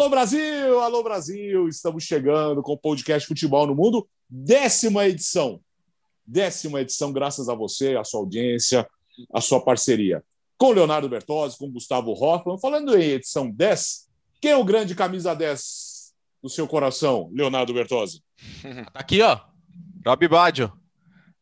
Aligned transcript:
Alô 0.00 0.08
Brasil, 0.08 0.80
alô 0.80 1.02
Brasil, 1.02 1.68
estamos 1.68 2.04
chegando 2.04 2.62
com 2.62 2.72
o 2.72 2.78
podcast 2.78 3.28
Futebol 3.28 3.66
no 3.66 3.74
Mundo, 3.74 4.08
décima 4.30 5.06
edição. 5.06 5.60
Décima 6.24 6.80
edição, 6.80 7.12
graças 7.12 7.50
a 7.50 7.54
você, 7.54 7.96
a 7.96 8.02
sua 8.02 8.20
audiência, 8.20 8.88
a 9.30 9.42
sua 9.42 9.62
parceria. 9.62 10.24
Com 10.56 10.72
Leonardo 10.72 11.06
Bertozzi, 11.06 11.58
com 11.58 11.70
Gustavo 11.70 12.12
Hoffman. 12.12 12.58
Falando 12.58 12.96
em 12.96 13.10
edição 13.10 13.50
10, 13.50 14.08
quem 14.40 14.52
é 14.52 14.56
o 14.56 14.64
grande 14.64 14.94
camisa 14.94 15.34
10 15.34 16.14
do 16.42 16.48
seu 16.48 16.66
coração, 16.66 17.28
Leonardo 17.34 17.74
Bertozzi? 17.74 18.22
Tá 18.94 19.00
aqui, 19.00 19.20
ó. 19.20 19.38
Rob 20.06 20.28
Baggio. 20.28 20.72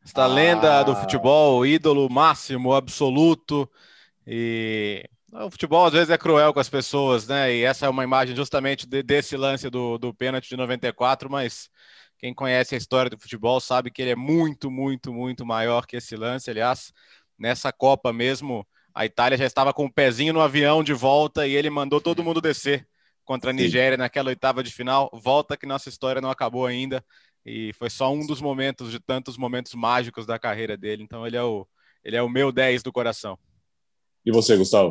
Esta 0.04 0.24
ah. 0.24 0.26
lenda 0.26 0.82
do 0.82 0.96
futebol, 0.96 1.64
ídolo 1.64 2.10
máximo, 2.10 2.74
absoluto. 2.74 3.70
E 4.26 5.08
o 5.32 5.50
futebol 5.50 5.84
às 5.86 5.92
vezes 5.92 6.10
é 6.10 6.18
cruel 6.18 6.52
com 6.52 6.60
as 6.60 6.68
pessoas, 6.68 7.26
né? 7.26 7.54
E 7.54 7.62
essa 7.62 7.86
é 7.86 7.88
uma 7.88 8.04
imagem 8.04 8.34
justamente 8.34 8.86
de, 8.86 9.02
desse 9.02 9.36
lance 9.36 9.68
do, 9.68 9.98
do 9.98 10.14
pênalti 10.14 10.48
de 10.48 10.56
94, 10.56 11.30
mas 11.30 11.68
quem 12.18 12.34
conhece 12.34 12.74
a 12.74 12.78
história 12.78 13.10
do 13.10 13.18
futebol 13.18 13.60
sabe 13.60 13.90
que 13.90 14.02
ele 14.02 14.10
é 14.10 14.16
muito, 14.16 14.70
muito, 14.70 15.12
muito 15.12 15.44
maior 15.46 15.86
que 15.86 15.96
esse 15.96 16.16
lance. 16.16 16.50
Aliás, 16.50 16.92
nessa 17.38 17.72
Copa 17.72 18.12
mesmo, 18.12 18.66
a 18.94 19.04
Itália 19.06 19.38
já 19.38 19.44
estava 19.44 19.72
com 19.72 19.84
o 19.84 19.92
pezinho 19.92 20.32
no 20.32 20.40
avião 20.40 20.82
de 20.82 20.92
volta 20.92 21.46
e 21.46 21.54
ele 21.54 21.70
mandou 21.70 22.00
todo 22.00 22.24
mundo 22.24 22.40
descer 22.40 22.88
contra 23.24 23.50
a 23.50 23.52
Nigéria 23.52 23.96
Sim. 23.96 24.00
naquela 24.00 24.30
oitava 24.30 24.62
de 24.62 24.72
final. 24.72 25.10
Volta 25.12 25.56
que 25.56 25.66
nossa 25.66 25.88
história 25.88 26.20
não 26.20 26.30
acabou 26.30 26.66
ainda 26.66 27.04
e 27.44 27.72
foi 27.74 27.90
só 27.90 28.12
um 28.12 28.26
dos 28.26 28.40
momentos 28.40 28.90
de 28.90 28.98
tantos 28.98 29.36
momentos 29.36 29.74
mágicos 29.74 30.26
da 30.26 30.38
carreira 30.38 30.76
dele. 30.76 31.02
Então 31.02 31.26
ele 31.26 31.36
é 31.36 31.42
o 31.42 31.66
ele 32.04 32.16
é 32.16 32.22
o 32.22 32.28
meu 32.28 32.50
10 32.50 32.82
do 32.82 32.92
coração. 32.92 33.38
E 34.24 34.32
você, 34.32 34.56
Gustavo? 34.56 34.88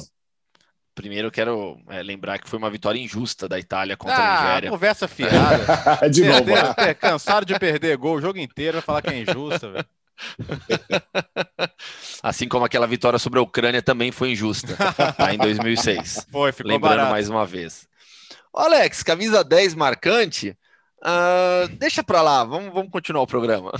Primeiro, 0.98 1.30
quero 1.30 1.80
é, 1.90 2.02
lembrar 2.02 2.40
que 2.40 2.50
foi 2.50 2.58
uma 2.58 2.72
vitória 2.72 3.00
injusta 3.00 3.48
da 3.48 3.59
Itália 3.59 3.95
contra 3.95 4.17
ah, 4.17 4.40
a 4.40 4.45
Nigéria. 4.45 4.70
Conversa 4.72 5.08
fiada. 5.08 6.09
de 6.09 6.23
novo. 6.26 6.50
É, 6.76 6.92
cansado 6.95 7.45
de 7.45 7.58
perder 7.59 7.95
gol 7.98 8.16
o 8.16 8.22
jogo 8.22 8.39
inteiro, 8.39 8.78
vai 8.78 8.81
falar 8.81 9.04
que 9.04 9.12
é 9.12 9.22
injusta, 9.22 9.70
velho. 9.70 9.86
Assim 12.23 12.48
como 12.48 12.66
aquela 12.66 12.88
vitória 12.88 13.20
sobre 13.20 13.38
a 13.38 13.44
Ucrânia 13.44 13.80
também 13.80 14.12
foi 14.12 14.31
injusta, 14.31 14.76
tá, 15.14 15.31
em 15.31 15.38
2006. 15.38 16.26
Foi, 16.34 16.52
ficou 16.52 16.72
Lembrando 16.72 16.95
barato. 16.95 17.11
mais 17.11 17.30
uma 17.30 17.45
vez. 17.45 17.88
Alex, 18.52 19.04
camisa 19.04 19.44
10 19.44 19.76
marcante. 19.76 20.58
Uh, 21.00 21.67
deixa 21.78 22.04
pra 22.04 22.23
lá, 22.23 22.44
vamos, 22.44 22.73
vamos 22.73 22.92
continuar 22.92 23.22
o 23.22 23.28
programa. 23.28 23.72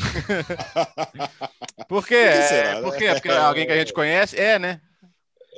Por 1.90 2.06
quê? 2.06 2.30
Por, 2.32 2.44
será, 2.44 2.76
né? 2.76 2.82
Por 2.82 2.96
quê? 2.96 3.12
Porque 3.12 3.28
é 3.28 3.38
alguém 3.38 3.66
que 3.66 3.72
a 3.72 3.78
gente 3.78 3.92
conhece? 3.92 4.40
É, 4.40 4.60
né? 4.60 4.82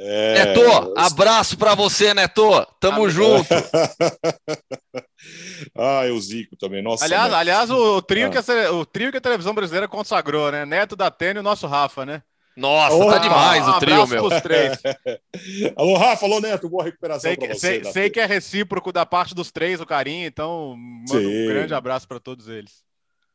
É... 0.02 0.46
Neto, 0.46 0.94
abraço 0.96 1.58
para 1.58 1.76
você, 1.76 2.14
Neto. 2.14 2.66
Tamo 2.80 3.06
ah, 3.06 3.10
junto. 3.10 3.50
ah, 5.78 6.08
eu 6.08 6.18
Zico 6.22 6.56
também. 6.56 6.82
Nossa. 6.82 7.04
Aliás, 7.04 7.34
aliás 7.34 7.70
o, 7.70 8.02
trio 8.02 8.28
ah. 8.28 8.30
que 8.30 8.38
a, 8.38 8.72
o 8.72 8.86
trio 8.86 9.12
que 9.12 9.18
a 9.18 9.22
televisão 9.22 9.54
brasileira 9.54 9.90
consagrou, 9.90 10.52
né? 10.52 10.66
Neto 10.66 10.96
da 10.96 11.12
Tênis 11.12 11.36
e 11.36 11.40
o 11.40 11.44
nosso 11.44 11.68
Rafa, 11.68 12.06
né? 12.06 12.24
Nossa, 12.56 12.96
oh, 12.96 13.10
tá 13.10 13.18
demais 13.20 13.68
o 13.68 13.80
trio, 13.80 14.08
meu. 14.08 14.30
três. 14.42 14.80
alô, 15.76 15.98
Rafa, 15.98 16.26
alô, 16.26 16.40
Neto, 16.40 16.70
boa 16.70 16.84
recuperação 16.84 17.22
sei 17.22 17.36
que, 17.36 17.48
você. 17.48 17.60
Sei, 17.60 17.84
sei 17.92 18.10
que 18.10 18.22
é 18.22 18.26
recíproco 18.26 18.94
da 18.94 19.06
parte 19.06 19.36
dos 19.36 19.52
três 19.52 19.82
o 19.82 19.86
carinho, 19.86 20.26
então 20.26 20.76
mando 20.78 21.30
um 21.30 21.48
grande 21.48 21.74
abraço 21.74 22.08
para 22.08 22.22
todos 22.22 22.48
eles. 22.48 22.84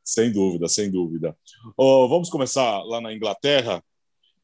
Sem 0.02 0.32
dúvida, 0.32 0.66
sem 0.68 0.90
dúvida. 0.90 1.36
Oh, 1.76 2.08
vamos 2.08 2.30
começar 2.30 2.82
lá 2.84 3.00
na 3.00 3.12
Inglaterra. 3.12 3.82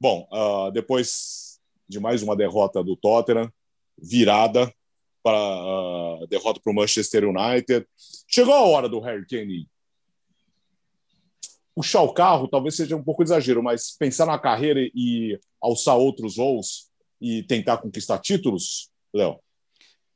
Bom, 0.01 0.27
uh, 0.33 0.71
depois 0.71 1.50
de 1.91 1.99
mais 1.99 2.23
uma 2.23 2.37
derrota 2.37 2.85
do 2.85 2.97
Tottenham, 2.97 3.53
virada 4.01 4.73
para 5.23 5.37
uh, 5.37 6.27
derrota 6.29 6.61
para 6.63 6.73
o 6.73 6.75
Manchester 6.75 7.29
United. 7.29 7.87
Chegou 8.29 8.55
a 8.55 8.63
hora 8.63 8.89
do 8.89 9.01
Harry 9.01 9.27
Kane 9.27 9.69
puxar 11.75 12.03
o 12.03 12.13
carro, 12.13 12.49
talvez 12.49 12.77
seja 12.77 12.97
um 12.97 13.03
pouco 13.03 13.23
exagero, 13.23 13.63
mas 13.63 13.97
pensar 13.97 14.27
na 14.27 14.39
carreira 14.39 14.81
e 14.95 15.39
alçar 15.61 15.97
outros 15.97 16.37
voos 16.37 16.91
e 17.21 17.43
tentar 17.43 17.79
conquistar 17.79 18.19
títulos, 18.19 18.91
Léo? 19.13 19.41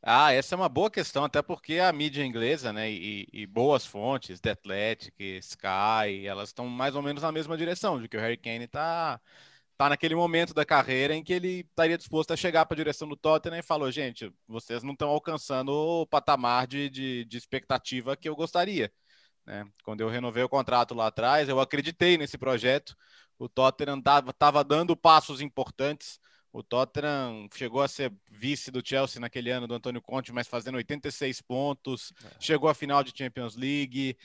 Ah, 0.03 0.33
essa 0.33 0.55
é 0.55 0.57
uma 0.57 0.69
boa 0.69 0.91
questão, 0.91 1.25
até 1.25 1.41
porque 1.41 1.79
a 1.79 1.91
mídia 1.91 2.25
inglesa, 2.25 2.73
né, 2.73 2.91
e, 2.91 3.27
e, 3.33 3.47
boas 3.47 3.87
fontes, 3.87 4.39
The 4.39 4.51
Athletic, 4.51 5.15
Sky, 5.41 6.27
elas 6.27 6.51
estão 6.51 6.69
mais 6.69 6.95
ou 6.95 7.01
menos 7.01 7.23
na 7.23 7.33
mesma 7.33 7.57
direção, 7.57 8.01
de 8.01 8.09
que 8.09 8.17
o 8.17 8.21
Harry 8.21 8.37
Kane 8.37 8.65
está 8.65 9.19
tá 9.77 9.89
naquele 9.89 10.15
momento 10.15 10.55
da 10.55 10.65
carreira 10.65 11.15
em 11.15 11.23
que 11.23 11.33
ele 11.33 11.61
estaria 11.61 11.99
disposto 11.99 12.33
a 12.33 12.37
chegar 12.37 12.65
para 12.67 12.75
a 12.75 12.79
direção 12.79 13.09
do 13.09 13.17
Tottenham 13.17 13.59
e 13.59 13.63
falou: 13.63 13.91
gente, 13.91 14.33
vocês 14.47 14.83
não 14.83 14.93
estão 14.93 15.09
alcançando 15.09 15.71
o 15.71 16.07
patamar 16.07 16.67
de, 16.67 16.89
de, 16.89 17.25
de, 17.25 17.37
expectativa 17.37 18.17
que 18.17 18.29
eu 18.29 18.37
gostaria. 18.37 18.93
Né? 19.47 19.67
Quando 19.83 20.01
eu 20.01 20.09
renovei 20.09 20.43
o 20.43 20.49
contrato 20.49 20.95
lá 20.95 21.09
atrás, 21.09 21.49
eu 21.49 21.61
acreditei 21.61 22.17
nesse 22.17 22.39
projeto. 22.39 22.97
O 23.39 23.49
Tottenham 23.49 23.99
estava 23.99 24.63
dando 24.65 24.97
passos 24.97 25.41
importantes. 25.41 26.21
O 26.53 26.63
Tottenham 26.63 27.49
chegou 27.53 27.83
a 27.83 27.89
ser 27.89 28.13
vice 28.31 28.71
do 28.71 28.81
Chelsea 28.87 29.21
naquele 29.21 29.51
ano 29.51 29.67
do 29.67 29.75
Antônio 29.75 30.01
Conte, 30.01 30.33
mas 30.33 30.47
fazendo 30.47 30.77
86 30.77 31.43
pontos, 31.43 32.13
é. 32.25 32.29
chegou 32.39 32.71
à 32.71 32.75
final 32.75 33.03
de 33.03 33.13
Champions 33.13 33.57
League, 33.57 34.17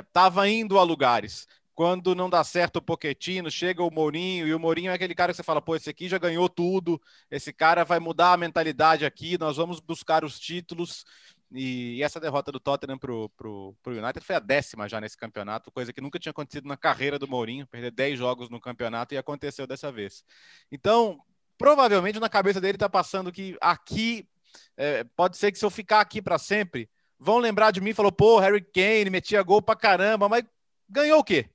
estava 0.00 0.46
é, 0.46 0.52
indo 0.52 0.78
a 0.78 0.84
lugares 0.84 1.48
quando 1.74 2.14
não 2.14 2.28
dá 2.28 2.44
certo 2.44 2.76
o 2.76 2.82
Poquetino, 2.82 3.50
chega 3.50 3.82
o 3.82 3.90
Mourinho, 3.90 4.46
e 4.46 4.54
o 4.54 4.58
Mourinho 4.58 4.90
é 4.90 4.94
aquele 4.94 5.14
cara 5.14 5.32
que 5.32 5.36
você 5.36 5.42
fala, 5.42 5.62
pô, 5.62 5.74
esse 5.76 5.88
aqui 5.88 6.08
já 6.08 6.18
ganhou 6.18 6.48
tudo, 6.48 7.00
esse 7.30 7.52
cara 7.52 7.84
vai 7.84 7.98
mudar 7.98 8.32
a 8.32 8.36
mentalidade 8.36 9.04
aqui, 9.04 9.38
nós 9.38 9.56
vamos 9.56 9.80
buscar 9.80 10.24
os 10.24 10.38
títulos. 10.38 11.04
E, 11.52 12.02
essa 12.02 12.20
derrota 12.20 12.52
do 12.52 12.60
Tottenham 12.60 12.98
pro, 12.98 13.28
pro, 13.30 13.74
pro 13.82 13.98
United 13.98 14.24
foi 14.24 14.36
a 14.36 14.40
décima 14.40 14.88
já 14.88 15.00
nesse 15.00 15.16
campeonato, 15.16 15.70
coisa 15.72 15.92
que 15.92 16.00
nunca 16.00 16.18
tinha 16.18 16.30
acontecido 16.30 16.68
na 16.68 16.76
carreira 16.76 17.18
do 17.18 17.26
Mourinho, 17.26 17.66
perder 17.66 17.90
10 17.90 18.18
jogos 18.18 18.48
no 18.48 18.60
campeonato 18.60 19.14
e 19.14 19.18
aconteceu 19.18 19.66
dessa 19.66 19.90
vez. 19.90 20.24
Então, 20.70 21.18
provavelmente 21.58 22.20
na 22.20 22.28
cabeça 22.28 22.60
dele 22.60 22.78
tá 22.78 22.88
passando 22.88 23.32
que 23.32 23.56
aqui, 23.60 24.28
é, 24.76 25.04
pode 25.16 25.36
ser 25.36 25.50
que 25.50 25.58
se 25.58 25.64
eu 25.64 25.70
ficar 25.70 26.00
aqui 26.00 26.22
para 26.22 26.38
sempre, 26.38 26.88
vão 27.18 27.38
lembrar 27.38 27.70
de 27.70 27.80
mim, 27.80 27.92
falou, 27.92 28.12
pô, 28.12 28.38
Harry 28.38 28.62
Kane 28.62 29.10
metia 29.10 29.42
gol 29.42 29.60
pra 29.60 29.76
caramba, 29.76 30.28
mas 30.28 30.44
ganhou 30.88 31.18
o 31.18 31.24
quê? 31.24 31.50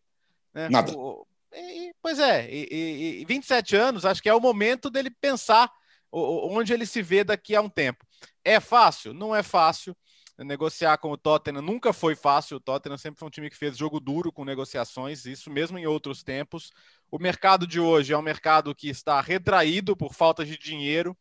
Né? 0.56 0.70
Nada. 0.70 0.94
E, 1.54 1.94
pois 2.02 2.18
é, 2.18 2.50
e, 2.50 3.22
e 3.22 3.26
27 3.26 3.76
anos, 3.76 4.06
acho 4.06 4.24
que 4.24 4.30
é 4.30 4.34
o 4.34 4.40
momento 4.40 4.90
dele 4.90 5.10
pensar 5.10 5.70
onde 6.12 6.74
ele 6.74 6.86
se 6.86 7.02
vê 7.02 7.26
daqui 7.26 7.56
a 7.56 7.62
um 7.62 7.70
tempo. 7.70 8.06
É 8.44 8.60
fácil? 8.62 9.14
Não 9.14 9.36
é 9.36 9.44
fácil. 9.44 9.96
Negociar 10.38 10.98
com 10.98 11.12
o 11.12 11.18
Tottenham 11.18 11.62
nunca 11.62 11.94
foi 11.94 12.16
fácil. 12.16 12.58
O 12.58 12.60
Tottenham 12.60 12.98
sempre 12.98 13.20
foi 13.20 13.28
um 13.28 13.32
time 13.32 13.50
que 13.50 13.58
fez 13.58 13.78
jogo 13.78 14.00
duro 14.00 14.32
com 14.32 14.46
negociações, 14.46 15.26
isso 15.26 15.50
mesmo 15.50 15.78
em 15.78 15.86
outros 15.86 16.24
tempos. 16.24 16.72
O 17.12 17.20
mercado 17.20 17.68
de 17.68 17.80
hoje 17.80 18.14
é 18.14 18.18
um 18.18 18.22
mercado 18.22 18.74
que 18.74 18.90
está 18.90 19.20
retraído 19.20 19.96
por 19.96 20.14
falta 20.14 20.46
de 20.46 20.58
dinheiro. 20.58 21.18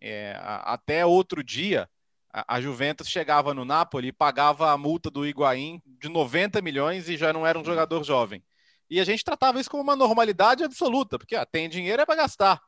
É, 0.00 0.36
até 0.40 1.06
outro 1.06 1.42
dia, 1.42 1.88
a, 2.32 2.60
Juventus 2.60 3.08
chegava 3.08 3.54
no 3.54 3.64
Napoli 3.64 4.08
e 4.08 4.12
pagava 4.12 4.70
a 4.70 4.78
multa 4.78 5.10
do 5.10 5.26
Higuaín 5.26 5.80
de 5.84 6.08
90 6.08 6.60
milhões 6.62 7.08
e 7.08 7.16
já 7.16 7.32
não 7.32 7.46
era 7.46 7.58
um 7.58 7.64
jogador 7.64 8.04
jovem. 8.04 8.42
E 8.88 9.00
a 9.00 9.04
gente 9.04 9.24
tratava 9.24 9.60
isso 9.60 9.70
como 9.70 9.82
uma 9.82 9.96
normalidade 9.96 10.62
absoluta, 10.64 11.18
porque 11.18 11.34
ah, 11.34 11.44
tem 11.44 11.68
dinheiro 11.68 12.02
é 12.02 12.06
para 12.06 12.16
gastar. 12.16 12.60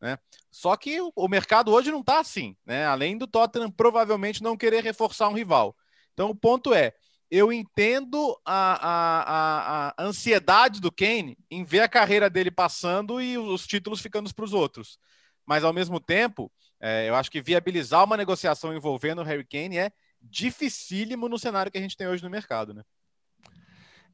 Né? 0.00 0.18
Só 0.50 0.76
que 0.76 1.00
o, 1.00 1.12
o 1.14 1.28
mercado 1.28 1.72
hoje 1.72 1.90
não 1.90 2.00
está 2.00 2.20
assim, 2.20 2.56
né? 2.64 2.86
além 2.86 3.16
do 3.16 3.26
Tottenham 3.26 3.70
provavelmente 3.70 4.42
não 4.42 4.56
querer 4.56 4.82
reforçar 4.82 5.28
um 5.28 5.34
rival. 5.34 5.76
Então 6.12 6.30
o 6.30 6.34
ponto 6.34 6.72
é: 6.74 6.92
eu 7.30 7.52
entendo 7.52 8.38
a, 8.44 8.88
a, 8.88 9.22
a, 9.22 9.94
a 9.96 10.06
ansiedade 10.06 10.80
do 10.80 10.92
Kane 10.92 11.36
em 11.50 11.64
ver 11.64 11.80
a 11.80 11.88
carreira 11.88 12.30
dele 12.30 12.50
passando 12.50 13.20
e 13.20 13.36
os 13.36 13.66
títulos 13.66 14.00
ficando 14.00 14.32
para 14.34 14.44
os 14.44 14.52
outros. 14.52 14.98
Mas 15.44 15.64
ao 15.64 15.72
mesmo 15.72 16.00
tempo, 16.00 16.50
é, 16.80 17.08
eu 17.08 17.14
acho 17.14 17.30
que 17.30 17.40
viabilizar 17.40 18.04
uma 18.04 18.16
negociação 18.16 18.74
envolvendo 18.74 19.20
o 19.20 19.24
Harry 19.24 19.44
Kane 19.44 19.78
é 19.78 19.90
dificílimo 20.20 21.28
no 21.28 21.38
cenário 21.38 21.70
que 21.70 21.78
a 21.78 21.80
gente 21.80 21.96
tem 21.96 22.06
hoje 22.06 22.22
no 22.22 22.30
mercado, 22.30 22.74
né? 22.74 22.82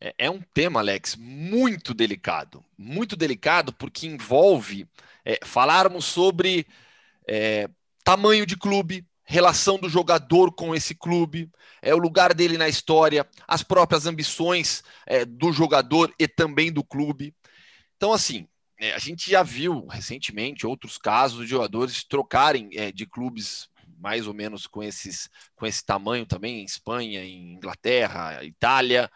É, 0.02 0.14
é 0.19 0.31
um 0.31 0.40
tema, 0.52 0.81
Alex, 0.81 1.14
muito 1.14 1.94
delicado. 1.94 2.64
Muito 2.76 3.14
delicado 3.14 3.72
porque 3.72 4.08
envolve 4.08 4.84
é, 5.25 5.38
falarmos 5.44 6.04
sobre 6.04 6.66
é, 7.28 7.70
tamanho 8.02 8.44
de 8.44 8.56
clube, 8.56 9.06
relação 9.22 9.78
do 9.78 9.88
jogador 9.88 10.52
com 10.52 10.75
esse 10.75 10.93
clube, 10.93 11.49
é 11.81 11.94
o 11.94 11.99
lugar 11.99 12.34
dele 12.34 12.58
na 12.58 12.69
história, 12.69 13.25
as 13.46 13.62
próprias 13.62 14.04
ambições 14.04 14.82
é, 15.06 15.25
do 15.25 15.52
jogador 15.52 16.12
e 16.19 16.26
também 16.26 16.72
do 16.72 16.82
clube. 16.82 17.32
Então, 17.96 18.12
assim, 18.12 18.48
é, 18.81 18.94
a 18.94 18.98
gente 18.98 19.31
já 19.31 19.44
viu 19.44 19.87
recentemente 19.87 20.66
outros 20.66 20.98
casos 20.98 21.44
de 21.44 21.50
jogadores 21.50 22.02
trocarem 22.02 22.70
é, 22.72 22.90
de 22.90 23.06
clubes 23.06 23.69
mais 24.00 24.26
ou 24.26 24.34
menos 24.34 24.66
com, 24.66 24.82
esses, 24.82 25.31
com 25.55 25.64
esse 25.64 25.87
tamanho 25.87 26.26
também, 26.26 26.60
em 26.60 26.64
Espanha, 26.64 27.25
em 27.25 27.52
Inglaterra, 27.52 28.43
Itália 28.43 29.08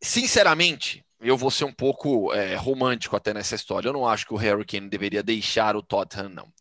sinceramente, 0.00 1.04
eu 1.20 1.36
vou 1.36 1.50
ser 1.50 1.64
um 1.64 1.72
pouco 1.72 2.32
é, 2.32 2.54
romântico 2.54 3.16
até 3.16 3.34
nessa 3.34 3.54
história. 3.54 3.88
Eu 3.88 3.92
não 3.92 4.06
acho 4.06 4.26
que 4.26 4.34
o 4.34 4.36
Harry 4.36 4.64
Kane 4.64 4.88
deveria 4.88 5.22
deixar 5.22 5.76
o 5.76 5.82
Tottenham, 5.82 6.28
não. 6.28 6.52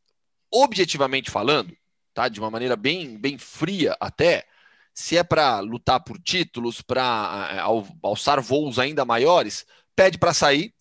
Objetivamente 0.51 1.29
falando, 1.29 1.75
tá? 2.13 2.27
De 2.27 2.39
uma 2.39 2.49
maneira 2.49 2.75
bem, 2.75 3.17
bem 3.17 3.37
fria 3.37 3.95
até, 3.99 4.45
se 4.93 5.15
é 5.15 5.23
para 5.23 5.59
lutar 5.59 6.03
por 6.03 6.19
títulos, 6.19 6.81
para 6.81 7.49
é, 7.51 7.59
alçar 8.01 8.41
voos 8.41 8.79
ainda 8.79 9.05
maiores, 9.05 9.65
pede 9.95 10.17
para 10.17 10.33
sair. 10.33 10.73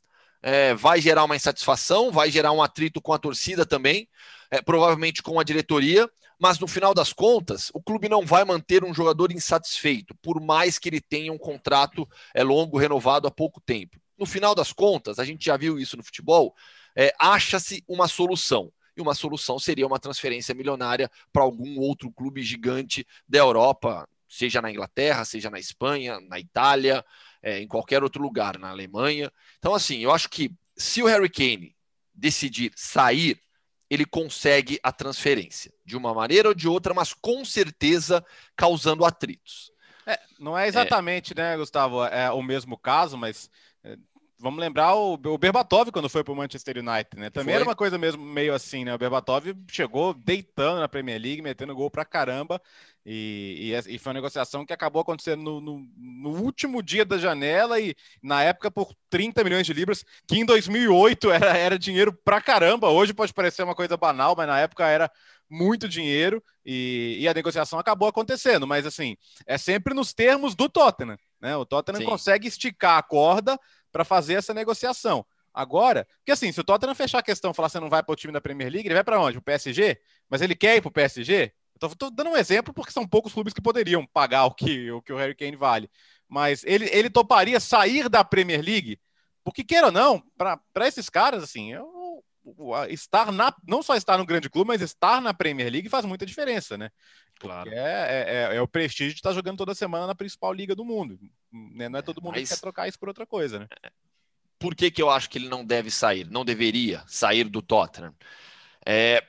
É, 0.42 0.74
vai 0.74 1.00
gerar 1.00 1.24
uma 1.24 1.34
insatisfação, 1.34 2.12
vai 2.12 2.30
gerar 2.30 2.52
um 2.52 2.62
atrito 2.62 3.00
com 3.00 3.12
a 3.12 3.18
torcida 3.18 3.66
também, 3.66 4.08
é, 4.50 4.62
provavelmente 4.62 5.22
com 5.22 5.40
a 5.40 5.44
diretoria, 5.44 6.08
mas 6.38 6.58
no 6.58 6.66
final 6.66 6.92
das 6.92 7.12
contas, 7.12 7.70
o 7.72 7.82
clube 7.82 8.08
não 8.08 8.24
vai 8.24 8.44
manter 8.44 8.84
um 8.84 8.92
jogador 8.92 9.32
insatisfeito, 9.32 10.14
por 10.22 10.40
mais 10.40 10.78
que 10.78 10.88
ele 10.88 11.00
tenha 11.00 11.32
um 11.32 11.38
contrato 11.38 12.08
é, 12.34 12.42
longo, 12.42 12.78
renovado 12.78 13.26
há 13.26 13.30
pouco 13.30 13.60
tempo. 13.60 13.98
No 14.18 14.26
final 14.26 14.54
das 14.54 14.72
contas, 14.72 15.18
a 15.18 15.24
gente 15.24 15.44
já 15.44 15.56
viu 15.56 15.78
isso 15.78 15.96
no 15.96 16.02
futebol, 16.02 16.54
é, 16.94 17.12
acha-se 17.18 17.84
uma 17.86 18.08
solução 18.08 18.72
e 18.96 19.00
uma 19.00 19.14
solução 19.14 19.58
seria 19.58 19.86
uma 19.86 19.98
transferência 19.98 20.54
milionária 20.54 21.10
para 21.32 21.42
algum 21.42 21.78
outro 21.78 22.10
clube 22.10 22.42
gigante 22.42 23.06
da 23.28 23.38
Europa, 23.38 24.08
seja 24.28 24.62
na 24.62 24.70
Inglaterra, 24.70 25.24
seja 25.24 25.50
na 25.50 25.58
Espanha, 25.58 26.18
na 26.20 26.40
Itália, 26.40 27.04
é, 27.42 27.60
em 27.60 27.68
qualquer 27.68 28.02
outro 28.02 28.22
lugar, 28.22 28.58
na 28.58 28.70
Alemanha. 28.70 29.30
Então, 29.58 29.74
assim, 29.74 29.98
eu 29.98 30.12
acho 30.12 30.28
que 30.30 30.50
se 30.76 31.02
o 31.02 31.06
Harry 31.06 31.28
Kane 31.28 31.76
decidir 32.14 32.72
sair, 32.74 33.38
ele 33.88 34.04
consegue 34.04 34.78
a 34.82 34.90
transferência, 34.92 35.72
de 35.84 35.96
uma 35.96 36.12
maneira 36.12 36.48
ou 36.48 36.54
de 36.54 36.68
outra, 36.68 36.92
mas 36.92 37.12
com 37.14 37.44
certeza 37.44 38.24
causando 38.56 39.04
atritos. 39.04 39.72
É, 40.06 40.20
não 40.38 40.56
é 40.56 40.68
exatamente, 40.68 41.32
é. 41.32 41.42
né, 41.42 41.56
Gustavo, 41.56 42.04
é 42.04 42.30
o 42.30 42.42
mesmo 42.42 42.78
caso, 42.78 43.16
mas 43.16 43.48
é, 43.48 43.50
vamos 44.38 44.60
lembrar 44.60 44.94
o, 44.94 45.14
o 45.14 45.38
Berbatov 45.38 45.90
quando 45.90 46.08
foi 46.08 46.22
para 46.22 46.32
o 46.32 46.36
Manchester 46.36 46.78
United, 46.78 47.20
né? 47.20 47.30
Também 47.30 47.46
foi. 47.46 47.54
era 47.54 47.64
uma 47.64 47.74
coisa 47.74 47.96
mesmo 47.96 48.22
meio 48.22 48.54
assim, 48.54 48.84
né? 48.84 48.94
O 48.94 48.98
Berbatov 48.98 49.44
chegou 49.70 50.12
deitando 50.12 50.80
na 50.80 50.88
Premier 50.88 51.20
League, 51.20 51.42
metendo 51.42 51.74
gol 51.74 51.90
pra 51.90 52.04
caramba, 52.04 52.60
e, 53.04 53.72
e, 53.72 53.94
e 53.94 53.98
foi 53.98 54.10
uma 54.10 54.18
negociação 54.18 54.66
que 54.66 54.72
acabou 54.72 55.00
acontecendo 55.00 55.42
no, 55.42 55.60
no, 55.60 55.88
no, 55.96 56.30
último 56.42 56.82
dia 56.82 57.04
da 57.04 57.16
janela 57.16 57.80
e 57.80 57.94
na 58.22 58.42
época 58.42 58.70
por 58.70 58.92
30 59.08 59.42
milhões 59.44 59.66
de 59.66 59.72
libras, 59.72 60.04
que 60.26 60.36
em 60.36 60.44
2008 60.44 61.30
era, 61.30 61.56
era 61.56 61.78
dinheiro 61.78 62.12
pra 62.12 62.40
caramba. 62.40 62.90
Hoje 62.90 63.14
pode 63.14 63.32
parecer 63.32 63.62
uma 63.62 63.74
coisa 63.74 63.96
banal, 63.96 64.34
mas 64.36 64.46
na 64.46 64.58
época 64.58 64.86
era 64.86 65.10
muito 65.48 65.88
dinheiro 65.88 66.42
e, 66.64 67.18
e 67.20 67.28
a 67.28 67.34
negociação 67.34 67.78
acabou 67.78 68.08
acontecendo. 68.08 68.66
Mas 68.66 68.84
assim, 68.84 69.16
é 69.46 69.56
sempre 69.56 69.94
nos 69.94 70.12
termos 70.12 70.54
do 70.54 70.68
Tottenham, 70.68 71.16
né? 71.40 71.56
O 71.56 71.64
Tottenham 71.64 72.00
Sim. 72.00 72.06
consegue 72.06 72.48
esticar 72.48 72.98
a 72.98 73.02
corda 73.02 73.58
para 73.96 74.04
fazer 74.04 74.34
essa 74.34 74.52
negociação. 74.52 75.25
Agora, 75.54 76.06
porque 76.19 76.31
assim, 76.31 76.52
se 76.52 76.60
o 76.60 76.64
Tottenham 76.64 76.94
fechar 76.94 77.20
a 77.20 77.22
questão 77.22 77.54
falar 77.54 77.69
que 77.69 77.72
você 77.72 77.81
não 77.81 77.88
vai 77.88 78.02
para 78.02 78.12
o 78.12 78.16
time 78.16 78.31
da 78.31 78.43
Premier 78.43 78.70
League, 78.70 78.87
ele 78.87 78.94
vai 78.94 79.02
para 79.02 79.19
onde? 79.19 79.38
O 79.38 79.43
PSG? 79.43 79.98
Mas 80.28 80.43
ele 80.43 80.54
quer 80.54 80.76
ir 80.76 80.82
para 80.82 80.90
o 80.90 80.93
PSG? 80.93 81.50
Tô, 81.78 82.10
dando 82.10 82.31
um 82.31 82.37
exemplo 82.37 82.75
porque 82.75 82.93
são 82.93 83.08
poucos 83.08 83.32
clubes 83.32 83.54
que 83.54 83.62
poderiam 83.62 84.06
pagar 84.06 84.44
o 84.44 84.50
que 84.50 84.90
o, 84.90 85.00
que 85.00 85.14
o 85.14 85.16
Harry 85.16 85.34
Kane 85.34 85.56
vale. 85.56 85.90
Mas 86.28 86.62
ele, 86.64 86.90
ele 86.93 87.08
toparia 87.08 87.58
sair 87.58 88.10
da 88.10 88.22
Premier 88.22 88.62
League? 88.62 89.00
Porque, 89.43 89.64
queira 89.64 89.87
ou 89.87 89.93
não, 89.93 90.22
para 90.37 90.60
esses 90.87 91.08
caras, 91.08 91.42
assim, 91.42 91.72
estar 92.88 93.32
na, 93.32 93.54
não 93.66 93.82
só 93.82 93.94
estar 93.96 94.16
no 94.19 94.26
grande 94.26 94.48
clube, 94.48 94.69
mas 94.69 94.81
estar 94.81 95.20
na 95.20 95.34
Premier 95.34 95.70
League 95.70 95.88
faz 95.88 96.04
muita 96.04 96.26
diferença, 96.26 96.76
né? 96.76 96.90
Claro. 97.38 97.70
É, 97.70 97.75
é, 97.75 98.52
é, 98.52 98.56
é, 98.56 98.60
o 98.60 98.69
prestígio 98.69 99.12
de 99.12 99.19
estar 99.19 99.32
jogando 99.32 99.58
toda 99.58 99.75
semana 99.75 100.06
na 100.06 100.14
principal 100.14 100.52
liga 100.52 100.75
do 100.75 100.84
mundo. 100.84 101.19
Né? 101.52 101.88
Não 101.88 101.98
é 101.98 102.02
todo 102.02 102.22
mundo 102.22 102.34
Mas... 102.34 102.48
que 102.48 102.54
quer 102.54 102.60
trocar 102.60 102.88
isso 102.88 102.98
por 102.98 103.08
outra 103.08 103.26
coisa, 103.26 103.58
né? 103.58 103.66
Por 104.58 104.75
que, 104.75 104.90
que 104.90 105.02
eu 105.02 105.10
acho 105.10 105.28
que 105.28 105.37
ele 105.37 105.48
não 105.48 105.64
deve 105.64 105.90
sair? 105.90 106.26
Não 106.31 106.44
deveria 106.44 107.02
sair 107.06 107.44
do 107.44 107.60
Tottenham? 107.60 108.14
É, 108.87 109.22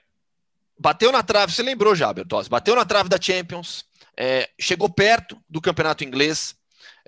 bateu 0.80 1.12
na 1.12 1.22
trave, 1.22 1.52
você 1.52 1.64
lembrou 1.64 1.96
já, 1.96 2.14
Bertozzi, 2.14 2.50
bateu 2.50 2.76
na 2.76 2.86
trave 2.86 3.10
da 3.10 3.20
Champions, 3.20 3.86
é, 4.16 4.50
chegou 4.60 4.90
perto 4.90 5.38
do 5.50 5.60
campeonato 5.60 6.04
inglês, 6.04 6.56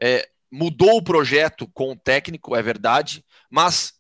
é, 0.02 0.28
mudou 0.52 0.98
o 0.98 1.04
projeto 1.04 1.68
com 1.74 1.92
o 1.92 1.96
técnico, 1.96 2.56
é 2.56 2.62
verdade, 2.62 3.24
mas 3.50 3.99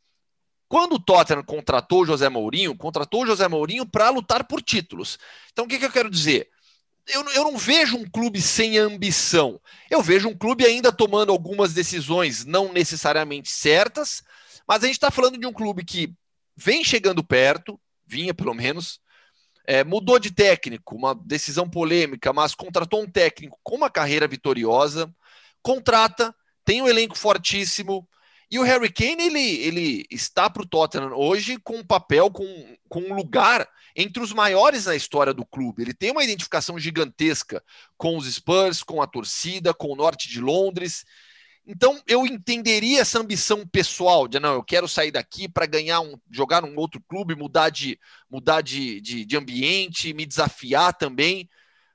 quando 0.69 0.93
o 0.93 0.99
Tottenham 0.99 1.43
contratou 1.43 2.05
José 2.05 2.29
Mourinho, 2.29 2.77
contratou 2.77 3.25
José 3.25 3.47
Mourinho 3.49 3.85
para 3.85 4.09
lutar 4.09 4.45
por 4.45 4.61
títulos. 4.61 5.19
Então, 5.51 5.65
o 5.65 5.67
que, 5.67 5.77
que 5.77 5.85
eu 5.85 5.91
quero 5.91 6.09
dizer? 6.09 6.49
eu, 7.09 7.27
eu 7.29 7.43
não 7.43 7.57
vejo 7.57 7.97
um 7.97 8.07
clube 8.07 8.41
sem 8.41 8.77
ambição. 8.77 9.59
Eu 9.89 10.01
vejo 10.01 10.29
um 10.29 10.37
clube 10.37 10.65
ainda 10.65 10.91
tomando 10.91 11.31
algumas 11.31 11.73
decisões 11.73 12.45
não 12.45 12.71
necessariamente 12.71 13.49
certas, 13.49 14.23
mas 14.67 14.83
a 14.83 14.87
gente 14.87 14.95
está 14.95 15.11
falando 15.11 15.37
de 15.37 15.45
um 15.45 15.53
clube 15.53 15.83
que 15.83 16.13
vem 16.55 16.83
chegando 16.83 17.23
perto, 17.23 17.79
vinha 18.05 18.33
pelo 18.33 18.53
menos, 18.53 18.99
é, 19.65 19.83
mudou 19.83 20.19
de 20.19 20.31
técnico, 20.31 20.95
uma 20.95 21.15
decisão 21.15 21.69
polêmica, 21.69 22.31
mas 22.31 22.55
contratou 22.55 23.01
um 23.01 23.09
técnico 23.09 23.59
com 23.63 23.75
uma 23.75 23.89
carreira 23.89 24.27
vitoriosa, 24.27 25.11
contrata, 25.61 26.33
tem 26.63 26.81
um 26.81 26.87
elenco 26.87 27.17
fortíssimo. 27.17 28.07
E 28.51 28.57
o 28.57 28.63
Harry 28.63 28.91
Kane, 28.91 29.23
ele, 29.23 29.39
ele 29.39 30.05
está 30.09 30.49
para 30.49 30.63
o 30.63 30.67
Tottenham 30.67 31.13
hoje 31.13 31.57
com 31.57 31.77
um 31.77 31.85
papel, 31.85 32.31
com, 32.31 32.77
com 32.87 33.01
um 33.01 33.13
lugar 33.13 33.67
entre 33.95 34.23
os 34.23 34.33
maiores 34.33 34.85
na 34.85 34.95
história 34.95 35.33
do 35.33 35.45
clube. 35.45 35.83
Ele 35.83 35.93
tem 35.93 36.11
uma 36.11 36.23
identificação 36.23 36.79
gigantesca 36.79 37.63
com 37.95 38.17
os 38.17 38.31
Spurs, 38.31 38.81
com 38.81 39.01
a 39.01 39.07
torcida, 39.07 39.73
com 39.73 39.89
o 39.91 39.95
norte 39.95 40.27
de 40.27 40.41
Londres. 40.41 41.05
Então 41.71 42.01
eu 42.07 42.25
entenderia 42.25 43.01
essa 43.01 43.19
ambição 43.19 43.67
pessoal 43.67 44.27
de 44.27 44.39
não, 44.39 44.55
eu 44.55 44.63
quero 44.63 44.87
sair 44.87 45.11
daqui 45.11 45.47
para 45.47 45.67
ganhar 45.67 45.99
um, 45.99 46.17
jogar 46.31 46.63
num 46.63 46.75
outro 46.75 46.99
clube, 47.07 47.35
mudar 47.35 47.69
de 47.69 47.99
mudar 48.27 48.61
de, 48.61 48.99
de, 48.99 49.23
de, 49.23 49.37
ambiente, 49.37 50.11
me 50.11 50.25
desafiar 50.25 50.93
também. 50.93 51.47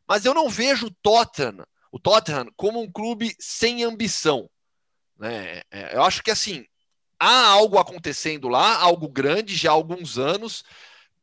Mas 0.07 0.25
eu 0.25 0.33
não 0.33 0.49
vejo 0.49 0.87
o 0.87 0.95
Tottenham, 1.03 1.67
o 1.91 1.99
Tottenham 1.99 2.47
como 2.57 2.81
um 2.81 2.91
clube 2.91 3.35
sem 3.41 3.83
ambição. 3.83 4.49
Né? 5.19 5.63
É, 5.71 5.97
eu 5.97 6.03
acho 6.03 6.23
que 6.23 6.31
assim 6.31 6.67
há 7.19 7.47
algo 7.47 7.79
acontecendo 7.79 8.49
lá, 8.49 8.77
algo 8.77 9.09
grande 9.09 9.57
já 9.57 9.71
há 9.71 9.75
alguns 9.75 10.19
anos. 10.19 10.65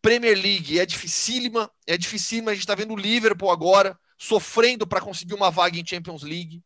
Premier 0.02 0.36
League 0.36 0.80
é 0.80 0.86
dificílima, 0.86 1.72
é 1.86 1.98
dificílima. 1.98 2.52
A 2.52 2.54
gente 2.54 2.64
está 2.64 2.76
vendo 2.76 2.94
o 2.94 2.98
Liverpool 2.98 3.52
agora 3.52 3.98
sofrendo 4.18 4.88
para 4.88 5.02
conseguir 5.02 5.34
uma 5.34 5.52
vaga 5.52 5.78
em 5.78 5.86
Champions 5.86 6.24
League. 6.24 6.64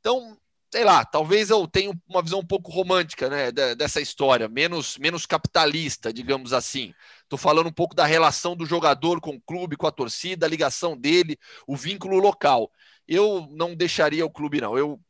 Então, 0.00 0.36
sei 0.72 0.82
lá, 0.82 1.04
talvez 1.04 1.50
eu 1.50 1.68
tenha 1.68 1.92
uma 2.08 2.20
visão 2.20 2.40
um 2.40 2.46
pouco 2.46 2.70
romântica 2.70 3.30
né, 3.30 3.52
dessa 3.76 4.00
história, 4.00 4.48
menos, 4.48 4.98
menos 4.98 5.24
capitalista, 5.24 6.12
digamos 6.12 6.52
assim. 6.52 6.92
Estou 7.22 7.38
falando 7.38 7.68
um 7.68 7.72
pouco 7.72 7.94
da 7.94 8.04
relação 8.04 8.56
do 8.56 8.66
jogador 8.66 9.20
com 9.20 9.36
o 9.36 9.40
clube, 9.40 9.76
com 9.76 9.86
a 9.86 9.92
torcida, 9.92 10.46
a 10.46 10.48
ligação 10.48 10.96
dele, 10.96 11.38
o 11.66 11.76
vínculo 11.76 12.18
local. 12.18 12.72
Eu 13.06 13.46
não 13.52 13.74
deixaria 13.74 14.26
o 14.26 14.30
clube, 14.30 14.60
não. 14.60 14.76
Eu 14.76 15.00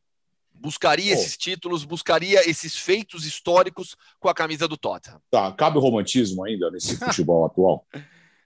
buscaria 0.54 1.14
oh. 1.14 1.18
esses 1.18 1.36
títulos, 1.36 1.84
buscaria 1.84 2.48
esses 2.48 2.76
feitos 2.76 3.26
históricos 3.26 3.96
com 4.20 4.28
a 4.28 4.34
camisa 4.34 4.68
do 4.68 4.76
Tottenham. 4.76 5.20
Tá, 5.30 5.50
cabe 5.52 5.78
o 5.78 5.80
romantismo 5.80 6.44
ainda 6.44 6.70
nesse 6.70 6.96
futebol 7.04 7.44
atual? 7.44 7.86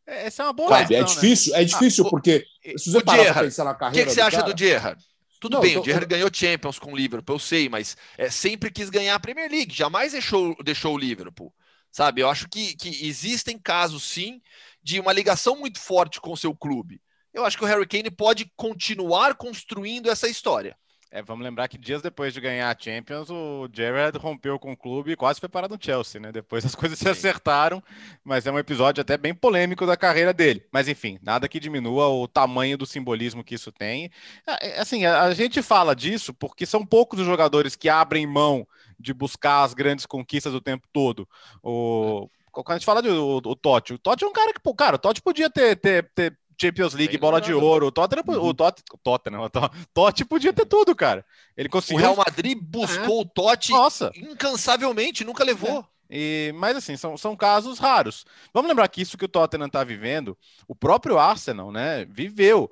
É, 0.07 0.27
essa 0.27 0.43
é 0.43 0.47
uma 0.47 0.53
boa 0.53 0.71
cabe, 0.71 0.95
é 0.95 1.05
questão, 1.05 1.19
é 1.19 1.21
difícil, 1.21 1.53
né? 1.53 1.61
é 1.61 1.65
difícil 1.65 2.07
ah, 2.07 2.11
porque 2.11 2.47
o, 2.75 2.79
se 2.79 2.91
você 2.91 3.05
parar 3.05 3.25
para 3.33 3.43
pensar 3.43 3.65
na 3.65 3.75
carreira 3.75 4.03
O 4.03 4.05
que, 4.05 4.09
que 4.09 4.15
você 4.15 4.21
acha 4.23 4.39
cara... 4.39 4.53
do 4.53 4.59
Gerrard? 4.59 5.05
Tudo 5.39 5.55
não, 5.55 5.61
bem, 5.61 5.75
tô... 5.75 5.83
o 5.83 5.85
Gerrard 5.85 6.07
ganhou 6.07 6.31
Champions 6.33 6.79
com 6.79 6.93
o 6.93 6.97
Liverpool, 6.97 7.37
eu 7.37 7.39
sei, 7.39 7.69
mas 7.69 7.97
é, 8.17 8.31
sempre 8.31 8.71
quis 8.71 8.91
ganhar 8.91 9.15
a 9.15 9.21
Premier 9.21 9.51
League, 9.51 9.75
jamais 9.75 10.13
deixou, 10.13 10.57
deixou 10.65 10.95
o 10.95 10.99
Liverpool. 10.99 11.53
Sabe, 11.91 12.21
eu 12.21 12.29
acho 12.29 12.49
que, 12.49 12.77
que 12.77 13.07
existem 13.07 13.59
casos, 13.59 14.03
sim, 14.05 14.43
de 14.83 15.01
uma 15.01 15.13
ligação 15.13 15.57
muito 15.57 15.79
forte 15.79 16.21
com 16.21 16.33
o 16.33 16.37
seu 16.37 16.55
clube. 16.55 17.01
Eu 17.33 17.45
acho 17.45 17.57
que 17.57 17.65
o 17.65 17.67
Harry 17.67 17.87
Kane 17.87 18.11
pode 18.11 18.51
continuar 18.57 19.35
construindo 19.35 20.11
essa 20.11 20.29
história. 20.29 20.77
É, 21.11 21.23
vamos 21.23 21.43
lembrar 21.43 21.69
que 21.69 21.79
dias 21.79 22.03
depois 22.03 22.35
de 22.35 22.41
ganhar 22.41 22.71
a 22.71 22.79
Champions, 22.79 23.31
o 23.31 23.67
Gerrard 23.73 24.19
rompeu 24.19 24.59
com 24.59 24.73
o 24.73 24.77
clube 24.77 25.13
e 25.13 25.17
quase 25.17 25.41
foi 25.41 25.49
parado 25.49 25.75
no 25.75 25.83
Chelsea, 25.83 26.21
né? 26.21 26.31
Depois 26.31 26.67
as 26.67 26.75
coisas 26.77 26.99
Sim. 26.99 27.07
se 27.07 27.11
acertaram, 27.11 27.83
mas 28.23 28.47
é 28.47 28.53
um 28.53 28.59
episódio 28.59 29.01
até 29.01 29.17
bem 29.17 29.35
polêmico 29.35 29.87
da 29.87 29.97
carreira 29.97 30.35
dele. 30.35 30.67
Mas 30.71 30.87
enfim, 30.87 31.19
nada 31.23 31.49
que 31.49 31.59
diminua 31.59 32.09
o 32.09 32.29
tamanho 32.29 32.77
do 32.77 32.85
simbolismo 32.85 33.43
que 33.43 33.55
isso 33.55 33.73
tem. 33.73 34.11
É, 34.47 34.69
é, 34.69 34.81
assim, 34.81 35.07
a, 35.07 35.33
gente 35.33 35.63
fala 35.63 35.97
disso 35.97 36.35
porque 36.35 36.67
são 36.67 36.85
poucos 36.85 37.21
os 37.21 37.27
jogadores 37.27 37.75
que 37.75 37.89
abrem 37.89 38.27
mão 38.27 38.69
de 39.01 39.15
buscar 39.15 39.63
as 39.63 39.73
grandes 39.73 40.05
conquistas 40.05 40.53
o 40.53 40.61
tempo 40.61 40.87
todo. 40.93 41.27
O, 41.63 42.29
quando 42.51 42.73
a 42.73 42.75
gente 42.75 42.87
fala 42.87 43.01
do 43.01 43.11
o, 43.11 43.37
o 43.37 43.57
Totti, 43.57 43.95
o 43.95 43.99
Totti 43.99 44.25
é 44.25 44.27
um 44.27 44.33
cara 44.33 44.53
que, 44.53 44.61
pô, 44.61 44.75
cara, 44.75 44.97
o 44.97 44.99
Totti 44.99 45.23
podia 45.23 45.49
ter, 45.49 45.75
ter, 45.77 46.11
ter 46.15 46.37
Champions 46.61 46.95
League, 46.95 47.13
Bem 47.13 47.21
bola 47.21 47.41
de 47.41 47.53
ouro. 47.55 47.87
O 47.87 47.93
Tottenham, 47.93 48.25
uhum. 48.27 48.49
o 48.49 48.55
Tot, 48.55 48.83
Tottenham, 49.03 49.43
o 49.45 49.51
Totti 49.95 50.25
podia 50.25 50.53
ter 50.53 50.67
tudo, 50.67 50.95
cara. 50.95 51.25
Ele 51.57 51.69
conseguiu. 51.69 51.97
O 51.97 52.01
Real 52.01 52.17
Madrid 52.17 52.59
buscou 52.61 53.19
é. 53.19 53.23
o 53.23 53.25
Totti 53.25 53.73
Nossa. 53.73 54.11
incansavelmente, 54.17 55.25
nunca 55.25 55.45
levou. 55.45 55.81
É. 55.81 55.99
E, 56.11 56.53
mas 56.57 56.77
assim, 56.77 56.97
são, 56.97 57.17
são 57.17 57.37
casos 57.37 57.79
raros. 57.79 58.25
Vamos 58.53 58.69
lembrar 58.69 58.89
que 58.89 59.03
isso 59.03 59.19
que 59.19 59.25
o 59.25 59.29
Tottenham 59.29 59.67
está 59.67 59.85
vivendo, 59.85 60.37
o 60.67 60.75
próprio 60.75 61.19
Arsenal, 61.19 61.71
né, 61.71 62.07
viveu 62.07 62.71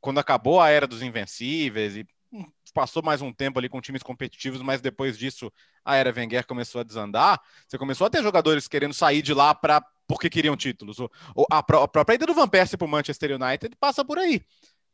quando 0.00 0.18
acabou 0.18 0.60
a 0.60 0.68
era 0.68 0.86
dos 0.86 1.02
invencíveis 1.02 1.96
e 1.96 2.06
hum, 2.32 2.44
passou 2.74 3.02
mais 3.02 3.22
um 3.22 3.32
tempo 3.32 3.58
ali 3.58 3.68
com 3.68 3.80
times 3.80 4.02
competitivos, 4.02 4.60
mas 4.60 4.80
depois 4.80 5.16
disso 5.16 5.50
a 5.84 5.96
era 5.96 6.12
Wenger 6.14 6.46
começou 6.46 6.80
a 6.80 6.84
desandar. 6.84 7.40
Você 7.66 7.78
começou 7.78 8.06
a 8.06 8.10
ter 8.10 8.22
jogadores 8.22 8.68
querendo 8.68 8.94
sair 8.94 9.22
de 9.22 9.32
lá 9.32 9.54
para 9.54 9.84
porque 10.06 10.30
queriam 10.30 10.56
títulos. 10.56 10.98
O, 10.98 11.10
a, 11.50 11.58
a 11.58 11.62
própria 11.62 12.14
ida 12.14 12.26
do 12.26 12.34
Van 12.34 12.48
Persie 12.48 12.76
para 12.76 12.86
o 12.86 12.90
Manchester 12.90 13.32
United 13.32 13.76
passa 13.78 14.04
por 14.04 14.18
aí. 14.18 14.42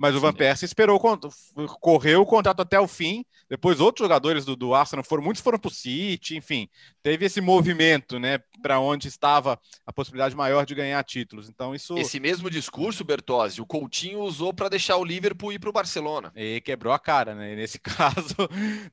Mas 0.01 0.15
o 0.15 0.21
Van 0.21 0.33
Persie 0.33 0.65
esperou, 0.65 0.99
correu 1.79 2.23
o 2.23 2.27
contrato 2.27 2.63
até 2.63 2.81
o 2.81 2.89
fim. 2.89 3.23
Depois 3.51 3.81
outros 3.81 4.03
jogadores 4.03 4.47
do, 4.47 4.57
do 4.57 4.75
Arsenal 4.75 5.05
foram, 5.05 5.23
muitos 5.23 5.43
foram 5.43 5.59
para 5.59 5.69
o 5.69 5.71
City, 5.71 6.39
enfim, 6.39 6.71
teve 7.03 7.27
esse 7.27 7.39
movimento, 7.39 8.19
né, 8.19 8.39
para 8.63 8.81
onde 8.81 9.09
estava 9.09 9.61
a 9.85 9.93
possibilidade 9.93 10.35
maior 10.35 10.65
de 10.65 10.75
ganhar 10.75 11.05
títulos. 11.05 11.51
Então 11.51 11.75
isso. 11.75 11.99
Esse 11.99 12.19
mesmo 12.19 12.49
discurso, 12.49 13.05
Bertozzi, 13.05 13.61
o 13.61 13.67
Coutinho 13.67 14.21
usou 14.21 14.55
para 14.55 14.71
deixar 14.71 14.97
o 14.97 15.05
Liverpool 15.05 15.53
ir 15.53 15.59
para 15.59 15.69
o 15.69 15.73
Barcelona. 15.73 16.33
E 16.35 16.63
quebrou 16.63 16.95
a 16.95 16.99
cara, 16.99 17.35
né? 17.35 17.55
nesse 17.55 17.77
caso, 17.85 18.37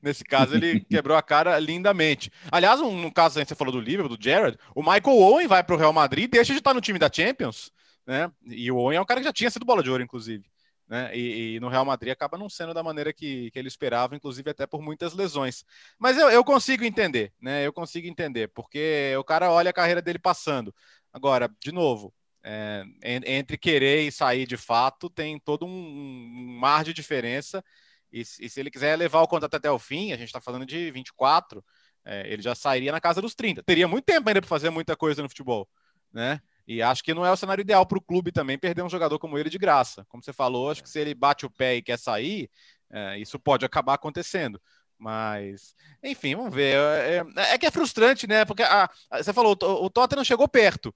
nesse 0.02 0.24
caso 0.24 0.56
ele 0.56 0.80
quebrou 0.90 1.16
a 1.16 1.22
cara 1.22 1.58
lindamente. 1.58 2.30
Aliás, 2.52 2.82
um, 2.82 3.00
no 3.00 3.10
caso 3.10 3.42
você 3.42 3.54
falou 3.54 3.72
do 3.72 3.80
Liverpool, 3.80 4.14
do 4.14 4.22
Jared, 4.22 4.58
o 4.74 4.82
Michael 4.82 5.16
Owen 5.16 5.46
vai 5.46 5.64
para 5.64 5.74
o 5.74 5.78
Real 5.78 5.92
Madrid, 5.92 6.24
e 6.24 6.28
deixa 6.28 6.52
de 6.52 6.58
estar 6.58 6.74
no 6.74 6.82
time 6.82 6.98
da 6.98 7.10
Champions, 7.10 7.72
né? 8.06 8.30
E 8.44 8.70
o 8.70 8.76
Owen 8.76 8.98
é 8.98 9.00
um 9.00 9.06
cara 9.06 9.20
que 9.20 9.26
já 9.26 9.32
tinha 9.32 9.50
sido 9.50 9.64
bola 9.64 9.82
de 9.82 9.90
ouro, 9.90 10.02
inclusive 10.02 10.44
né? 10.88 11.14
E, 11.14 11.56
e, 11.56 11.60
no 11.60 11.68
Real 11.68 11.84
Madrid 11.84 12.10
acaba 12.10 12.38
não 12.38 12.48
sendo 12.48 12.72
da 12.72 12.82
maneira 12.82 13.12
que, 13.12 13.50
que 13.50 13.58
ele 13.58 13.68
esperava, 13.68 14.16
inclusive 14.16 14.50
até 14.50 14.66
por 14.66 14.80
muitas 14.80 15.12
lesões. 15.12 15.64
Mas 15.98 16.16
eu, 16.16 16.30
eu 16.30 16.42
consigo 16.42 16.84
entender, 16.84 17.32
né? 17.40 17.66
Eu 17.66 17.72
consigo 17.72 18.06
entender, 18.06 18.48
porque 18.48 19.14
o 19.18 19.24
cara 19.24 19.50
olha 19.50 19.70
a 19.70 19.72
carreira 19.72 20.00
dele 20.00 20.18
passando. 20.18 20.74
Agora, 21.12 21.50
de 21.60 21.72
novo, 21.72 22.14
é, 22.42 22.84
entre 23.02 23.58
querer 23.58 24.02
e 24.02 24.12
sair 24.12 24.46
de 24.46 24.56
fato, 24.56 25.10
tem 25.10 25.38
todo 25.38 25.66
um, 25.66 25.68
um 25.70 26.58
mar 26.58 26.84
de 26.84 26.94
diferença. 26.94 27.62
E, 28.10 28.20
e, 28.20 28.48
se 28.48 28.58
ele 28.58 28.70
quiser 28.70 28.96
levar 28.96 29.20
o 29.20 29.28
contrato 29.28 29.54
até 29.54 29.70
o 29.70 29.78
fim, 29.78 30.12
a 30.12 30.16
gente 30.16 30.28
está 30.28 30.40
falando 30.40 30.64
de 30.64 30.90
24, 30.90 31.62
é, 32.04 32.32
ele 32.32 32.40
já 32.40 32.54
sairia 32.54 32.92
na 32.92 33.00
casa 33.00 33.20
dos 33.20 33.34
30. 33.34 33.62
Teria 33.62 33.86
muito 33.86 34.04
tempo 34.06 34.28
ainda 34.28 34.40
para 34.40 34.48
fazer 34.48 34.70
muita 34.70 34.96
coisa 34.96 35.22
no 35.22 35.28
futebol, 35.28 35.68
né? 36.12 36.40
E 36.68 36.82
acho 36.82 37.02
que 37.02 37.14
não 37.14 37.24
é 37.24 37.32
o 37.32 37.36
cenário 37.36 37.62
ideal 37.62 37.86
para 37.86 37.96
o 37.96 38.02
clube 38.02 38.30
também 38.30 38.58
perder 38.58 38.82
um 38.82 38.90
jogador 38.90 39.18
como 39.18 39.38
ele 39.38 39.48
de 39.48 39.56
graça. 39.56 40.04
Como 40.06 40.22
você 40.22 40.34
falou, 40.34 40.70
acho 40.70 40.82
que 40.82 40.90
se 40.90 41.00
ele 41.00 41.14
bate 41.14 41.46
o 41.46 41.50
pé 41.50 41.76
e 41.76 41.82
quer 41.82 41.98
sair, 41.98 42.50
é, 42.90 43.18
isso 43.18 43.38
pode 43.38 43.64
acabar 43.64 43.94
acontecendo. 43.94 44.60
Mas, 44.98 45.74
enfim, 46.04 46.36
vamos 46.36 46.54
ver. 46.54 46.74
É, 46.76 47.24
é, 47.36 47.54
é 47.54 47.58
que 47.58 47.64
é 47.64 47.70
frustrante, 47.70 48.26
né? 48.26 48.44
Porque 48.44 48.62
a, 48.62 48.90
a, 49.10 49.22
você 49.22 49.32
falou, 49.32 49.56
o, 49.62 49.86
o 49.86 49.88
Tottenham 49.88 50.22
chegou 50.22 50.46
perto, 50.46 50.94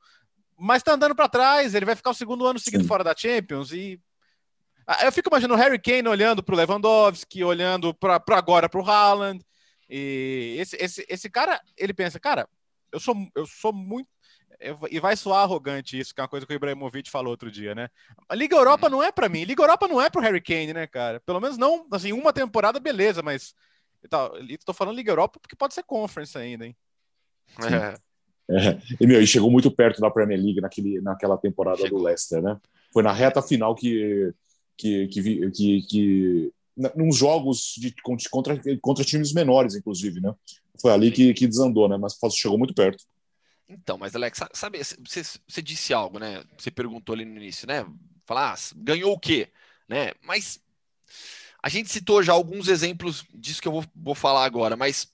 mas 0.59 0.83
está 0.83 0.93
andando 0.93 1.14
para 1.14 1.26
trás. 1.26 1.75
Ele 1.75 1.87
vai 1.87 1.97
ficar 1.97 2.11
o 2.11 2.14
segundo 2.14 2.47
ano 2.47 2.59
seguido 2.59 2.83
Sim. 2.83 2.88
fora 2.88 3.02
da 3.02 3.17
Champions. 3.17 3.73
E 3.73 3.99
eu 5.02 5.11
fico 5.11 5.31
imaginando 5.31 5.55
o 5.55 5.57
Harry 5.57 5.81
Kane 5.81 6.07
olhando 6.07 6.43
para 6.43 6.55
o 6.55 6.59
Lewandowski, 6.59 7.43
olhando 7.43 7.95
para 7.95 8.23
agora 8.33 8.69
para 8.69 8.81
o 8.81 8.87
Haaland. 8.87 9.43
E 9.88 10.55
esse, 10.59 10.76
esse, 10.76 11.07
esse 11.09 11.31
cara, 11.31 11.59
ele 11.79 11.95
pensa, 11.95 12.21
cara, 12.21 12.47
eu 12.93 13.00
sou, 13.00 13.17
eu 13.35 13.47
sou 13.47 13.73
muito 13.73 14.09
e 14.90 15.00
vai 15.00 15.16
soar 15.16 15.42
arrogante 15.42 15.99
isso, 15.99 16.14
que 16.14 16.21
é 16.21 16.23
uma 16.23 16.28
coisa 16.28 16.47
que 16.47 16.52
o 16.52 16.56
Ibrahimovic 16.56 17.11
falou 17.11 17.30
outro 17.30 17.50
dia, 17.50 17.75
né? 17.75 17.88
A 18.28 18.35
Liga 18.35 18.56
Europa 18.56 18.88
não 18.88 19.02
é 19.02 19.11
para 19.11 19.28
mim. 19.28 19.44
Liga 19.44 19.62
Europa 19.62 19.88
não 19.88 20.00
é 20.00 20.09
pro 20.09 20.21
Harry 20.21 20.40
Kane, 20.40 20.73
né, 20.73 20.87
cara? 20.87 21.21
Pelo 21.21 21.40
menos 21.40 21.59
não, 21.59 21.87
assim, 21.90 22.12
uma 22.12 22.32
temporada, 22.32 22.78
beleza, 22.78 23.23
mas. 23.23 23.54
Estou 24.49 24.75
falando 24.75 24.97
Liga 24.97 25.12
Europa 25.12 25.38
porque 25.40 25.56
pode 25.56 25.75
ser 25.75 25.85
Conference 25.85 26.37
ainda, 26.37 26.66
hein? 26.66 26.76
É. 27.61 27.97
É. 28.50 28.78
E, 29.00 29.06
meu, 29.06 29.23
e 29.23 29.26
chegou 29.26 29.50
muito 29.50 29.71
perto 29.71 30.00
da 30.00 30.11
Premier 30.11 30.40
League 30.40 30.61
naquele, 30.61 31.00
naquela 31.00 31.38
temporada 31.38 31.78
chegou. 31.78 31.99
do 31.99 32.04
Leicester, 32.04 32.42
né? 32.42 32.59
Foi 32.92 33.02
na 33.02 33.12
reta 33.12 33.40
final 33.40 33.75
que. 33.75 34.32
que, 34.76 35.09
que, 35.09 35.50
que, 35.50 35.82
que 35.82 36.52
nos 36.97 37.16
jogos 37.16 37.75
de, 37.76 37.94
contra, 38.02 38.59
contra 38.80 39.04
times 39.04 39.32
menores, 39.32 39.75
inclusive, 39.75 40.21
né? 40.21 40.35
Foi 40.80 40.90
ali 40.90 41.11
que, 41.11 41.32
que 41.35 41.47
desandou, 41.47 41.88
né? 41.88 41.97
Mas 41.97 42.16
chegou 42.35 42.59
muito 42.59 42.75
perto. 42.75 43.04
Então, 43.73 43.99
mas 43.99 44.14
Alex, 44.14 44.41
sabe, 44.52 44.79
você, 44.79 45.23
você 45.49 45.62
disse 45.62 45.95
algo, 45.95 46.19
né? 46.19 46.45
Você 46.59 46.71
perguntou 46.71 47.14
ali 47.14 47.25
no 47.25 47.37
início, 47.37 47.67
né? 47.67 47.87
Falar, 48.25 48.52
ah, 48.52 48.57
ganhou 48.76 49.12
o 49.12 49.19
quê? 49.19 49.50
Né? 49.88 50.12
Mas 50.23 50.61
a 51.62 51.69
gente 51.69 51.91
citou 51.91 52.23
já 52.23 52.33
alguns 52.33 52.69
exemplos 52.69 53.25
disso 53.35 53.62
que 53.62 53.69
eu 53.69 53.73
vou, 53.73 53.85
vou 53.95 54.14
falar 54.14 54.45
agora, 54.45 54.76
mas 54.76 55.12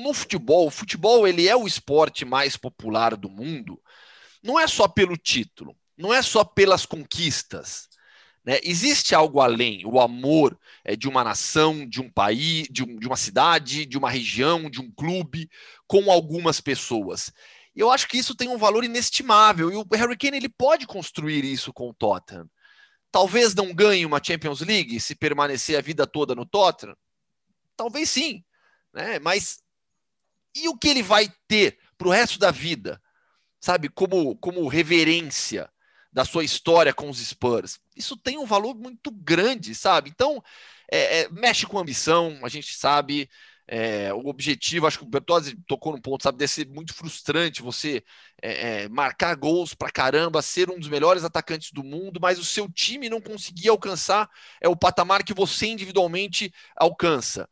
no 0.00 0.14
futebol, 0.14 0.66
o 0.66 0.70
futebol 0.70 1.26
ele 1.26 1.48
é 1.48 1.56
o 1.56 1.66
esporte 1.66 2.24
mais 2.24 2.56
popular 2.56 3.16
do 3.16 3.28
mundo, 3.28 3.80
não 4.42 4.58
é 4.58 4.66
só 4.66 4.86
pelo 4.88 5.16
título, 5.16 5.76
não 5.96 6.12
é 6.12 6.22
só 6.22 6.44
pelas 6.44 6.86
conquistas, 6.86 7.88
né? 8.44 8.60
Existe 8.62 9.14
algo 9.14 9.40
além, 9.40 9.86
o 9.86 9.98
amor 9.98 10.58
é, 10.84 10.94
de 10.94 11.08
uma 11.08 11.24
nação, 11.24 11.88
de 11.88 12.00
um 12.00 12.10
país, 12.10 12.68
de, 12.70 12.82
um, 12.82 12.98
de 12.98 13.06
uma 13.06 13.16
cidade, 13.16 13.86
de 13.86 13.96
uma 13.96 14.10
região, 14.10 14.68
de 14.68 14.80
um 14.80 14.90
clube, 14.90 15.48
com 15.86 16.10
algumas 16.10 16.60
pessoas. 16.60 17.32
E 17.74 17.80
eu 17.80 17.90
acho 17.90 18.06
que 18.06 18.18
isso 18.18 18.34
tem 18.34 18.48
um 18.48 18.58
valor 18.58 18.84
inestimável. 18.84 19.72
E 19.72 19.76
o 19.76 19.86
Harry 19.92 20.16
Kane 20.16 20.36
ele 20.36 20.48
pode 20.48 20.86
construir 20.86 21.44
isso 21.44 21.72
com 21.72 21.88
o 21.88 21.94
Tottenham. 21.94 22.48
Talvez 23.10 23.54
não 23.54 23.72
ganhe 23.72 24.04
uma 24.04 24.22
Champions 24.22 24.60
League 24.60 25.00
se 25.00 25.14
permanecer 25.14 25.78
a 25.78 25.82
vida 25.82 26.06
toda 26.06 26.34
no 26.34 26.44
Tottenham. 26.44 26.96
Talvez 27.76 28.10
sim, 28.10 28.44
né? 28.92 29.18
Mas 29.18 29.62
e 30.54 30.68
o 30.68 30.76
que 30.76 30.88
ele 30.88 31.02
vai 31.02 31.32
ter 31.48 31.78
para 31.96 32.08
o 32.08 32.10
resto 32.10 32.38
da 32.38 32.50
vida, 32.50 33.00
sabe? 33.60 33.88
Como 33.88 34.36
como 34.36 34.68
reverência 34.68 35.68
da 36.12 36.24
sua 36.24 36.44
história 36.44 36.94
com 36.94 37.10
os 37.10 37.18
Spurs. 37.18 37.80
Isso 37.96 38.16
tem 38.16 38.38
um 38.38 38.46
valor 38.46 38.74
muito 38.74 39.10
grande, 39.10 39.74
sabe? 39.74 40.10
Então, 40.10 40.42
é, 40.90 41.22
é, 41.22 41.28
mexe 41.30 41.66
com 41.66 41.78
ambição, 41.78 42.38
a 42.42 42.48
gente 42.48 42.74
sabe. 42.74 43.28
É, 43.66 44.12
o 44.12 44.28
objetivo, 44.28 44.86
acho 44.86 44.98
que 44.98 45.04
o 45.04 45.08
Bertozzi 45.08 45.56
tocou 45.66 45.90
num 45.92 46.00
ponto, 46.00 46.22
sabe, 46.22 46.36
deve 46.36 46.52
ser 46.52 46.68
muito 46.68 46.92
frustrante 46.92 47.62
você 47.62 48.04
é, 48.42 48.82
é, 48.82 48.88
marcar 48.90 49.34
gols 49.36 49.72
pra 49.72 49.90
caramba, 49.90 50.42
ser 50.42 50.68
um 50.70 50.78
dos 50.78 50.88
melhores 50.88 51.24
atacantes 51.24 51.72
do 51.72 51.82
mundo, 51.82 52.20
mas 52.20 52.38
o 52.38 52.44
seu 52.44 52.70
time 52.70 53.08
não 53.08 53.22
conseguir 53.22 53.70
alcançar 53.70 54.28
é 54.60 54.68
o 54.68 54.76
patamar 54.76 55.24
que 55.24 55.32
você 55.32 55.66
individualmente 55.66 56.52
alcança 56.76 57.48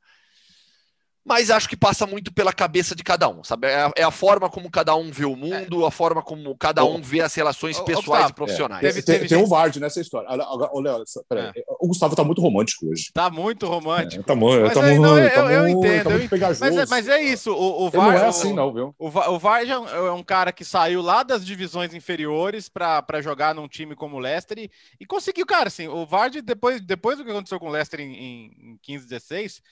mas 1.24 1.50
acho 1.50 1.68
que 1.68 1.76
passa 1.76 2.04
muito 2.06 2.32
pela 2.32 2.52
cabeça 2.52 2.96
de 2.96 3.04
cada 3.04 3.28
um, 3.28 3.44
sabe? 3.44 3.68
É 3.68 3.82
a, 3.82 3.92
é 3.96 4.02
a 4.02 4.10
forma 4.10 4.50
como 4.50 4.70
cada 4.70 4.94
um 4.96 5.10
vê 5.10 5.24
o 5.24 5.36
mundo, 5.36 5.84
é. 5.84 5.86
a 5.86 5.90
forma 5.90 6.20
como 6.20 6.56
cada 6.56 6.84
um 6.84 7.00
vê 7.00 7.20
as 7.20 7.32
relações 7.34 7.78
pessoais 7.80 8.30
e 8.30 8.32
profissionais. 8.32 8.84
É. 8.84 9.02
Teve, 9.02 9.28
tem, 9.28 9.38
um 9.38 9.46
Vard 9.46 9.76
nessa 9.78 10.00
história. 10.00 10.28
O, 10.72 10.80
Léo, 10.80 11.04
é. 11.32 11.52
o 11.80 11.86
Gustavo 11.88 12.16
tá 12.16 12.24
muito 12.24 12.40
romântico 12.40 12.88
hoje. 12.88 13.10
Tá 13.14 13.30
muito 13.30 13.66
romântico. 13.66 14.22
É, 14.22 14.24
tá, 14.24 14.34
muito, 14.34 14.74
tá, 14.74 14.82
muito, 14.82 15.00
não, 15.00 15.18
eu, 15.18 15.30
tá 15.30 15.52
eu, 15.52 15.68
entendo. 15.68 16.04
Tá 16.04 16.10
muito 16.10 16.30
pegajoso. 16.30 16.60
Mas, 16.60 16.76
é, 16.76 16.86
mas 16.86 17.08
é 17.08 17.22
isso, 17.22 17.52
o, 17.52 17.86
o 17.86 17.90
Vard... 17.90 18.12
não 18.12 18.24
é 18.24 18.26
assim 18.26 18.52
não, 18.52 18.72
viu? 18.72 18.94
O, 18.98 19.06
o 19.06 19.38
Vard 19.38 19.70
é 19.70 20.12
um 20.12 20.24
cara 20.24 20.52
que 20.52 20.64
saiu 20.64 21.00
lá 21.00 21.22
das 21.22 21.46
divisões 21.46 21.94
inferiores 21.94 22.68
para 22.68 23.20
jogar 23.20 23.54
num 23.54 23.68
time 23.68 23.94
como 23.94 24.16
o 24.16 24.20
Leicester 24.20 24.58
e, 24.58 24.70
e 24.98 25.06
conseguiu, 25.06 25.46
cara, 25.46 25.68
assim, 25.68 25.86
o 25.86 26.04
Vard, 26.04 26.42
depois, 26.42 26.80
depois 26.80 27.16
do 27.16 27.24
que 27.24 27.30
aconteceu 27.30 27.60
com 27.60 27.68
o 27.68 27.70
Leicester 27.70 28.00
em, 28.00 28.12
em, 28.12 28.72
em 28.72 28.78
15, 28.82 29.06
16 29.06 29.62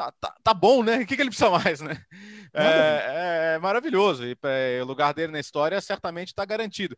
tá, 0.00 0.12
tá, 0.18 0.34
tá 0.42 0.54
bom, 0.54 0.82
né? 0.82 0.98
O 0.98 1.06
que, 1.06 1.14
que 1.14 1.20
ele 1.20 1.28
precisa 1.28 1.50
mais, 1.50 1.80
né? 1.80 2.02
É, 2.54 3.54
é, 3.54 3.58
maravilhoso. 3.58 4.24
E 4.26 4.36
é, 4.44 4.80
o 4.82 4.86
lugar 4.86 5.12
dele 5.12 5.32
na 5.32 5.40
história 5.40 5.80
certamente 5.80 6.28
está 6.28 6.44
garantido. 6.44 6.96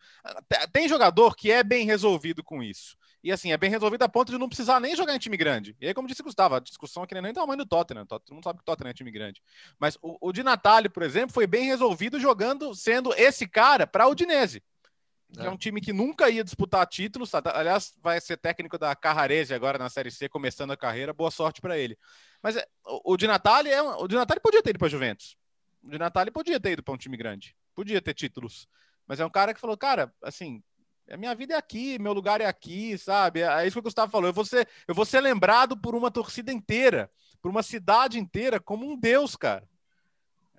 Tem 0.72 0.88
jogador 0.88 1.34
que 1.34 1.50
é 1.50 1.64
bem 1.64 1.84
resolvido 1.84 2.44
com 2.44 2.62
isso. 2.62 2.96
E 3.24 3.30
assim, 3.30 3.52
é 3.52 3.56
bem 3.56 3.70
resolvido 3.70 4.02
a 4.02 4.08
ponto 4.08 4.32
de 4.32 4.38
não 4.38 4.48
precisar 4.48 4.80
nem 4.80 4.96
jogar 4.96 5.14
em 5.14 5.18
time 5.18 5.36
grande. 5.36 5.76
E 5.80 5.86
aí, 5.86 5.94
como 5.94 6.08
disse 6.08 6.22
Gustavo, 6.22 6.54
a 6.54 6.60
discussão 6.60 7.02
aqui 7.02 7.14
nem 7.14 7.30
é 7.30 7.32
tamanho 7.32 7.58
do 7.58 7.66
Tottenham. 7.66 8.06
Todo 8.06 8.22
mundo 8.32 8.44
sabe 8.44 8.58
que 8.58 8.62
o 8.62 8.66
Tottenham 8.66 8.90
é 8.90 8.94
time 8.94 9.10
grande. 9.10 9.42
Mas 9.78 9.96
o, 10.00 10.28
o 10.28 10.32
de 10.32 10.42
Natália, 10.42 10.90
por 10.90 11.02
exemplo, 11.02 11.32
foi 11.32 11.46
bem 11.46 11.64
resolvido 11.64 12.18
jogando, 12.18 12.74
sendo 12.74 13.12
esse 13.14 13.46
cara 13.46 13.86
para 13.86 14.06
o 14.06 14.10
Udinese. 14.10 14.62
Que 15.32 15.40
é. 15.40 15.46
é 15.46 15.50
um 15.50 15.56
time 15.56 15.80
que 15.80 15.92
nunca 15.92 16.28
ia 16.28 16.44
disputar 16.44 16.86
títulos. 16.86 17.32
Aliás, 17.34 17.94
vai 18.02 18.20
ser 18.20 18.36
técnico 18.36 18.76
da 18.76 18.94
Carrarese 18.94 19.54
agora 19.54 19.78
na 19.78 19.88
Série 19.88 20.10
C, 20.10 20.28
começando 20.28 20.72
a 20.72 20.76
carreira. 20.76 21.12
Boa 21.12 21.30
sorte 21.30 21.60
para 21.60 21.78
ele. 21.78 21.96
Mas 22.42 22.56
é, 22.56 22.66
o, 22.84 23.12
o 23.12 23.16
Di 23.16 23.26
Natale 23.26 23.70
é 23.70 23.80
o 23.80 24.08
Di 24.08 24.14
Natale 24.14 24.40
podia 24.40 24.62
ter 24.62 24.70
ido 24.70 24.78
para 24.78 24.88
Juventus. 24.88 25.36
O 25.82 25.90
Di 25.90 25.98
Natale 25.98 26.30
podia 26.30 26.58
ter 26.58 26.72
ido 26.72 26.82
para 26.82 26.94
um 26.94 26.98
time 26.98 27.16
grande. 27.16 27.56
Podia 27.74 28.00
ter 28.00 28.14
títulos. 28.14 28.68
Mas 29.06 29.20
é 29.20 29.26
um 29.26 29.30
cara 29.30 29.54
que 29.54 29.60
falou, 29.60 29.76
cara, 29.76 30.12
assim, 30.22 30.62
a 31.10 31.16
minha 31.16 31.34
vida 31.34 31.54
é 31.54 31.56
aqui, 31.56 31.98
meu 31.98 32.12
lugar 32.12 32.40
é 32.40 32.46
aqui, 32.46 32.96
sabe? 32.98 33.40
É, 33.40 33.62
é 33.62 33.66
isso 33.66 33.74
que 33.74 33.80
o 33.80 33.82
Gustavo 33.82 34.10
falou. 34.10 34.28
Eu 34.28 34.32
vou 34.32 34.44
ser, 34.44 34.68
eu 34.86 34.94
vou 34.94 35.04
ser 35.04 35.20
lembrado 35.20 35.76
por 35.76 35.94
uma 35.94 36.10
torcida 36.10 36.52
inteira, 36.52 37.10
por 37.40 37.50
uma 37.50 37.62
cidade 37.62 38.18
inteira, 38.18 38.60
como 38.60 38.90
um 38.90 38.98
deus, 38.98 39.36
cara. 39.36 39.68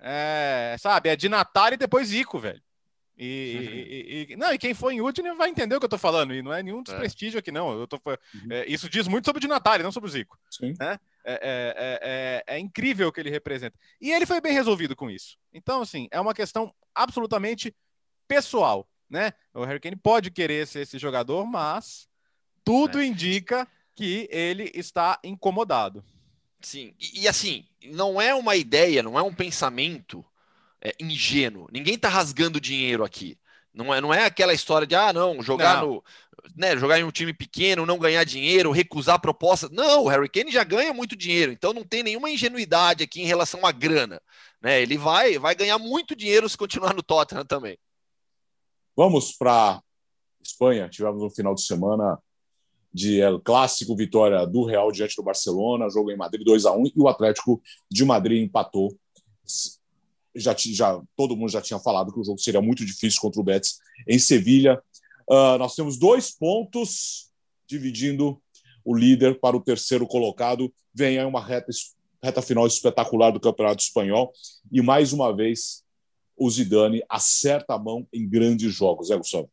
É, 0.00 0.76
sabe? 0.78 1.08
É 1.08 1.16
de 1.16 1.28
Natal 1.28 1.72
e 1.72 1.76
depois 1.76 2.08
Zico, 2.08 2.38
velho. 2.38 2.62
E, 3.16 4.26
e, 4.28 4.32
e, 4.32 4.36
não, 4.36 4.52
e 4.52 4.58
quem 4.58 4.74
for 4.74 4.90
em 4.90 5.00
Udine 5.00 5.32
vai 5.34 5.48
entender 5.48 5.76
o 5.76 5.78
que 5.78 5.84
eu 5.84 5.90
tô 5.90 5.98
falando, 5.98 6.34
e 6.34 6.42
não 6.42 6.52
é 6.52 6.62
nenhum 6.62 6.80
é. 6.80 6.82
desprestígio 6.82 7.38
é. 7.38 7.40
aqui, 7.40 7.52
não. 7.52 7.78
Eu 7.78 7.86
tô, 7.86 7.96
uhum. 7.96 8.16
é, 8.50 8.66
isso 8.66 8.88
diz 8.88 9.06
muito 9.06 9.24
sobre 9.24 9.38
o 9.38 9.40
de 9.40 9.48
Natal, 9.48 9.78
não 9.78 9.92
sobre 9.92 10.10
o 10.10 10.12
Zico. 10.12 10.38
Sim. 10.50 10.74
Né? 10.78 10.98
É, 11.26 11.32
é, 11.32 12.44
é, 12.46 12.56
é, 12.56 12.58
incrível 12.58 13.08
o 13.08 13.12
que 13.12 13.18
ele 13.18 13.30
representa. 13.30 13.78
E 13.98 14.12
ele 14.12 14.26
foi 14.26 14.40
bem 14.42 14.52
resolvido 14.52 14.94
com 14.94 15.10
isso. 15.10 15.38
Então, 15.52 15.80
assim, 15.80 16.06
é 16.10 16.20
uma 16.20 16.34
questão 16.34 16.74
absolutamente 16.94 17.74
pessoal. 18.28 18.86
Né? 19.08 19.32
O 19.54 19.64
Harry 19.64 19.80
Kane 19.80 19.96
pode 19.96 20.30
querer 20.30 20.66
ser 20.66 20.80
esse 20.80 20.98
jogador, 20.98 21.46
mas 21.46 22.06
tudo 22.62 23.02
indica 23.02 23.66
que 23.94 24.28
ele 24.30 24.70
está 24.74 25.18
incomodado. 25.24 26.04
Sim, 26.60 26.94
e, 26.98 27.22
e 27.22 27.28
assim, 27.28 27.66
não 27.84 28.20
é 28.20 28.34
uma 28.34 28.56
ideia, 28.56 29.02
não 29.02 29.18
é 29.18 29.22
um 29.22 29.34
pensamento 29.34 30.24
é, 30.80 30.94
ingênuo. 31.00 31.68
Ninguém 31.72 31.94
está 31.94 32.08
rasgando 32.08 32.60
dinheiro 32.60 33.04
aqui. 33.04 33.38
Não 33.74 33.92
é, 33.92 34.00
não 34.00 34.14
é 34.14 34.24
aquela 34.24 34.54
história 34.54 34.86
de, 34.86 34.94
ah, 34.94 35.12
não, 35.12 35.42
jogar 35.42 35.82
não. 35.82 35.94
no. 35.94 36.04
Né, 36.54 36.76
jogar 36.76 37.00
em 37.00 37.04
um 37.04 37.10
time 37.10 37.32
pequeno, 37.32 37.86
não 37.86 37.98
ganhar 37.98 38.22
dinheiro, 38.22 38.70
recusar 38.70 39.20
proposta. 39.20 39.68
Não, 39.72 40.04
o 40.04 40.08
Harry 40.08 40.28
Kane 40.28 40.52
já 40.52 40.62
ganha 40.62 40.92
muito 40.92 41.16
dinheiro, 41.16 41.50
então 41.50 41.72
não 41.72 41.82
tem 41.82 42.02
nenhuma 42.02 42.30
ingenuidade 42.30 43.02
aqui 43.02 43.22
em 43.22 43.26
relação 43.26 43.64
à 43.64 43.72
grana. 43.72 44.20
Né? 44.60 44.82
Ele 44.82 44.98
vai, 44.98 45.38
vai 45.38 45.54
ganhar 45.54 45.78
muito 45.78 46.14
dinheiro 46.14 46.48
se 46.48 46.56
continuar 46.56 46.94
no 46.94 47.02
Tottenham 47.02 47.44
também. 47.44 47.78
Vamos 48.96 49.32
para 49.32 49.82
Espanha. 50.42 50.88
Tivemos 50.88 51.22
um 51.22 51.30
final 51.30 51.54
de 51.54 51.62
semana 51.62 52.18
de 52.92 53.20
El 53.20 53.40
Clássico, 53.40 53.96
vitória 53.96 54.46
do 54.46 54.64
Real 54.64 54.92
diante 54.92 55.16
do 55.16 55.22
Barcelona, 55.22 55.90
jogo 55.90 56.12
em 56.12 56.16
Madrid 56.16 56.44
2 56.44 56.66
a 56.66 56.72
1 56.72 56.86
e 56.86 56.92
o 56.96 57.08
Atlético 57.08 57.60
de 57.90 58.04
Madrid 58.04 58.44
empatou 58.44 58.96
já, 60.34 60.54
já 60.56 61.00
todo 61.16 61.36
mundo 61.36 61.50
já 61.50 61.60
tinha 61.60 61.78
falado 61.78 62.12
que 62.12 62.20
o 62.20 62.24
jogo 62.24 62.38
seria 62.38 62.60
muito 62.60 62.84
difícil 62.84 63.20
contra 63.20 63.40
o 63.40 63.44
Betis 63.44 63.78
em 64.08 64.18
Sevilha. 64.18 64.82
Uh, 65.28 65.58
nós 65.58 65.74
temos 65.74 65.96
dois 65.96 66.30
pontos 66.30 67.30
dividindo 67.66 68.40
o 68.84 68.94
líder 68.94 69.40
para 69.40 69.56
o 69.56 69.60
terceiro 69.60 70.06
colocado. 70.06 70.72
Vem 70.94 71.18
aí 71.18 71.24
uma 71.24 71.44
reta, 71.44 71.70
reta 72.22 72.42
final 72.42 72.66
espetacular 72.66 73.30
do 73.30 73.40
Campeonato 73.40 73.82
Espanhol 73.82 74.32
e 74.70 74.82
mais 74.82 75.12
uma 75.12 75.34
vez 75.34 75.82
o 76.36 76.50
Zidane 76.50 77.02
acerta 77.08 77.74
a 77.74 77.78
mão 77.78 78.06
em 78.12 78.28
grandes 78.28 78.74
jogos, 78.74 79.10
é, 79.10 79.16
Gustavo? 79.16 79.48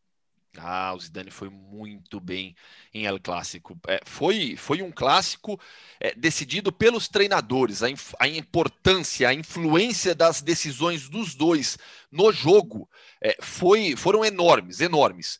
Ah, 0.57 0.93
o 0.93 0.99
Zidane 0.99 1.31
foi 1.31 1.49
muito 1.49 2.19
bem 2.19 2.55
em 2.93 3.05
El 3.05 3.19
Clássico. 3.19 3.79
É, 3.87 4.01
foi, 4.05 4.55
foi 4.57 4.81
um 4.81 4.91
clássico 4.91 5.59
é, 5.99 6.13
decidido 6.13 6.71
pelos 6.71 7.07
treinadores. 7.07 7.81
A, 7.81 7.87
a, 8.19 8.27
importância, 8.27 9.29
a 9.29 9.33
influência 9.33 10.13
das 10.13 10.41
decisões 10.41 11.07
dos 11.07 11.35
dois 11.35 11.77
no 12.11 12.31
jogo 12.31 12.89
é, 13.21 13.37
foi, 13.41 13.95
foram 13.95 14.25
enormes, 14.25 14.81
enormes. 14.81 15.39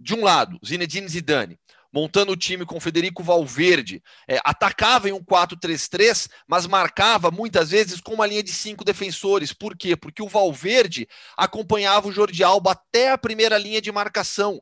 De 0.00 0.14
um 0.14 0.24
lado, 0.24 0.58
Zinedine 0.64 1.08
Zidane 1.08 1.58
montando 1.92 2.32
o 2.32 2.36
time 2.36 2.64
com 2.64 2.80
Federico 2.80 3.22
Valverde, 3.22 4.02
é, 4.28 4.38
atacava 4.44 5.08
em 5.08 5.12
um 5.12 5.22
4-3-3, 5.22 6.28
mas 6.46 6.66
marcava 6.66 7.30
muitas 7.30 7.70
vezes 7.70 8.00
com 8.00 8.14
uma 8.14 8.26
linha 8.26 8.42
de 8.42 8.52
cinco 8.52 8.84
defensores. 8.84 9.52
Por 9.52 9.76
quê? 9.76 9.96
Porque 9.96 10.22
o 10.22 10.28
Valverde 10.28 11.08
acompanhava 11.36 12.08
o 12.08 12.12
Jordi 12.12 12.44
Alba 12.44 12.72
até 12.72 13.10
a 13.10 13.18
primeira 13.18 13.58
linha 13.58 13.80
de 13.80 13.90
marcação. 13.90 14.60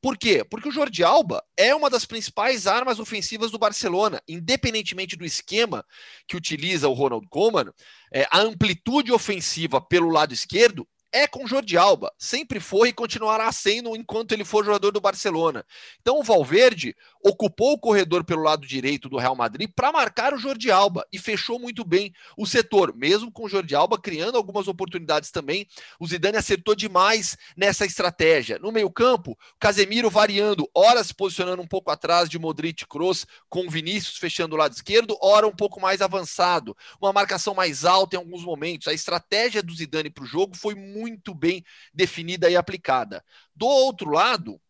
Por 0.00 0.16
quê? 0.16 0.44
Porque 0.44 0.68
o 0.68 0.72
Jordi 0.72 1.02
Alba 1.02 1.42
é 1.56 1.74
uma 1.74 1.90
das 1.90 2.04
principais 2.04 2.66
armas 2.66 3.00
ofensivas 3.00 3.50
do 3.50 3.58
Barcelona, 3.58 4.20
independentemente 4.28 5.16
do 5.16 5.24
esquema 5.24 5.84
que 6.28 6.36
utiliza 6.36 6.88
o 6.88 6.92
Ronald 6.92 7.26
Koeman, 7.28 7.72
é, 8.12 8.26
a 8.30 8.40
amplitude 8.40 9.10
ofensiva 9.10 9.80
pelo 9.80 10.10
lado 10.10 10.32
esquerdo 10.32 10.86
é 11.16 11.26
com 11.26 11.46
Jordi 11.46 11.78
Alba. 11.78 12.12
Sempre 12.18 12.60
foi 12.60 12.90
e 12.90 12.92
continuará 12.92 13.50
sendo 13.50 13.96
enquanto 13.96 14.32
ele 14.32 14.44
for 14.44 14.62
jogador 14.62 14.90
do 14.90 15.00
Barcelona. 15.00 15.64
Então 15.98 16.20
o 16.20 16.22
Valverde 16.22 16.94
ocupou 17.24 17.72
o 17.72 17.78
corredor 17.78 18.22
pelo 18.22 18.42
lado 18.42 18.66
direito 18.66 19.08
do 19.08 19.16
Real 19.16 19.34
Madrid 19.34 19.70
para 19.74 19.90
marcar 19.90 20.34
o 20.34 20.38
Jordi 20.38 20.70
Alba 20.70 21.06
e 21.10 21.18
fechou 21.18 21.58
muito 21.58 21.84
bem 21.84 22.12
o 22.36 22.44
setor, 22.46 22.94
mesmo 22.94 23.32
com 23.32 23.46
o 23.46 23.48
Jordi 23.48 23.74
Alba 23.74 23.98
criando 23.98 24.36
algumas 24.36 24.68
oportunidades 24.68 25.30
também. 25.30 25.66
O 25.98 26.06
Zidane 26.06 26.36
acertou 26.36 26.74
demais 26.74 27.34
nessa 27.56 27.86
estratégia. 27.86 28.58
No 28.58 28.70
meio-campo, 28.70 29.38
Casemiro 29.58 30.10
variando, 30.10 30.68
ora 30.74 31.02
se 31.02 31.14
posicionando 31.14 31.62
um 31.62 31.66
pouco 31.66 31.90
atrás 31.90 32.28
de 32.28 32.38
Modric 32.38 32.86
Kroos, 32.86 33.26
com 33.48 33.70
Vinícius 33.70 34.18
fechando 34.18 34.54
o 34.54 34.58
lado 34.58 34.74
esquerdo, 34.74 35.16
ora 35.22 35.46
um 35.46 35.56
pouco 35.56 35.80
mais 35.80 36.02
avançado. 36.02 36.76
Uma 37.00 37.12
marcação 37.12 37.54
mais 37.54 37.86
alta 37.86 38.16
em 38.16 38.18
alguns 38.18 38.44
momentos. 38.44 38.86
A 38.86 38.92
estratégia 38.92 39.62
do 39.62 39.74
Zidane 39.74 40.10
para 40.10 40.24
o 40.24 40.26
jogo 40.26 40.54
foi 40.54 40.74
muito 40.74 41.05
bem 41.34 41.64
definida 41.92 42.50
e 42.50 42.56
aplicada. 42.56 43.24
Do 43.54 43.66
outro 43.66 44.10
lado, 44.10 44.60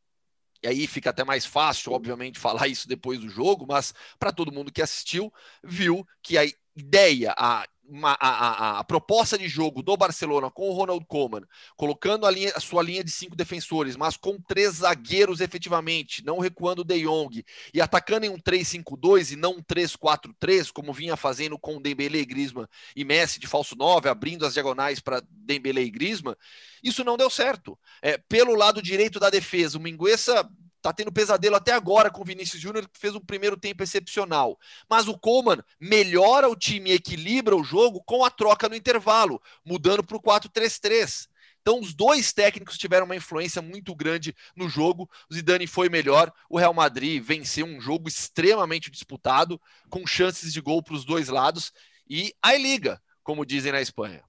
e 0.62 0.68
aí 0.68 0.86
fica 0.86 1.10
até 1.10 1.24
mais 1.24 1.44
fácil, 1.46 1.92
obviamente, 1.92 2.38
falar 2.40 2.68
isso 2.68 2.88
depois 2.88 3.20
do 3.20 3.28
jogo, 3.28 3.66
mas 3.68 3.94
para 4.18 4.32
todo 4.32 4.52
mundo 4.52 4.72
que 4.72 4.82
assistiu, 4.82 5.32
viu 5.62 6.06
que 6.22 6.36
a 6.36 6.44
ideia, 6.76 7.34
a 7.36 7.66
uma, 7.88 8.16
a, 8.20 8.28
a, 8.28 8.78
a, 8.80 8.84
proposta 8.84 9.38
de 9.38 9.48
jogo 9.48 9.82
do 9.82 9.96
Barcelona 9.96 10.50
com 10.50 10.68
o 10.68 10.72
Ronald 10.72 11.04
Koeman, 11.06 11.42
colocando 11.76 12.26
a, 12.26 12.30
linha, 12.30 12.52
a 12.54 12.60
sua 12.60 12.82
linha 12.82 13.02
de 13.02 13.10
cinco 13.10 13.36
defensores, 13.36 13.96
mas 13.96 14.16
com 14.16 14.40
três 14.40 14.76
zagueiros 14.76 15.40
efetivamente, 15.40 16.24
não 16.24 16.38
recuando 16.38 16.82
o 16.82 16.84
De 16.84 17.02
Jong, 17.02 17.44
e 17.72 17.80
atacando 17.80 18.26
em 18.26 18.28
um 18.28 18.38
3-5-2 18.38 19.32
e 19.32 19.36
não 19.36 19.52
um 19.52 19.62
3-4-3, 19.62 20.70
como 20.72 20.92
vinha 20.92 21.16
fazendo 21.16 21.58
com 21.58 21.80
Dembele, 21.80 22.24
Griezmann 22.24 22.66
e 22.94 23.04
Messi 23.04 23.38
de 23.38 23.46
falso 23.46 23.76
9, 23.76 24.08
abrindo 24.08 24.44
as 24.44 24.54
diagonais 24.54 25.00
para 25.00 25.22
Dembele 25.30 25.82
e 25.82 25.90
Griezmann, 25.90 26.36
isso 26.82 27.04
não 27.04 27.16
deu 27.16 27.30
certo. 27.30 27.78
É, 28.02 28.18
pelo 28.18 28.54
lado 28.54 28.82
direito 28.82 29.18
da 29.18 29.30
defesa, 29.30 29.78
o 29.78 29.80
Mingueza 29.80 30.48
Tá 30.86 30.92
tendo 30.92 31.10
pesadelo 31.10 31.56
até 31.56 31.72
agora 31.72 32.12
com 32.12 32.22
o 32.22 32.24
Vinícius 32.24 32.62
Júnior, 32.62 32.88
que 32.88 32.96
fez 32.96 33.12
um 33.12 33.18
primeiro 33.18 33.56
tempo 33.56 33.82
excepcional. 33.82 34.56
Mas 34.88 35.08
o 35.08 35.18
Coleman 35.18 35.60
melhora 35.80 36.48
o 36.48 36.54
time 36.54 36.90
e 36.90 36.92
equilibra 36.92 37.56
o 37.56 37.64
jogo 37.64 38.00
com 38.04 38.24
a 38.24 38.30
troca 38.30 38.68
no 38.68 38.76
intervalo, 38.76 39.42
mudando 39.64 40.04
para 40.04 40.16
o 40.16 40.22
4-3-3. 40.22 41.26
Então, 41.60 41.80
os 41.80 41.92
dois 41.92 42.32
técnicos 42.32 42.78
tiveram 42.78 43.04
uma 43.04 43.16
influência 43.16 43.60
muito 43.60 43.96
grande 43.96 44.32
no 44.54 44.68
jogo. 44.68 45.10
O 45.28 45.34
Zidane 45.34 45.66
foi 45.66 45.88
melhor. 45.88 46.32
O 46.48 46.56
Real 46.56 46.72
Madrid 46.72 47.20
venceu 47.20 47.66
um 47.66 47.80
jogo 47.80 48.06
extremamente 48.06 48.88
disputado, 48.88 49.60
com 49.90 50.06
chances 50.06 50.52
de 50.52 50.60
gol 50.60 50.84
para 50.84 50.94
os 50.94 51.04
dois 51.04 51.26
lados. 51.26 51.72
E 52.08 52.32
aí 52.40 52.62
liga, 52.62 53.02
como 53.24 53.44
dizem 53.44 53.72
na 53.72 53.80
Espanha. 53.80 54.22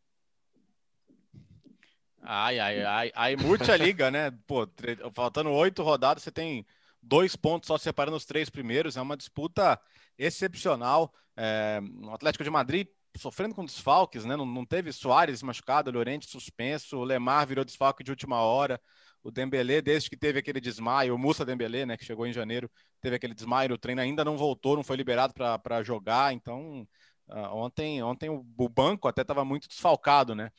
Ai, 2.30 2.60
ai, 2.60 2.84
ai. 2.84 3.12
Aí 3.16 3.38
Murte 3.38 3.72
a 3.72 3.78
liga, 3.78 4.12
né? 4.12 4.32
Pô, 4.46 4.68
faltando 5.16 5.50
oito 5.52 5.82
rodadas, 5.82 6.24
você 6.24 6.32
tem 6.32 6.66
dois 7.02 7.38
pontos 7.38 7.68
só 7.68 7.78
separando 7.78 8.18
os 8.18 8.26
três 8.26 8.50
primeiros. 8.50 8.98
É 8.98 9.02
uma 9.02 9.16
disputa 9.16 9.80
excepcional. 10.18 11.14
É, 11.38 11.80
o 12.04 12.12
Atlético 12.12 12.44
de 12.44 12.50
Madrid 12.50 12.88
sofrendo 13.18 13.56
com 13.56 13.64
desfalques, 13.64 14.26
né? 14.26 14.36
Não, 14.36 14.46
não 14.46 14.66
teve 14.66 14.92
Soares 14.92 15.42
machucado, 15.42 15.90
Llorente 15.90 16.30
suspenso, 16.30 16.98
o 16.98 17.04
Lemar 17.06 17.48
virou 17.48 17.64
desfalque 17.64 18.04
de 18.04 18.12
última 18.12 18.42
hora. 18.42 18.80
O 19.24 19.32
Dembélé, 19.32 19.82
desde 19.82 20.10
que 20.10 20.18
teve 20.18 20.40
aquele 20.40 20.60
desmaio, 20.60 21.16
o 21.16 21.18
Musa 21.18 21.46
Dembélé, 21.46 21.86
né, 21.86 21.96
que 21.96 22.06
chegou 22.06 22.28
em 22.28 22.34
janeiro, 22.34 22.70
teve 23.02 23.16
aquele 23.16 23.34
desmaio 23.34 23.70
no 23.70 23.78
treino, 23.78 24.02
ainda 24.02 24.26
não 24.26 24.38
voltou, 24.38 24.76
não 24.76 24.84
foi 24.84 24.98
liberado 24.98 25.34
para 25.34 25.82
jogar. 25.82 26.34
Então, 26.34 26.86
uh, 27.30 27.56
ontem, 27.56 28.04
ontem 28.04 28.30
o, 28.30 28.46
o 28.58 28.70
banco 28.70 29.08
até 29.08 29.22
estava 29.22 29.46
muito 29.46 29.68
desfalcado, 29.70 30.36
né? 30.36 30.52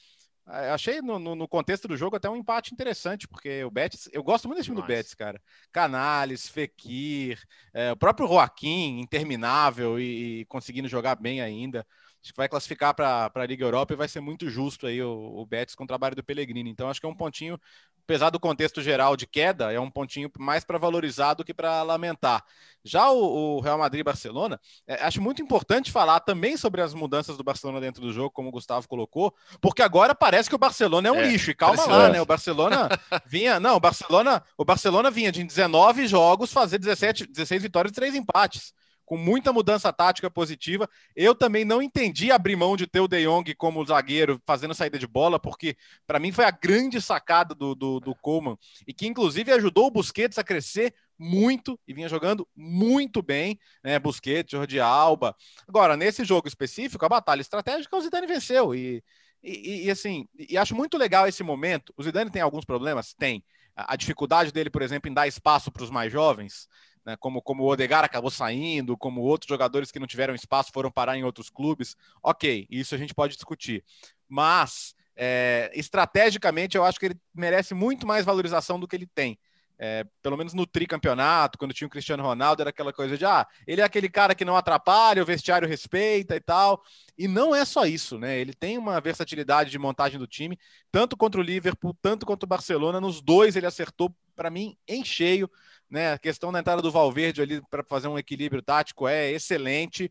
É, 0.50 0.70
achei 0.70 1.02
no, 1.02 1.18
no, 1.18 1.34
no, 1.34 1.46
contexto 1.46 1.86
do 1.86 1.96
jogo 1.96 2.16
até 2.16 2.28
um 2.28 2.36
empate 2.36 2.72
interessante, 2.72 3.28
porque 3.28 3.62
o 3.64 3.70
Betis, 3.70 4.08
eu 4.12 4.22
gosto 4.22 4.48
muito 4.48 4.58
desse 4.58 4.68
time 4.68 4.80
do 4.80 4.86
Betis, 4.86 5.14
cara. 5.14 5.40
Canales, 5.70 6.48
Fekir, 6.48 7.38
é, 7.74 7.92
o 7.92 7.96
próprio 7.96 8.26
Joaquim, 8.26 9.00
interminável 9.00 10.00
e, 10.00 10.40
e, 10.40 10.44
conseguindo 10.46 10.88
jogar 10.88 11.16
bem 11.16 11.40
ainda. 11.40 11.86
Acho 12.28 12.34
que 12.34 12.36
vai 12.36 12.48
classificar 12.48 12.94
para 12.94 13.30
a 13.34 13.46
Liga 13.46 13.64
Europa 13.64 13.94
e 13.94 13.96
vai 13.96 14.06
ser 14.06 14.20
muito 14.20 14.50
justo 14.50 14.86
aí 14.86 15.02
o, 15.02 15.38
o 15.38 15.46
Betis 15.46 15.74
com 15.74 15.84
o 15.84 15.86
trabalho 15.86 16.14
do 16.14 16.22
Pellegrini. 16.22 16.68
Então 16.68 16.90
acho 16.90 17.00
que 17.00 17.06
é 17.06 17.08
um 17.08 17.14
pontinho 17.14 17.58
apesar 18.04 18.30
do 18.30 18.40
contexto 18.40 18.80
geral 18.80 19.14
de 19.18 19.26
queda, 19.26 19.70
é 19.70 19.78
um 19.78 19.90
pontinho 19.90 20.30
mais 20.38 20.64
para 20.64 20.78
valorizar 20.78 21.34
do 21.34 21.44
que 21.44 21.52
para 21.52 21.82
lamentar. 21.82 22.42
Já 22.82 23.10
o, 23.10 23.56
o, 23.56 23.60
Real 23.60 23.76
Madrid 23.76 24.00
e 24.00 24.04
Barcelona, 24.04 24.58
é, 24.86 25.04
acho 25.04 25.20
muito 25.20 25.42
importante 25.42 25.92
falar 25.92 26.20
também 26.20 26.56
sobre 26.56 26.80
as 26.80 26.94
mudanças 26.94 27.36
do 27.36 27.44
Barcelona 27.44 27.82
dentro 27.82 28.00
do 28.00 28.10
jogo, 28.10 28.30
como 28.30 28.48
o 28.48 28.52
Gustavo 28.52 28.88
colocou, 28.88 29.34
porque 29.60 29.82
agora 29.82 30.14
parece 30.14 30.48
que 30.48 30.54
o 30.54 30.58
Barcelona 30.58 31.08
é 31.08 31.12
um 31.12 31.20
é, 31.20 31.28
lixo. 31.28 31.50
E 31.50 31.54
calma 31.54 31.84
lá, 31.84 32.08
né? 32.08 32.20
O 32.20 32.26
Barcelona 32.26 32.88
vinha. 33.26 33.60
Não, 33.60 33.76
o 33.76 33.80
Barcelona, 33.80 34.42
o 34.56 34.64
Barcelona 34.64 35.10
vinha 35.10 35.30
de 35.30 35.44
19 35.44 36.06
jogos 36.06 36.50
fazer 36.50 36.78
17, 36.78 37.26
16 37.26 37.62
vitórias 37.62 37.92
e 37.92 37.94
3 37.94 38.14
empates 38.14 38.72
com 39.08 39.16
muita 39.16 39.54
mudança 39.54 39.90
tática 39.90 40.30
positiva. 40.30 40.86
Eu 41.16 41.34
também 41.34 41.64
não 41.64 41.80
entendi 41.80 42.30
abrir 42.30 42.56
mão 42.56 42.76
de 42.76 42.86
ter 42.86 43.00
o 43.00 43.08
De 43.08 43.24
Jong 43.24 43.54
como 43.54 43.84
zagueiro 43.86 44.38
fazendo 44.46 44.74
saída 44.74 44.98
de 44.98 45.06
bola, 45.06 45.40
porque 45.40 45.78
para 46.06 46.18
mim 46.18 46.30
foi 46.30 46.44
a 46.44 46.50
grande 46.50 47.00
sacada 47.00 47.54
do, 47.54 47.74
do, 47.74 48.00
do 48.00 48.14
Coleman 48.16 48.58
e 48.86 48.92
que 48.92 49.06
inclusive 49.06 49.50
ajudou 49.50 49.86
o 49.86 49.90
Busquets 49.90 50.36
a 50.36 50.44
crescer 50.44 50.92
muito 51.18 51.80
e 51.88 51.94
vinha 51.94 52.06
jogando 52.06 52.46
muito 52.54 53.22
bem, 53.22 53.58
né? 53.82 53.98
Busquets, 53.98 54.52
Jordi 54.52 54.78
Alba. 54.78 55.34
Agora, 55.66 55.96
nesse 55.96 56.22
jogo 56.22 56.46
específico, 56.46 57.02
a 57.02 57.08
batalha 57.08 57.40
estratégica 57.40 57.96
o 57.96 58.00
Zidane 58.02 58.26
venceu 58.26 58.74
e, 58.74 59.02
e, 59.42 59.86
e 59.86 59.90
assim, 59.90 60.28
e 60.38 60.58
acho 60.58 60.76
muito 60.76 60.98
legal 60.98 61.26
esse 61.26 61.42
momento. 61.42 61.94
O 61.96 62.02
Zidane 62.02 62.30
tem 62.30 62.42
alguns 62.42 62.66
problemas? 62.66 63.14
Tem. 63.14 63.42
A 63.74 63.96
dificuldade 63.96 64.52
dele, 64.52 64.68
por 64.68 64.82
exemplo, 64.82 65.10
em 65.10 65.14
dar 65.14 65.26
espaço 65.26 65.72
para 65.72 65.84
os 65.84 65.90
mais 65.90 66.12
jovens, 66.12 66.68
né, 67.08 67.16
como, 67.16 67.40
como 67.40 67.64
o 67.64 67.68
Odegar 67.68 68.04
acabou 68.04 68.30
saindo, 68.30 68.94
como 68.94 69.22
outros 69.22 69.48
jogadores 69.48 69.90
que 69.90 69.98
não 69.98 70.06
tiveram 70.06 70.34
espaço 70.34 70.70
foram 70.70 70.90
parar 70.90 71.16
em 71.16 71.24
outros 71.24 71.48
clubes. 71.48 71.96
Ok, 72.22 72.66
isso 72.70 72.94
a 72.94 72.98
gente 72.98 73.14
pode 73.14 73.34
discutir. 73.34 73.82
Mas, 74.28 74.94
é, 75.16 75.70
estrategicamente, 75.74 76.76
eu 76.76 76.84
acho 76.84 77.00
que 77.00 77.06
ele 77.06 77.18
merece 77.34 77.72
muito 77.72 78.06
mais 78.06 78.26
valorização 78.26 78.78
do 78.78 78.86
que 78.86 78.94
ele 78.94 79.06
tem. 79.06 79.38
É, 79.78 80.04
pelo 80.22 80.36
menos 80.36 80.54
no 80.54 80.66
tricampeonato, 80.66 81.56
quando 81.56 81.72
tinha 81.72 81.86
o 81.86 81.90
Cristiano 81.90 82.22
Ronaldo, 82.22 82.62
era 82.62 82.70
aquela 82.70 82.92
coisa 82.92 83.16
de 83.16 83.24
ah, 83.24 83.46
ele 83.66 83.80
é 83.80 83.84
aquele 83.84 84.08
cara 84.08 84.34
que 84.34 84.44
não 84.44 84.56
atrapalha, 84.56 85.22
o 85.22 85.26
vestiário 85.26 85.68
respeita 85.68 86.34
e 86.34 86.40
tal. 86.40 86.82
E 87.16 87.28
não 87.28 87.54
é 87.54 87.64
só 87.64 87.86
isso, 87.86 88.18
né? 88.18 88.38
Ele 88.38 88.52
tem 88.52 88.76
uma 88.76 89.00
versatilidade 89.00 89.70
de 89.70 89.78
montagem 89.78 90.18
do 90.18 90.26
time, 90.26 90.58
tanto 90.90 91.16
contra 91.16 91.40
o 91.40 91.44
Liverpool, 91.44 91.96
tanto 92.02 92.26
contra 92.26 92.44
o 92.44 92.48
Barcelona. 92.48 93.00
Nos 93.00 93.20
dois 93.20 93.54
ele 93.54 93.66
acertou, 93.66 94.14
para 94.34 94.50
mim, 94.50 94.76
em 94.86 95.04
cheio. 95.04 95.48
Né? 95.90 96.12
A 96.12 96.18
questão 96.18 96.52
da 96.52 96.60
entrada 96.60 96.82
do 96.82 96.90
Valverde 96.90 97.40
ali 97.40 97.62
para 97.70 97.84
fazer 97.84 98.08
um 98.08 98.18
equilíbrio 98.18 98.62
tático 98.62 99.06
é 99.08 99.30
excelente. 99.30 100.10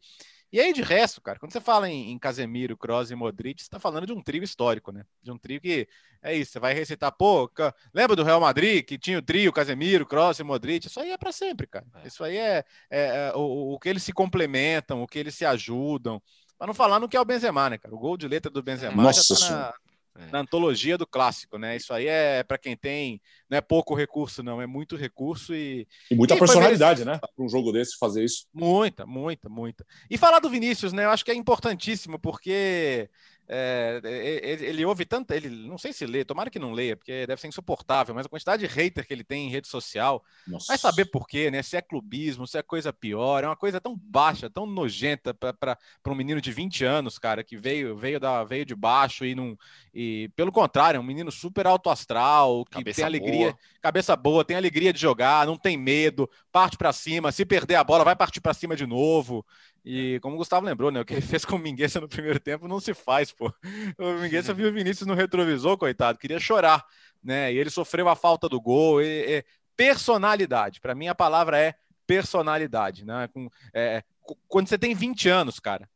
E 0.52 0.60
aí, 0.62 0.72
de 0.72 0.82
resto, 0.82 1.22
cara, 1.22 1.38
quando 1.38 1.52
você 1.52 1.60
fala 1.60 1.90
em, 1.90 2.12
em 2.12 2.18
Casemiro, 2.18 2.78
Kroos 2.78 3.12
e 3.12 3.16
Modric, 3.16 3.62
você 3.62 3.70
tá 3.70 3.80
falando 3.80 4.06
de 4.06 4.14
um 4.14 4.22
trio 4.22 4.44
histórico, 4.44 4.92
né? 4.92 5.04
De 5.22 5.30
um 5.30 5.38
trio 5.38 5.60
que 5.60 5.88
é 6.22 6.34
isso, 6.34 6.54
você 6.54 6.60
vai 6.60 6.74
recitar, 6.74 7.12
pô, 7.12 7.52
lembra 7.94 8.16
do 8.16 8.24
Real 8.24 8.40
Madrid, 8.40 8.86
que 8.86 8.98
tinha 8.98 9.20
o 9.20 9.22
trio 9.22 9.52
Casemiro, 9.52 10.06
Kroos 10.06 10.40
e 10.40 10.44
Modric? 10.44 10.88
Isso 10.88 11.00
aí 11.00 11.12
é 11.12 11.18
para 11.18 11.34
sempre, 11.34 11.68
cara. 11.68 11.86
É. 11.96 12.08
Isso 12.08 12.24
aí 12.24 12.38
é, 12.38 12.64
é, 12.90 13.30
é 13.30 13.34
o, 13.36 13.74
o, 13.74 13.80
que 13.80 13.90
eles 13.90 14.04
se 14.04 14.14
complementam, 14.14 15.04
o 15.04 15.08
que 15.08 15.20
eles 15.20 15.36
se 15.36 15.46
ajudam. 15.46 16.22
Para 16.58 16.68
não 16.68 16.74
falar 16.74 17.00
no 17.00 17.10
que 17.10 17.18
é 17.18 17.22
o 17.22 17.26
Benzema, 17.26 17.70
né, 17.70 17.78
cara? 17.78 17.94
O 17.94 18.00
gol 18.00 18.18
de 18.18 18.28
letra 18.28 18.50
do 18.50 18.64
Benzema 18.64 19.04
Nossa 19.04 19.36
já 19.36 19.48
tá 19.48 19.56
na, 19.56 19.74
é. 20.18 20.32
na 20.32 20.40
antologia 20.40 20.98
do 20.98 21.06
clássico, 21.06 21.58
né? 21.58 21.76
Isso 21.76 21.94
aí 21.94 22.08
é 22.08 22.44
para 22.44 22.58
quem 22.58 22.76
tem, 22.76 23.22
não 23.50 23.58
é 23.58 23.62
pouco 23.62 23.94
recurso, 23.94 24.42
não, 24.42 24.62
é 24.62 24.66
muito 24.66 24.96
recurso 24.96 25.54
e. 25.54 25.88
E 26.10 26.16
muita 26.16 26.36
e 26.36 26.40
personalidade, 26.40 27.06
né? 27.06 27.18
Para 27.20 27.30
um 27.46 27.50
jogo 27.50 27.72
desse 27.72 27.98
fazer 27.98 28.24
isso. 28.24 28.46
Muita, 28.54 29.06
muita, 29.06 29.48
muita. 29.48 29.86
E 30.10 30.18
falar 30.18 30.40
do 30.40 30.50
Vinícius, 30.50 30.92
né? 30.92 31.06
Eu 31.06 31.12
acho 31.12 31.24
que 31.24 31.32
é 31.32 31.36
importantíssimo, 31.36 32.20
porque 32.20 33.10
é, 33.50 34.02
ele, 34.04 34.66
ele, 34.66 34.86
ouve 34.86 35.06
tanto, 35.06 35.32
ele 35.32 35.50
não 35.50 35.78
sei 35.78 35.94
se 35.94 36.06
lê, 36.06 36.26
tomara 36.26 36.50
que 36.50 36.60
não 36.60 36.74
leia, 36.74 36.98
porque 36.98 37.26
deve 37.26 37.40
ser 37.40 37.48
insuportável, 37.48 38.14
mas 38.14 38.26
a 38.26 38.30
quantidade 38.30 38.68
de 38.68 38.74
hater 38.74 39.08
que 39.08 39.14
ele 39.14 39.24
tem 39.24 39.48
em 39.48 39.50
rede 39.50 39.68
social, 39.70 40.22
Nossa. 40.46 40.68
vai 40.68 40.78
saber 40.78 41.06
por 41.06 41.26
quê, 41.26 41.50
né? 41.50 41.64
Se 41.64 41.78
é 41.78 41.82
clubismo, 41.82 42.46
se 42.46 42.58
é 42.58 42.62
coisa 42.62 42.92
pior, 42.92 43.44
é 43.44 43.48
uma 43.48 43.56
coisa 43.56 43.80
tão 43.80 43.96
baixa, 43.96 44.50
tão 44.50 44.66
nojenta 44.66 45.34
para 45.34 45.78
um 46.06 46.16
menino 46.16 46.42
de 46.42 46.52
20 46.52 46.84
anos, 46.84 47.18
cara, 47.18 47.44
que 47.44 47.56
veio 47.56 47.96
veio 47.96 48.20
da 48.20 48.44
veio 48.44 48.66
de 48.66 48.76
baixo 48.76 49.24
e 49.24 49.34
não 49.34 49.58
e 49.94 50.30
pelo 50.36 50.52
contrário, 50.52 50.98
é 50.98 51.00
um 51.00 51.04
menino 51.04 51.32
super 51.32 51.66
alto 51.68 51.90
astral, 51.90 52.66
que 52.66 52.78
cabeça 52.78 52.98
tem 52.98 53.06
alegria, 53.06 53.52
boa. 53.52 53.60
cabeça 53.82 54.16
boa, 54.16 54.44
tem 54.44 54.58
alegria 54.58 54.92
de 54.92 55.00
jogar, 55.00 55.48
não 55.48 55.58
tem 55.58 55.78
medo, 55.78 56.30
parte 56.52 56.78
para 56.78 56.92
cima, 56.92 57.32
se 57.32 57.46
perder 57.46 57.76
a 57.76 57.84
bola 57.84 58.04
vai 58.04 58.16
partir 58.16 58.42
para 58.42 58.54
cima 58.54 58.76
de 58.76 58.86
novo. 58.86 59.46
E 59.90 60.20
como 60.20 60.36
o 60.36 60.38
Gustavo 60.38 60.66
lembrou, 60.66 60.92
né? 60.92 61.00
O 61.00 61.06
que 61.06 61.14
ele 61.14 61.22
fez 61.26 61.46
com 61.46 61.56
o 61.56 61.60
Mingueza 61.60 62.02
no 62.02 62.10
primeiro 62.10 62.42
tempo 62.42 62.68
não 62.68 62.78
se 62.78 62.94
faz, 62.94 63.32
pô. 63.32 63.54
O 63.98 64.14
Mingueza 64.20 64.54
viu 64.54 64.68
o 64.68 64.74
Vinícius 64.74 65.08
no 65.08 65.14
retrovisor, 65.14 65.78
coitado, 65.78 66.20
queria 66.20 66.42
chorar, 66.42 66.86
né? 67.24 67.54
E 67.54 67.58
ele 67.58 67.70
sofreu 67.70 68.10
a 68.10 68.16
falta 68.16 68.50
do 68.50 68.60
gol. 68.60 69.02
E, 69.02 69.38
e, 69.38 69.46
personalidade. 69.78 70.82
Para 70.82 70.94
mim, 70.94 71.08
a 71.08 71.16
palavra 71.16 71.58
é 71.58 71.74
personalidade, 72.06 73.06
né? 73.06 73.30
Com, 73.30 73.50
é, 73.74 74.04
quando 74.50 74.68
você 74.68 74.78
tem 74.78 74.94
20 74.94 75.30
anos, 75.30 75.58
cara, 75.58 75.90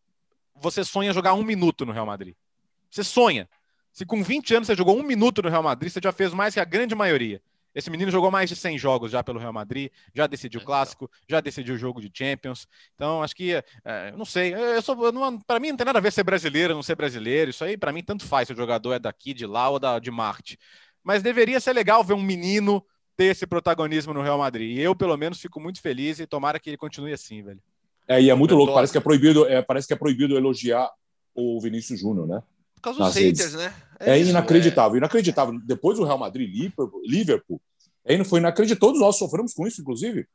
você 0.56 0.86
sonha 0.86 1.12
jogar 1.12 1.34
um 1.34 1.44
minuto 1.44 1.86
no 1.86 1.92
Real 1.92 2.06
Madrid. 2.06 2.34
Você 2.90 3.04
sonha. 3.04 3.50
Se 3.92 4.06
com 4.06 4.24
20 4.24 4.56
anos 4.56 4.68
você 4.68 4.76
jogou 4.76 4.98
um 4.98 5.04
minuto 5.04 5.42
no 5.42 5.50
Real 5.50 5.64
Madrid, 5.64 5.92
você 5.92 6.00
já 6.02 6.14
fez 6.14 6.34
mais 6.34 6.54
que 6.54 6.62
a 6.62 6.66
grande 6.66 6.96
maioria. 6.96 7.42
Esse 7.74 7.90
menino 7.90 8.12
jogou 8.12 8.30
mais 8.30 8.50
de 8.50 8.56
100 8.56 8.78
jogos 8.78 9.12
já 9.12 9.24
pelo 9.24 9.40
Real 9.40 9.54
Madrid, 9.54 9.92
já 10.14 10.28
decidiu 10.28 10.60
o 10.60 10.64
clássico, 10.64 11.10
já 11.28 11.40
decidiu 11.40 11.76
o 11.76 11.78
jogo 11.78 12.02
de 12.02 12.12
Champions. 12.14 12.68
Então, 12.96 13.24
acho 13.24 13.36
que, 13.36 13.54
é, 13.86 14.12
não 14.18 14.26
sei, 14.26 14.54
eu 14.54 14.82
sou, 14.82 14.98
para 15.46 15.60
mim 15.60 15.70
não 15.70 15.78
tem 15.78 15.86
nada 15.86 16.00
a 16.00 16.02
ver 16.02 16.12
ser 16.12 16.24
brasileiro 16.24 16.74
ou 16.74 16.78
não 16.78 16.84
ser 16.84 16.96
brasileiro. 16.96 17.50
Isso 17.50 17.64
aí, 17.64 17.78
para 17.78 17.94
mim, 17.94 18.04
tanto 18.04 18.26
faz 18.26 18.48
se 18.48 18.54
o 18.54 18.58
jogador 18.58 18.94
é 18.94 19.00
daqui, 19.00 19.34
de 19.34 19.46
lá 19.46 19.70
ou 19.70 19.80
da, 19.80 20.00
de 20.00 20.12
Marte. 20.12 20.58
Mas 21.04 21.24
deveria 21.24 21.60
ser 21.60 21.74
legal 21.74 22.04
ver 22.04 22.14
um 22.14 22.22
menino 22.22 22.84
ter 23.16 23.26
esse 23.26 23.48
protagonismo 23.48 24.14
no 24.14 24.22
Real 24.22 24.38
Madrid. 24.38 24.78
E 24.78 24.82
eu, 24.82 24.96
pelo 24.96 25.16
menos, 25.16 25.40
fico 25.40 25.60
muito 25.60 25.82
feliz 25.82 26.20
e 26.20 26.28
tomara 26.28 26.60
que 26.60 26.70
ele 26.70 26.78
continue 26.78 27.14
assim, 27.14 27.42
velho. 27.42 27.62
É, 28.08 28.22
e 28.22 28.30
é 28.30 28.36
muito 28.36 28.56
louco, 28.56 28.74
parece 28.74 28.92
que 28.92 28.98
é 28.98 29.02
proibido, 29.02 29.48
é, 29.48 29.62
parece 29.62 29.88
que 29.88 29.94
é 29.94 29.96
proibido 29.96 30.36
elogiar 30.36 30.90
o 31.34 31.60
Vinícius 31.62 32.00
Júnior, 32.00 32.28
né? 32.28 32.44
Por 32.76 32.82
causa 32.82 33.00
dos 33.00 33.16
haters, 33.16 33.54
redes. 33.54 33.54
né? 33.54 33.74
É, 34.02 34.12
é 34.12 34.18
isso, 34.18 34.30
inacreditável, 34.30 34.96
é. 34.96 34.98
inacreditável. 34.98 35.60
Depois 35.64 35.98
do 35.98 36.04
Real 36.04 36.18
Madrid, 36.18 36.72
Liverpool, 37.06 37.62
aí 38.06 38.24
foi 38.24 38.40
inacreditável. 38.40 38.80
Todos 38.80 39.02
nós 39.02 39.18
sofremos 39.18 39.54
com 39.54 39.68
isso, 39.68 39.82
inclusive. 39.82 40.28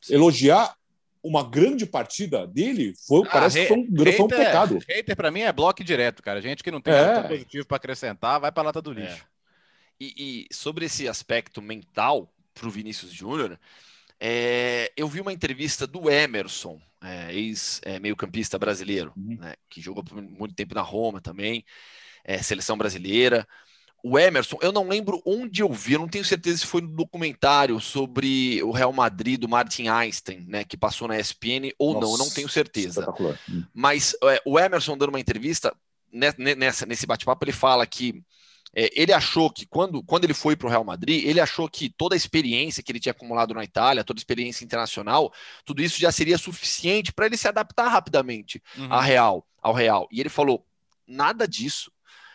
Sim. 0.00 0.14
Elogiar 0.14 0.74
uma 1.22 1.48
grande 1.48 1.86
partida 1.86 2.46
dele 2.46 2.94
foi, 3.06 3.22
ah, 3.26 3.30
parece 3.30 3.60
que 3.60 3.68
foi 3.68 3.78
um, 3.78 3.82
hater, 3.82 4.16
foi 4.16 4.24
um 4.24 4.28
pecado. 4.28 4.78
Hater, 4.88 5.16
para 5.16 5.30
mim, 5.30 5.40
é 5.40 5.52
bloco 5.52 5.84
direto, 5.84 6.22
cara. 6.22 6.42
Gente 6.42 6.64
que 6.64 6.70
não 6.70 6.80
tem 6.80 6.92
é. 6.92 7.06
nada 7.06 7.28
positivo 7.28 7.66
para 7.66 7.76
acrescentar, 7.76 8.40
vai 8.40 8.50
para 8.50 8.64
lata 8.64 8.82
do 8.82 8.90
é. 8.92 8.94
lixo. 8.94 9.24
E, 10.00 10.14
e, 10.50 10.54
sobre 10.54 10.86
esse 10.86 11.06
aspecto 11.06 11.62
mental 11.62 12.28
para 12.52 12.66
o 12.66 12.70
Vinícius 12.70 13.12
Júnior, 13.12 13.56
é, 14.18 14.92
eu 14.96 15.06
vi 15.06 15.20
uma 15.20 15.32
entrevista 15.32 15.86
do 15.86 16.10
Emerson, 16.10 16.80
é, 17.00 17.32
ex-meio-campista 17.32 18.58
brasileiro, 18.58 19.12
uhum. 19.16 19.36
né, 19.38 19.54
que 19.70 19.80
jogou 19.80 20.02
por 20.02 20.20
muito 20.20 20.54
tempo 20.54 20.74
na 20.74 20.80
Roma 20.80 21.20
também, 21.20 21.64
é, 22.24 22.42
seleção 22.42 22.76
brasileira. 22.76 23.46
O 24.04 24.18
Emerson, 24.18 24.58
eu 24.60 24.72
não 24.72 24.88
lembro 24.88 25.22
onde 25.24 25.62
eu 25.62 25.72
vi, 25.72 25.92
eu 25.92 26.00
não 26.00 26.08
tenho 26.08 26.24
certeza 26.24 26.58
se 26.58 26.66
foi 26.66 26.80
no 26.80 26.88
documentário 26.88 27.78
sobre 27.80 28.60
o 28.64 28.72
Real 28.72 28.92
Madrid 28.92 29.38
do 29.38 29.48
Martin 29.48 29.86
Einstein, 29.86 30.44
né, 30.48 30.64
que 30.64 30.76
passou 30.76 31.06
na 31.06 31.18
ESPN 31.18 31.70
ou 31.78 31.94
Nossa, 31.94 32.06
não, 32.06 32.12
eu 32.12 32.18
não 32.18 32.30
tenho 32.30 32.48
certeza. 32.48 33.08
Hum. 33.48 33.64
Mas 33.72 34.16
é, 34.24 34.42
o 34.44 34.58
Emerson 34.58 34.98
dando 34.98 35.10
uma 35.10 35.20
entrevista 35.20 35.72
né, 36.12 36.32
nessa, 36.56 36.84
nesse 36.84 37.06
bate-papo, 37.06 37.44
ele 37.44 37.52
fala 37.52 37.86
que 37.86 38.22
é, 38.74 38.90
ele 38.94 39.12
achou 39.12 39.50
que 39.50 39.66
quando, 39.66 40.02
quando 40.02 40.24
ele 40.24 40.34
foi 40.34 40.56
para 40.56 40.66
o 40.66 40.70
Real 40.70 40.84
Madrid, 40.84 41.24
ele 41.24 41.40
achou 41.40 41.68
que 41.68 41.90
toda 41.90 42.14
a 42.14 42.16
experiência 42.16 42.82
que 42.82 42.90
ele 42.90 43.00
tinha 43.00 43.12
acumulado 43.12 43.54
na 43.54 43.62
Itália, 43.62 44.02
toda 44.02 44.18
a 44.18 44.22
experiência 44.22 44.64
internacional, 44.64 45.32
tudo 45.64 45.82
isso 45.82 46.00
já 46.00 46.10
seria 46.10 46.38
suficiente 46.38 47.12
para 47.12 47.26
ele 47.26 47.36
se 47.36 47.46
adaptar 47.46 47.88
rapidamente 47.88 48.62
uhum. 48.76 48.98
Real, 48.98 49.46
ao 49.60 49.74
Real. 49.74 50.08
E 50.10 50.20
ele 50.20 50.30
falou: 50.30 50.64
nada 51.06 51.46
disso. 51.46 51.92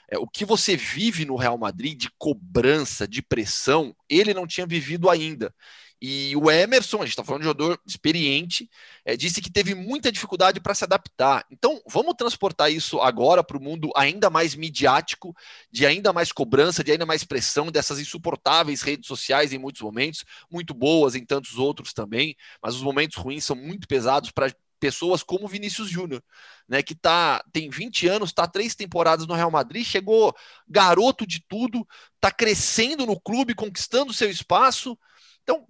É, 0.10 0.17
o 0.17 0.28
que 0.28 0.46
você 0.46 0.76
vive 0.76 1.26
no 1.26 1.36
Real 1.36 1.58
Madrid 1.58 1.98
de 1.98 2.10
cobrança, 2.17 3.08
de 3.08 3.22
pressão, 3.22 3.96
ele 4.10 4.34
não 4.34 4.48
tinha 4.48 4.65
vivido 4.65 5.10
ainda. 5.10 5.54
E 6.00 6.36
o 6.36 6.52
Emerson, 6.52 6.98
a 6.98 7.00
gente 7.02 7.10
está 7.10 7.24
falando 7.24 7.41
de 7.41 7.48
um 7.48 7.52
jogador 7.52 7.82
experiente, 7.86 8.70
é, 9.04 9.17
disse 9.17 9.41
que 9.41 9.52
teve 9.52 9.74
muita 9.74 10.12
dificuldade 10.12 10.60
para 10.60 10.76
se 10.76 10.84
adaptar. 10.84 11.43
Então, 11.50 11.82
vamos 11.88 12.13
transportar 12.15 12.72
isso 12.72 13.00
agora 13.00 13.43
para 13.43 13.58
o 13.58 13.62
mundo 13.62 13.89
ainda 13.96 14.30
mais 14.30 14.54
midiático, 14.54 15.36
de 15.72 15.88
ainda 15.88 16.13
mais 16.13 16.32
cobrança, 16.32 16.84
de 16.84 16.91
ainda 16.91 17.06
mais 17.06 17.24
pressão, 17.24 17.72
dessas 17.72 18.00
insuportáveis 18.00 18.84
redes 18.84 19.08
sociais 19.08 19.52
em 19.54 19.58
muitos 19.58 19.82
momentos, 19.82 20.24
muito 20.52 20.74
boas 20.74 21.15
em 21.15 21.26
tantos 21.26 21.58
outros 21.58 21.93
também, 21.93 22.36
mas 22.62 22.76
os 22.76 22.84
momentos 22.84 23.17
ruins 23.17 23.43
são 23.43 23.56
muito 23.56 23.88
pesados 23.88 24.30
para 24.30 24.54
pessoas 24.80 25.24
como 25.24 25.48
Vinícius 25.48 25.90
Júnior, 25.90 26.24
né, 26.68 26.82
que 26.82 26.96
tá 26.96 27.44
tem 27.52 27.70
20 27.70 28.08
anos, 28.08 28.30
está 28.30 28.48
três 28.48 28.76
temporadas 28.76 29.26
no 29.28 29.34
Real 29.34 29.52
Madrid, 29.52 29.86
chegou 29.86 30.36
garoto 30.68 31.26
de 31.26 31.44
tudo, 31.48 31.88
está 32.16 32.32
crescendo 32.32 33.06
no 33.06 33.20
clube, 33.20 33.56
conquistando 33.56 34.13
seu 34.13 34.30
espaço. 34.30 34.98
Então, 35.44 35.68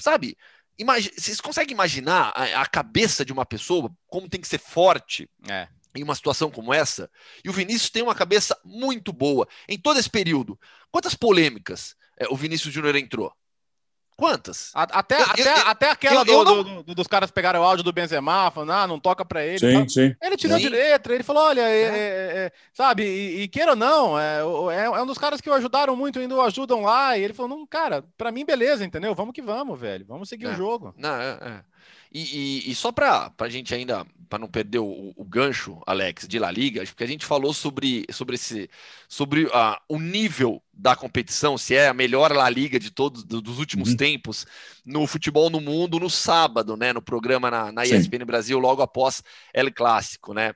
sabe? 0.00 0.36
Imagina, 0.78 1.14
vocês 1.16 1.40
conseguem 1.40 1.74
imaginar 1.74 2.32
a, 2.34 2.62
a, 2.62 2.66
cabeça 2.66 3.24
de 3.24 3.32
uma 3.32 3.44
pessoa, 3.44 3.92
como 4.06 4.28
tem 4.28 4.40
que 4.40 4.48
ser 4.48 4.58
forte 4.58 5.28
é. 5.48 5.68
em 5.94 6.02
uma 6.02 6.14
situação 6.14 6.50
como 6.50 6.72
essa? 6.72 7.10
E 7.44 7.50
o 7.50 7.52
Vinícius 7.52 7.90
tem 7.90 8.02
uma 8.02 8.14
cabeça 8.14 8.58
muito 8.64 9.12
boa 9.12 9.46
em 9.68 9.78
todo 9.78 9.98
esse 9.98 10.08
período. 10.08 10.58
Quantas 10.90 11.14
polêmicas 11.14 11.94
é, 12.18 12.26
o 12.28 12.36
Vinícius 12.36 12.72
Júnior 12.72 12.96
entrou? 12.96 13.30
Quantas? 14.20 14.70
Até, 14.74 15.18
eu, 15.18 15.24
até, 15.24 15.42
eu, 15.42 15.66
até 15.66 15.90
aquela 15.90 16.20
eu, 16.20 16.24
do, 16.26 16.44
não... 16.44 16.62
do, 16.62 16.82
do, 16.82 16.94
dos 16.94 17.06
caras 17.06 17.30
pegaram 17.30 17.60
o 17.60 17.62
áudio 17.62 17.82
do 17.82 17.90
Benzema, 17.90 18.50
falando, 18.50 18.72
ah, 18.72 18.86
não 18.86 19.00
toca 19.00 19.24
pra 19.24 19.42
ele. 19.42 19.58
Sim, 19.58 19.88
sim. 19.88 20.14
Ele 20.20 20.36
tirou 20.36 20.58
sim. 20.58 20.64
de 20.64 20.68
letra, 20.68 21.14
ele 21.14 21.24
falou, 21.24 21.42
olha, 21.44 21.62
é. 21.62 21.80
É, 21.80 21.86
é, 21.86 22.38
é 22.44 22.52
sabe, 22.74 23.02
e, 23.02 23.44
e, 23.44 23.48
queira 23.48 23.70
ou 23.70 23.76
não, 23.76 24.20
é, 24.20 24.40
é, 24.74 24.84
é, 24.84 25.02
um 25.02 25.06
dos 25.06 25.16
caras 25.16 25.40
que 25.40 25.48
o 25.48 25.54
ajudaram 25.54 25.96
muito, 25.96 26.18
ainda 26.18 26.34
o 26.34 26.42
ajudam 26.42 26.82
lá, 26.82 27.16
e 27.16 27.24
ele 27.24 27.32
falou, 27.32 27.56
não, 27.56 27.66
cara, 27.66 28.04
pra 28.18 28.30
mim, 28.30 28.44
beleza, 28.44 28.84
entendeu? 28.84 29.14
Vamos 29.14 29.32
que 29.32 29.40
vamos, 29.40 29.80
velho, 29.80 30.04
vamos 30.06 30.28
seguir 30.28 30.48
o 30.48 30.54
jogo. 30.54 30.94
Não, 30.98 31.14
é, 31.14 31.64
e, 32.12 32.20
e, 32.66 32.70
e, 32.70 32.74
só 32.74 32.90
para 32.90 33.32
a 33.38 33.48
gente 33.48 33.72
ainda, 33.72 34.04
para 34.28 34.38
não 34.38 34.48
perder 34.48 34.80
o, 34.80 35.12
o, 35.14 35.24
gancho, 35.24 35.80
Alex, 35.86 36.26
de 36.26 36.40
La 36.40 36.50
Liga, 36.50 36.84
porque 36.84 37.04
a 37.04 37.06
gente 37.06 37.24
falou 37.24 37.54
sobre, 37.54 38.04
sobre, 38.10 38.34
esse, 38.34 38.68
sobre 39.08 39.44
uh, 39.44 39.76
o 39.88 39.98
nível 39.98 40.60
da 40.72 40.96
competição, 40.96 41.56
se 41.56 41.76
é 41.76 41.86
a 41.86 41.94
melhor 41.94 42.32
La 42.32 42.50
Liga 42.50 42.80
de 42.80 42.90
todos 42.90 43.22
dos 43.22 43.58
últimos 43.60 43.90
uhum. 43.90 43.96
tempos, 43.96 44.44
no 44.84 45.06
futebol 45.06 45.48
no 45.50 45.60
mundo, 45.60 46.00
no 46.00 46.10
sábado, 46.10 46.76
né? 46.76 46.92
No 46.92 47.00
programa 47.00 47.48
na, 47.48 47.70
na 47.70 47.84
ESPN 47.84 48.24
Brasil, 48.24 48.58
logo 48.58 48.82
após 48.82 49.22
El 49.54 49.72
Clássico, 49.72 50.34
né? 50.34 50.52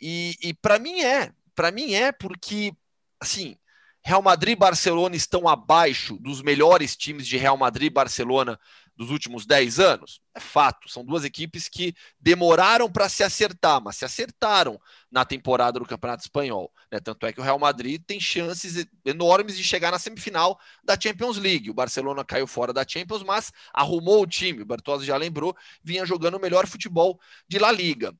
E, 0.00 0.34
e 0.42 0.54
para 0.54 0.78
mim 0.78 1.02
é, 1.02 1.30
para 1.54 1.70
mim 1.70 1.92
é 1.92 2.10
porque, 2.10 2.72
assim, 3.20 3.56
Real 4.02 4.22
Madrid 4.22 4.52
e 4.52 4.56
Barcelona 4.56 5.14
estão 5.14 5.46
abaixo 5.46 6.16
dos 6.18 6.42
melhores 6.42 6.96
times 6.96 7.26
de 7.26 7.36
Real 7.36 7.56
Madrid 7.56 7.88
e 7.88 7.94
Barcelona 7.94 8.58
dos 9.00 9.08
últimos 9.08 9.46
10 9.46 9.80
anos? 9.80 10.20
É 10.34 10.40
fato. 10.40 10.86
São 10.86 11.02
duas 11.02 11.24
equipes 11.24 11.70
que 11.70 11.94
demoraram 12.20 12.92
para 12.92 13.08
se 13.08 13.22
acertar, 13.22 13.80
mas 13.82 13.96
se 13.96 14.04
acertaram 14.04 14.78
na 15.10 15.24
temporada 15.24 15.78
do 15.78 15.86
Campeonato 15.86 16.22
Espanhol. 16.22 16.70
Né? 16.92 17.00
Tanto 17.00 17.24
é 17.24 17.32
que 17.32 17.40
o 17.40 17.42
Real 17.42 17.58
Madrid 17.58 18.02
tem 18.06 18.20
chances 18.20 18.86
enormes 19.02 19.56
de 19.56 19.64
chegar 19.64 19.90
na 19.90 19.98
semifinal 19.98 20.60
da 20.84 21.00
Champions 21.00 21.38
League. 21.38 21.70
O 21.70 21.74
Barcelona 21.74 22.22
caiu 22.22 22.46
fora 22.46 22.74
da 22.74 22.84
Champions, 22.86 23.22
mas 23.22 23.50
arrumou 23.72 24.22
o 24.22 24.26
time. 24.26 24.60
O 24.60 24.66
Bertozzi 24.66 25.06
já 25.06 25.16
lembrou, 25.16 25.56
vinha 25.82 26.04
jogando 26.04 26.36
o 26.36 26.40
melhor 26.40 26.66
futebol 26.66 27.18
de 27.48 27.58
La 27.58 27.72
Liga. 27.72 28.14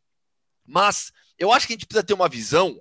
Mas 0.66 1.12
eu 1.38 1.52
acho 1.52 1.66
que 1.66 1.74
a 1.74 1.76
gente 1.76 1.86
precisa 1.86 2.06
ter 2.06 2.14
uma 2.14 2.28
visão 2.28 2.80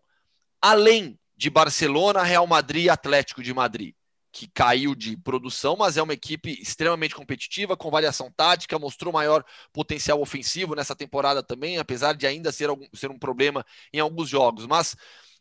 além 0.61 1.19
de 1.35 1.49
Barcelona, 1.49 2.23
Real 2.23 2.47
Madrid 2.47 2.85
e 2.85 2.89
Atlético 2.89 3.43
de 3.43 3.53
Madrid 3.53 3.93
que 4.31 4.47
caiu 4.47 4.93
de 4.93 5.17
produção, 5.17 5.75
mas 5.75 5.97
é 5.97 6.03
uma 6.03 6.13
equipe 6.13 6.51
extremamente 6.61 7.15
competitiva, 7.15 7.75
com 7.75 7.89
variação 7.89 8.31
tática, 8.31 8.77
mostrou 8.77 9.11
maior 9.11 9.43
potencial 9.73 10.21
ofensivo 10.21 10.75
nessa 10.75 10.95
temporada 10.95 11.41
também, 11.41 11.77
apesar 11.77 12.13
de 12.13 12.27
ainda 12.27 12.51
ser, 12.51 12.69
algum, 12.69 12.85
ser 12.93 13.09
um 13.09 13.17
problema 13.17 13.65
em 13.91 13.99
alguns 13.99 14.29
jogos. 14.29 14.65
Mas 14.67 14.95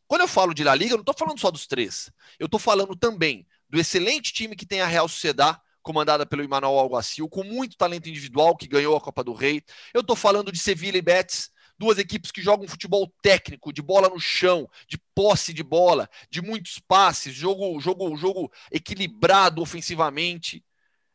quando 0.06 0.22
eu 0.22 0.28
falo 0.28 0.54
de 0.54 0.64
La 0.64 0.74
Liga, 0.74 0.92
eu 0.92 0.96
não 0.96 1.02
estou 1.02 1.14
falando 1.16 1.38
só 1.38 1.50
dos 1.50 1.66
três, 1.66 2.10
eu 2.38 2.46
estou 2.46 2.58
falando 2.58 2.96
também 2.96 3.46
do 3.68 3.78
excelente 3.78 4.32
time 4.32 4.56
que 4.56 4.66
tem 4.66 4.80
a 4.80 4.86
Real 4.86 5.08
Sociedad, 5.08 5.60
comandada 5.82 6.26
pelo 6.26 6.42
Emmanuel 6.42 6.78
Alguacil, 6.78 7.28
com 7.28 7.44
muito 7.44 7.76
talento 7.76 8.08
individual, 8.08 8.56
que 8.56 8.66
ganhou 8.66 8.96
a 8.96 9.00
Copa 9.00 9.22
do 9.22 9.32
Rei. 9.32 9.62
Eu 9.92 10.00
estou 10.00 10.16
falando 10.16 10.52
de 10.52 10.58
Sevilla 10.58 10.98
e 10.98 11.02
Betis, 11.02 11.50
duas 11.78 11.98
equipes 11.98 12.30
que 12.30 12.42
jogam 12.42 12.66
futebol 12.66 13.12
técnico, 13.22 13.72
de 13.72 13.80
bola 13.80 14.08
no 14.08 14.18
chão, 14.18 14.68
de 14.86 14.98
posse 15.14 15.54
de 15.54 15.62
bola, 15.62 16.10
de 16.28 16.42
muitos 16.42 16.78
passes, 16.78 17.34
jogo, 17.34 17.78
jogo, 17.80 18.16
jogo 18.16 18.52
equilibrado 18.70 19.62
ofensivamente. 19.62 20.64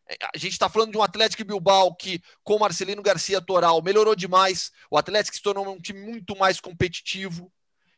É, 0.09 0.15
a 0.33 0.37
gente 0.37 0.53
está 0.53 0.69
falando 0.69 0.91
de 0.91 0.97
um 0.97 1.03
Atlético 1.03 1.43
Bilbao 1.43 1.95
que, 1.95 2.21
com 2.43 2.59
Marcelino 2.59 3.01
Garcia 3.01 3.41
Toral, 3.41 3.81
melhorou 3.81 4.15
demais. 4.15 4.71
O 4.89 4.97
Atlético 4.97 5.35
se 5.35 5.43
tornou 5.43 5.67
um 5.67 5.79
time 5.79 5.99
muito 5.99 6.35
mais 6.35 6.59
competitivo. 6.59 7.51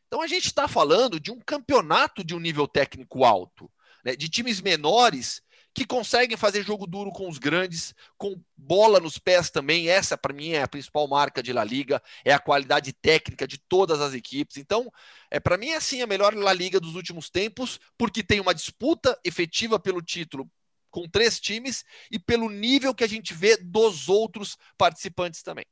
Então 0.08 0.22
a 0.22 0.28
gente 0.28 0.46
está 0.46 0.68
falando 0.68 1.20
de 1.20 1.32
um 1.32 1.40
campeonato 1.40 2.24
de 2.24 2.36
um 2.36 2.40
nível 2.40 2.68
técnico 2.68 3.24
alto, 3.24 3.72
né? 4.04 4.16
de 4.16 4.30
times 4.30 4.62
menores 4.62 5.42
que 5.76 5.86
conseguem 5.86 6.38
fazer 6.38 6.64
jogo 6.64 6.88
duro 6.88 7.12
com 7.12 7.28
os 7.28 7.38
grandes, 7.38 7.94
com 8.18 8.42
bola 8.56 8.98
nos 8.98 9.18
pés 9.18 9.50
também. 9.50 9.90
Essa, 9.90 10.18
para 10.18 10.34
mim, 10.34 10.52
é 10.52 10.64
a 10.64 10.68
principal 10.68 11.06
marca 11.06 11.44
de 11.44 11.52
La 11.52 11.66
Liga, 11.66 12.02
é 12.24 12.32
a 12.32 12.40
qualidade 12.40 12.94
técnica 12.94 13.46
de 13.46 13.58
todas 13.58 14.00
as 14.00 14.14
equipes. 14.14 14.56
Então, 14.56 14.90
é 15.30 15.38
para 15.38 15.58
mim, 15.58 15.74
assim, 15.74 16.02
a 16.02 16.08
melhor 16.08 16.34
La 16.34 16.54
Liga 16.54 16.80
dos 16.80 16.96
últimos 16.96 17.30
tempos, 17.30 17.78
porque 17.98 18.24
tem 18.24 18.40
uma 18.40 18.56
disputa 18.56 19.20
efetiva 19.22 19.78
pelo 19.78 20.02
título 20.02 20.50
com 20.90 21.10
três 21.10 21.42
times 21.42 21.84
e 22.10 22.18
pelo 22.18 22.50
nível 22.50 22.96
que 22.96 23.04
a 23.04 23.10
gente 23.10 23.34
vê 23.34 23.58
dos 23.58 24.08
outros 24.08 24.58
participantes 24.78 25.44
também. 25.44 25.66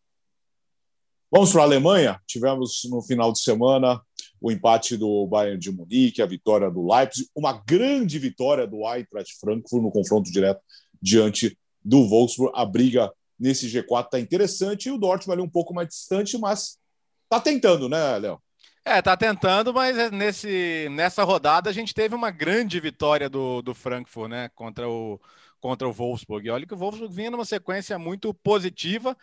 Vamos 1.31 1.53
para 1.53 1.61
a 1.61 1.65
Alemanha. 1.65 2.21
Tivemos 2.27 2.81
no 2.89 3.01
final 3.01 3.31
de 3.31 3.39
semana 3.39 4.01
o 4.43 4.51
empate 4.51 4.97
do 4.97 5.25
Bayern 5.25 5.57
de 5.57 5.71
Munique, 5.71 6.21
a 6.21 6.25
vitória 6.25 6.69
do 6.69 6.85
Leipzig, 6.85 7.29
uma 7.33 7.53
grande 7.65 8.19
vitória 8.19 8.67
do 8.67 8.85
Eintracht 8.85 9.39
Frankfurt 9.39 9.81
no 9.81 9.89
confronto 9.89 10.29
direto 10.29 10.59
diante 11.01 11.57
do 11.81 12.05
Wolfsburg. 12.09 12.51
A 12.53 12.65
briga 12.65 13.09
nesse 13.39 13.67
G4 13.67 14.03
está 14.03 14.19
interessante 14.19 14.89
e 14.89 14.91
o 14.91 14.97
Dortmund 14.97 15.31
ali 15.31 15.41
um 15.41 15.49
pouco 15.49 15.73
mais 15.73 15.87
distante, 15.87 16.37
mas 16.37 16.77
está 17.23 17.39
tentando, 17.39 17.87
né, 17.87 18.17
Léo? 18.17 18.37
É, 18.83 19.01
tá 19.01 19.15
tentando, 19.15 19.73
mas 19.73 19.97
é 19.97 20.11
nesse, 20.11 20.89
nessa 20.91 21.23
rodada 21.23 21.69
a 21.69 21.73
gente 21.73 21.93
teve 21.93 22.13
uma 22.13 22.29
grande 22.29 22.81
vitória 22.81 23.29
do, 23.29 23.61
do 23.61 23.73
Frankfurt, 23.73 24.29
né, 24.29 24.49
contra 24.53 24.89
o, 24.89 25.21
contra 25.61 25.87
o 25.87 25.93
Wolfsburg. 25.93 26.45
E 26.45 26.51
olha 26.51 26.67
que 26.67 26.73
o 26.73 26.77
Wolfsburg 26.77 27.15
vinha 27.15 27.31
numa 27.31 27.45
sequência 27.45 27.97
muito 27.97 28.33
positiva, 28.33 29.15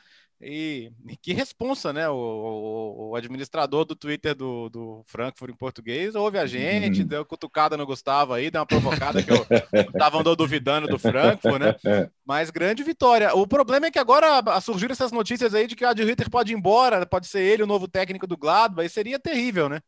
e, 0.43 0.91
e, 1.07 1.17
que 1.17 1.35
responsa, 1.35 1.93
né? 1.93 2.09
O, 2.09 2.15
o, 2.15 3.11
o, 3.11 3.17
administrador 3.17 3.85
do 3.85 3.95
Twitter 3.95 4.35
do, 4.35 4.71
do 4.71 5.05
Frankfurt 5.07 5.51
em 5.51 5.57
português 5.57 6.15
ouve 6.15 6.39
a 6.39 6.47
gente, 6.47 7.03
uhum. 7.03 7.07
deu 7.07 7.27
cutucada 7.27 7.77
no 7.77 7.85
Gustavo 7.85 8.33
aí, 8.33 8.51
deu 8.51 8.61
uma 8.61 8.67
provocada 8.67 9.23
que 9.23 9.31
eu 9.31 9.47
estava 9.93 10.19
andando 10.19 10.37
duvidando 10.37 10.89
do 10.89 10.99
Frankfurt, 10.99 11.61
né? 11.61 11.77
Mas 12.25 12.49
grande 12.49 12.83
vitória. 12.83 13.35
O 13.35 13.47
problema 13.47 13.87
é 13.87 13.91
que 13.91 13.99
agora 13.99 14.43
surgiram 14.63 14.93
essas 14.93 15.13
notícias 15.13 15.55
aí 15.55 15.67
de 15.67 15.77
que 15.77 15.85
o 15.85 15.89
Adi 15.89 16.05
Ritter 16.05 16.31
pode 16.31 16.53
ir 16.53 16.57
embora, 16.57 17.05
pode 17.05 17.27
ser 17.27 17.43
ele 17.43 17.63
o 17.63 17.67
novo 17.67 17.87
técnico 17.87 18.27
do 18.27 18.37
Gladbach, 18.37 18.83
aí 18.83 18.89
seria 18.89 19.19
terrível, 19.19 19.69
né? 19.69 19.81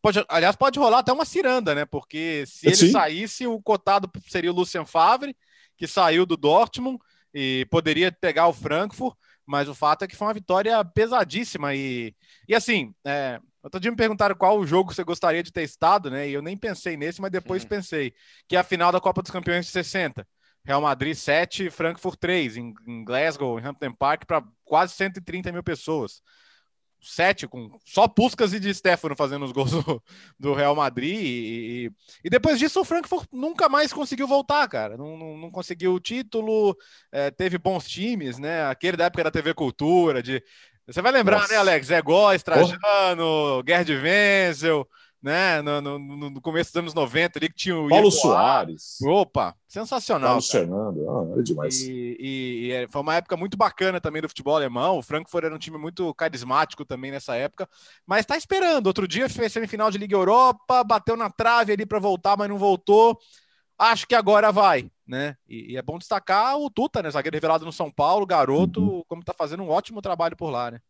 Pode, 0.00 0.24
aliás, 0.28 0.56
pode 0.56 0.78
rolar 0.78 1.00
até 1.00 1.12
uma 1.12 1.24
ciranda, 1.26 1.74
né? 1.74 1.84
Porque 1.84 2.44
se 2.46 2.66
ele 2.66 2.76
Sim. 2.76 2.92
saísse, 2.92 3.46
o 3.46 3.60
cotado 3.60 4.10
seria 4.26 4.50
o 4.50 4.54
Lucien 4.54 4.86
Favre, 4.86 5.36
que 5.76 5.86
saiu 5.86 6.24
do 6.24 6.36
Dortmund 6.36 6.98
e 7.34 7.66
poderia 7.70 8.10
pegar 8.10 8.46
o 8.46 8.54
Frankfurt. 8.54 9.14
Mas 9.48 9.66
o 9.66 9.74
fato 9.74 10.04
é 10.04 10.06
que 10.06 10.14
foi 10.14 10.28
uma 10.28 10.34
vitória 10.34 10.84
pesadíssima. 10.84 11.74
E, 11.74 12.14
e 12.46 12.54
assim, 12.54 12.94
é, 13.06 13.40
outro 13.62 13.80
dia 13.80 13.90
me 13.90 13.96
perguntaram 13.96 14.36
qual 14.36 14.58
o 14.58 14.66
jogo 14.66 14.92
você 14.92 15.02
gostaria 15.02 15.42
de 15.42 15.50
ter 15.50 15.62
estado, 15.62 16.10
né? 16.10 16.28
E 16.28 16.34
eu 16.34 16.42
nem 16.42 16.54
pensei 16.54 16.98
nesse, 16.98 17.18
mas 17.20 17.30
depois 17.30 17.62
uhum. 17.62 17.68
pensei. 17.70 18.12
Que 18.46 18.56
é 18.56 18.58
a 18.58 18.64
final 18.64 18.92
da 18.92 19.00
Copa 19.00 19.22
dos 19.22 19.30
Campeões 19.30 19.64
de 19.64 19.72
60. 19.72 20.26
Real 20.66 20.82
Madrid 20.82 21.14
7, 21.14 21.70
Frankfurt 21.70 22.18
3, 22.20 22.58
em, 22.58 22.74
em 22.86 23.04
Glasgow, 23.04 23.58
em 23.58 23.64
Hampton 23.64 23.94
Park, 23.94 24.26
para 24.26 24.44
quase 24.64 24.92
130 24.92 25.50
mil 25.50 25.62
pessoas 25.62 26.20
sete, 27.00 27.46
com 27.46 27.78
só 27.84 28.08
Puskas 28.08 28.52
e 28.52 28.60
de 28.60 28.72
Stefano 28.74 29.16
fazendo 29.16 29.44
os 29.44 29.52
gols 29.52 29.70
do, 29.70 30.02
do 30.38 30.54
Real 30.54 30.74
Madrid. 30.74 31.18
E, 31.20 31.86
e, 31.86 31.90
e, 32.24 32.30
depois 32.30 32.58
disso, 32.58 32.80
o 32.80 32.84
Frankfurt 32.84 33.28
nunca 33.32 33.68
mais 33.68 33.92
conseguiu 33.92 34.26
voltar, 34.26 34.66
cara. 34.68 34.96
Não, 34.96 35.16
não, 35.16 35.36
não 35.36 35.50
conseguiu 35.50 35.94
o 35.94 36.00
título, 36.00 36.76
é, 37.12 37.30
teve 37.30 37.58
bons 37.58 37.86
times, 37.86 38.38
né? 38.38 38.66
Aquele 38.66 38.96
da 38.96 39.04
época 39.04 39.24
da 39.24 39.30
TV 39.30 39.54
Cultura, 39.54 40.22
de. 40.22 40.42
Você 40.86 41.02
vai 41.02 41.12
lembrar, 41.12 41.40
Nossa. 41.40 41.52
né, 41.52 41.58
Alex? 41.58 41.88
Zé 41.88 42.00
Góes, 42.00 42.42
Trajano, 42.42 43.58
oh. 43.58 43.62
Gerd 43.66 43.90
Wenzel 43.90 44.88
né? 45.22 45.60
No, 45.62 45.80
no, 45.80 45.98
no, 46.30 46.40
começo 46.40 46.70
dos 46.70 46.78
anos 46.78 46.94
90 46.94 47.38
ali 47.38 47.48
que 47.48 47.56
tinha 47.56 47.76
o 47.76 47.88
Paulo 47.88 48.10
Soares. 48.10 48.98
Opa, 49.02 49.54
sensacional. 49.66 50.30
Paulo 50.30 50.42
Fernando, 50.42 51.10
ah, 51.10 51.38
é 51.38 51.42
demais. 51.42 51.82
E, 51.82 52.16
e, 52.18 52.66
e, 52.66 52.72
é, 52.72 52.88
foi 52.88 53.00
uma 53.00 53.16
época 53.16 53.36
muito 53.36 53.56
bacana 53.56 54.00
também 54.00 54.22
do 54.22 54.28
futebol 54.28 54.54
alemão. 54.54 54.98
O 54.98 55.02
Frankfurt 55.02 55.44
era 55.44 55.54
um 55.54 55.58
time 55.58 55.76
muito 55.76 56.14
carismático 56.14 56.84
também 56.84 57.10
nessa 57.10 57.34
época, 57.34 57.68
mas 58.06 58.20
está 58.20 58.36
esperando. 58.36 58.86
Outro 58.86 59.08
dia 59.08 59.28
fez 59.28 59.52
semifinal 59.52 59.90
de 59.90 59.98
Liga 59.98 60.14
Europa, 60.14 60.84
bateu 60.84 61.16
na 61.16 61.28
trave 61.28 61.72
ali 61.72 61.84
para 61.84 61.98
voltar, 61.98 62.36
mas 62.36 62.48
não 62.48 62.58
voltou. 62.58 63.18
Acho 63.76 64.06
que 64.06 64.14
agora 64.14 64.52
vai, 64.52 64.90
né? 65.06 65.36
E, 65.48 65.72
e, 65.72 65.76
é 65.76 65.82
bom 65.82 65.98
destacar 65.98 66.56
o 66.56 66.70
Tuta, 66.70 67.02
né? 67.02 67.10
Zagueiro 67.10 67.36
revelado 67.36 67.64
no 67.64 67.72
São 67.72 67.90
Paulo, 67.90 68.26
garoto, 68.26 68.80
uhum. 68.80 69.04
como 69.08 69.20
está 69.20 69.32
fazendo 69.32 69.62
um 69.62 69.68
ótimo 69.68 70.02
trabalho 70.02 70.36
por 70.36 70.50
lá, 70.50 70.70
né? 70.70 70.80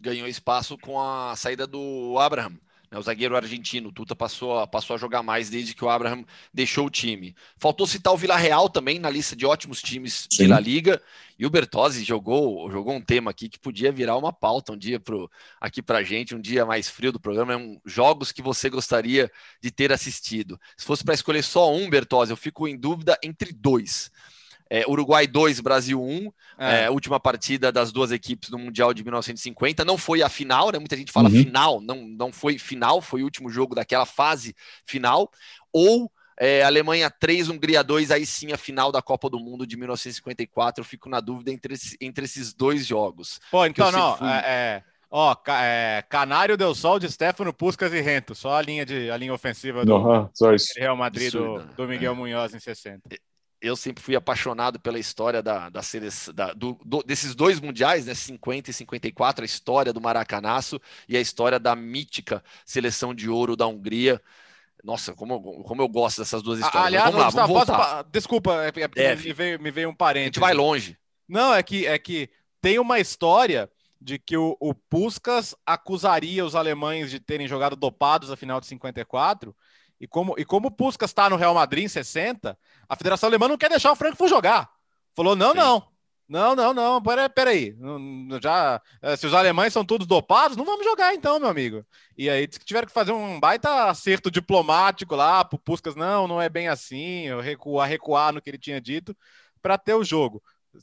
Ganhou 0.00 0.28
espaço 0.28 0.76
com 0.78 1.00
a 1.00 1.34
saída 1.36 1.66
do 1.66 2.18
Abraham 2.18 2.58
né, 2.90 2.98
o 2.98 3.02
zagueiro 3.02 3.36
argentino, 3.36 3.88
o 3.88 3.92
Tuta 3.92 4.14
passou 4.14 4.58
a, 4.58 4.66
passou 4.66 4.94
a 4.94 4.98
jogar 4.98 5.22
mais 5.22 5.50
desde 5.50 5.74
que 5.74 5.84
o 5.84 5.88
Abraham 5.88 6.24
deixou 6.52 6.86
o 6.86 6.90
time. 6.90 7.34
Faltou 7.58 7.86
citar 7.86 8.12
o 8.12 8.16
Vila 8.16 8.36
Real 8.36 8.68
também 8.68 8.98
na 8.98 9.10
lista 9.10 9.34
de 9.34 9.44
ótimos 9.44 9.82
times 9.82 10.26
Sim. 10.30 10.48
da 10.48 10.60
Liga. 10.60 11.00
E 11.38 11.44
o 11.44 11.50
Bertozzi 11.50 12.02
jogou, 12.02 12.70
jogou 12.70 12.94
um 12.94 13.00
tema 13.00 13.30
aqui 13.30 13.48
que 13.48 13.58
podia 13.58 13.92
virar 13.92 14.16
uma 14.16 14.32
pauta 14.32 14.72
um 14.72 14.76
dia 14.76 14.98
pro, 14.98 15.30
aqui 15.60 15.82
para 15.82 16.02
gente, 16.02 16.34
um 16.34 16.40
dia 16.40 16.64
mais 16.64 16.88
frio 16.88 17.12
do 17.12 17.20
programa. 17.20 17.52
É 17.52 17.56
um, 17.56 17.78
jogos 17.84 18.32
que 18.32 18.40
você 18.40 18.70
gostaria 18.70 19.30
de 19.60 19.70
ter 19.70 19.92
assistido. 19.92 20.58
Se 20.76 20.86
fosse 20.86 21.04
para 21.04 21.14
escolher 21.14 21.42
só 21.42 21.74
um, 21.74 21.90
Bertozzi, 21.90 22.32
eu 22.32 22.36
fico 22.36 22.66
em 22.66 22.76
dúvida 22.76 23.18
entre 23.22 23.52
dois. 23.52 24.10
É, 24.68 24.84
Uruguai 24.88 25.26
2, 25.26 25.60
Brasil 25.60 26.02
1, 26.02 26.32
é. 26.58 26.84
É, 26.84 26.90
última 26.90 27.20
partida 27.20 27.70
das 27.70 27.92
duas 27.92 28.10
equipes 28.10 28.50
do 28.50 28.58
Mundial 28.58 28.92
de 28.92 29.02
1950. 29.02 29.84
Não 29.84 29.96
foi 29.96 30.22
a 30.22 30.28
final, 30.28 30.72
né? 30.72 30.78
Muita 30.78 30.96
gente 30.96 31.12
fala 31.12 31.28
uhum. 31.28 31.42
final, 31.42 31.80
não, 31.80 32.02
não 32.06 32.32
foi 32.32 32.58
final, 32.58 33.00
foi 33.00 33.22
o 33.22 33.24
último 33.24 33.48
jogo 33.48 33.74
daquela 33.74 34.04
fase 34.04 34.54
final. 34.84 35.30
Ou 35.72 36.10
é, 36.38 36.64
Alemanha 36.64 37.08
3, 37.10 37.48
Hungria 37.48 37.82
2, 37.82 38.10
aí 38.10 38.26
sim 38.26 38.52
a 38.52 38.58
final 38.58 38.90
da 38.90 39.00
Copa 39.00 39.30
do 39.30 39.38
Mundo 39.38 39.66
de 39.66 39.76
1954. 39.76 40.80
Eu 40.80 40.84
fico 40.84 41.08
na 41.08 41.20
dúvida 41.20 41.52
entre, 41.52 41.74
entre 42.00 42.24
esses 42.24 42.52
dois 42.52 42.84
jogos. 42.84 43.40
Pô, 43.50 43.64
então 43.64 43.92
não, 43.92 44.16
fui... 44.16 44.28
é, 44.28 44.42
é... 44.44 44.82
Ó, 45.08 45.34
é, 45.48 46.04
Canário 46.10 46.56
deu 46.56 46.74
sol 46.74 46.98
de 46.98 47.10
Stefano, 47.10 47.52
Puskas 47.52 47.92
e 47.92 48.00
Rento. 48.00 48.34
Só 48.34 48.54
a 48.56 48.60
linha, 48.60 48.84
de, 48.84 49.08
a 49.08 49.16
linha 49.16 49.32
ofensiva 49.32 49.84
do 49.84 49.94
uhum, 49.96 50.28
Real 50.76 50.96
Madrid 50.96 51.32
do, 51.32 51.62
do, 51.76 51.86
Miguel 51.86 52.12
é. 52.12 52.16
Munhoz 52.16 52.52
em 52.52 52.58
60 52.58 53.00
eu 53.60 53.76
sempre 53.76 54.02
fui 54.02 54.14
apaixonado 54.14 54.78
pela 54.78 54.98
história 54.98 55.42
da, 55.42 55.68
da 55.70 55.80
da, 56.34 56.52
do, 56.52 56.78
do, 56.84 57.02
desses 57.02 57.34
dois 57.34 57.60
mundiais, 57.60 58.06
né, 58.06 58.14
50 58.14 58.70
e 58.70 58.72
54, 58.72 59.42
a 59.42 59.46
história 59.46 59.92
do 59.92 60.00
Maracanaço 60.00 60.80
e 61.08 61.16
a 61.16 61.20
história 61.20 61.58
da 61.58 61.74
mítica 61.74 62.42
seleção 62.64 63.14
de 63.14 63.28
ouro 63.28 63.56
da 63.56 63.66
Hungria. 63.66 64.20
Nossa, 64.84 65.14
como, 65.14 65.64
como 65.64 65.82
eu 65.82 65.88
gosto 65.88 66.18
dessas 66.18 66.42
duas 66.42 66.60
histórias. 66.60 66.86
Aliás, 66.86 67.10
vamos 67.10 67.34
lá, 67.34 67.46
vamos 67.46 67.66
voltar. 67.66 68.04
desculpa, 68.04 68.64
é, 68.64 68.72
é, 68.80 69.04
é, 69.04 69.16
me, 69.16 69.32
veio, 69.32 69.60
me 69.60 69.70
veio 69.70 69.88
um 69.88 69.94
parente. 69.94 70.22
A 70.22 70.26
gente 70.26 70.40
vai 70.40 70.54
longe. 70.54 70.96
Não, 71.28 71.52
é 71.52 71.62
que, 71.62 71.86
é 71.86 71.98
que 71.98 72.30
tem 72.60 72.78
uma 72.78 73.00
história 73.00 73.70
de 74.00 74.18
que 74.18 74.36
o, 74.36 74.56
o 74.60 74.74
Puskas 74.74 75.54
acusaria 75.64 76.44
os 76.44 76.54
alemães 76.54 77.10
de 77.10 77.18
terem 77.18 77.48
jogado 77.48 77.74
dopados 77.74 78.28
na 78.28 78.36
final 78.36 78.60
de 78.60 78.66
54 78.66 79.56
e 80.00 80.06
como, 80.06 80.34
e 80.38 80.44
como 80.44 80.68
o 80.68 80.70
Puskas 80.70 81.10
está 81.10 81.30
no 81.30 81.36
Real 81.36 81.54
Madrid 81.54 81.84
em 81.84 81.88
60, 81.88 82.58
a 82.88 82.96
Federação 82.96 83.28
Alemã 83.28 83.48
não 83.48 83.58
quer 83.58 83.70
deixar 83.70 83.92
o 83.92 83.96
Frankfurt 83.96 84.30
jogar. 84.30 84.70
Falou: 85.14 85.34
não, 85.34 85.52
Sim. 85.52 85.58
não. 85.58 85.96
Não, 86.28 86.56
não, 86.56 86.74
não. 86.74 87.00
Peraí, 87.00 87.28
peraí. 87.28 87.76
Já, 88.42 88.82
eh, 89.00 89.16
se 89.16 89.26
os 89.26 89.32
alemães 89.34 89.72
são 89.72 89.84
todos 89.84 90.06
dopados, 90.06 90.56
não 90.56 90.64
vamos 90.64 90.84
jogar 90.84 91.14
então, 91.14 91.38
meu 91.38 91.48
amigo. 91.48 91.86
E 92.18 92.28
aí 92.28 92.48
tiveram 92.48 92.86
que 92.86 92.92
fazer 92.92 93.12
um 93.12 93.38
baita 93.38 93.88
acerto 93.88 94.30
diplomático 94.30 95.14
lá 95.14 95.44
pro 95.44 95.58
Puskas. 95.58 95.94
Não, 95.94 96.26
não 96.26 96.42
é 96.42 96.48
bem 96.48 96.68
assim. 96.68 97.26
Recuar, 97.40 97.88
recuar 97.88 98.32
no 98.32 98.42
que 98.42 98.50
ele 98.50 98.58
tinha 98.58 98.80
dito 98.80 99.16
para 99.62 99.78
ter 99.78 99.94
o 99.94 100.04
jogo. 100.04 100.42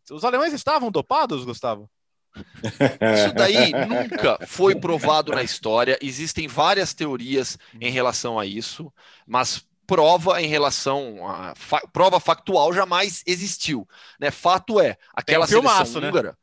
Os 0.10 0.24
alemães 0.24 0.54
estavam 0.54 0.90
dopados, 0.90 1.44
Gustavo? 1.46 1.90
Isso 2.36 3.34
daí 3.36 3.72
nunca 3.88 4.40
foi 4.46 4.76
provado 4.76 5.32
na 5.32 5.44
história. 5.44 5.98
Existem 6.02 6.48
várias 6.48 6.94
teorias 6.94 7.58
em 7.80 7.92
relação 7.92 8.40
a 8.40 8.46
isso, 8.46 8.92
mas 9.26 9.66
prova 9.86 10.42
em 10.42 10.48
relação 10.48 11.28
a 11.28 11.54
fa 11.56 11.82
prova 11.92 12.20
factual 12.20 12.74
jamais 12.74 13.24
existiu. 13.26 13.88
Né? 14.20 14.32
Fato 14.32 14.80
é, 14.80 14.98
aquela 15.14 15.46
um 15.46 15.48
seleção 15.48 15.72
filmaço, 15.72 16.02
né? 16.02 16.10
húngara 16.10 16.30
né? 16.30 16.36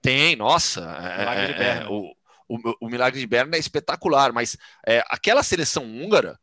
tem, 0.00 0.36
nossa, 0.36 0.80
é, 1.00 1.62
é, 1.62 1.66
é, 1.68 1.86
o, 1.88 2.14
o, 2.46 2.74
o, 2.82 2.88
Milagre 2.90 3.18
de 3.18 3.26
Berna 3.26 3.56
é 3.56 3.58
espetacular, 3.58 4.32
mas 4.32 4.56
é, 4.86 5.02
aquela 5.08 5.42
seleção 5.42 5.84
húngara, 5.84 6.38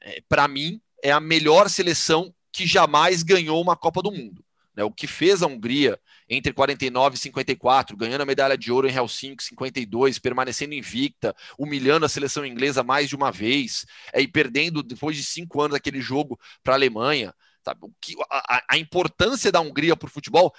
é, 0.00 0.20
para 0.28 0.48
mim, 0.48 0.80
é 1.02 1.12
a 1.12 1.20
melhor 1.20 1.70
seleção 1.70 2.34
que 2.50 2.66
jamais 2.66 3.22
ganhou 3.22 3.62
uma 3.62 3.76
Copa 3.76 4.02
do 4.02 4.10
Mundo. 4.10 4.44
Né? 4.74 4.82
O 4.82 4.90
que 4.90 5.06
fez 5.06 5.42
a 5.42 5.46
Hungria 5.46 5.98
entre 6.28 6.52
49 6.52 7.16
e 7.16 7.18
54, 7.18 7.96
ganhando 7.96 8.22
a 8.22 8.26
medalha 8.26 8.56
de 8.56 8.72
ouro 8.72 8.88
em 8.88 8.94
Helsinki 8.94 9.42
52, 9.44 10.18
permanecendo 10.18 10.74
invicta, 10.74 11.34
humilhando 11.58 12.06
a 12.06 12.08
seleção 12.08 12.44
inglesa 12.44 12.82
mais 12.82 13.08
de 13.08 13.16
uma 13.16 13.30
vez, 13.30 13.84
é, 14.12 14.20
e 14.20 14.28
perdendo 14.28 14.82
depois 14.82 15.16
de 15.16 15.24
cinco 15.24 15.60
anos 15.60 15.76
aquele 15.76 16.00
jogo 16.00 16.38
para 16.62 16.74
a 16.74 16.76
Alemanha. 16.76 17.34
Sabe? 17.64 17.80
Que, 18.00 18.14
a, 18.30 18.62
a 18.70 18.78
importância 18.78 19.50
da 19.50 19.60
Hungria 19.60 19.96
para 19.96 20.06
o 20.06 20.10
futebol, 20.10 20.52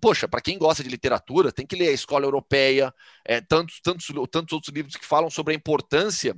poxa, 0.00 0.26
para 0.26 0.40
quem 0.40 0.56
gosta 0.56 0.82
de 0.82 0.88
literatura, 0.88 1.52
tem 1.52 1.66
que 1.66 1.76
ler 1.76 1.88
a 1.88 1.92
escola 1.92 2.24
europeia, 2.24 2.92
é, 3.24 3.40
tantos, 3.40 3.80
tantos, 3.82 4.06
tantos 4.30 4.52
outros 4.52 4.74
livros 4.74 4.96
que 4.96 5.04
falam 5.04 5.28
sobre 5.28 5.52
a 5.52 5.56
importância 5.56 6.34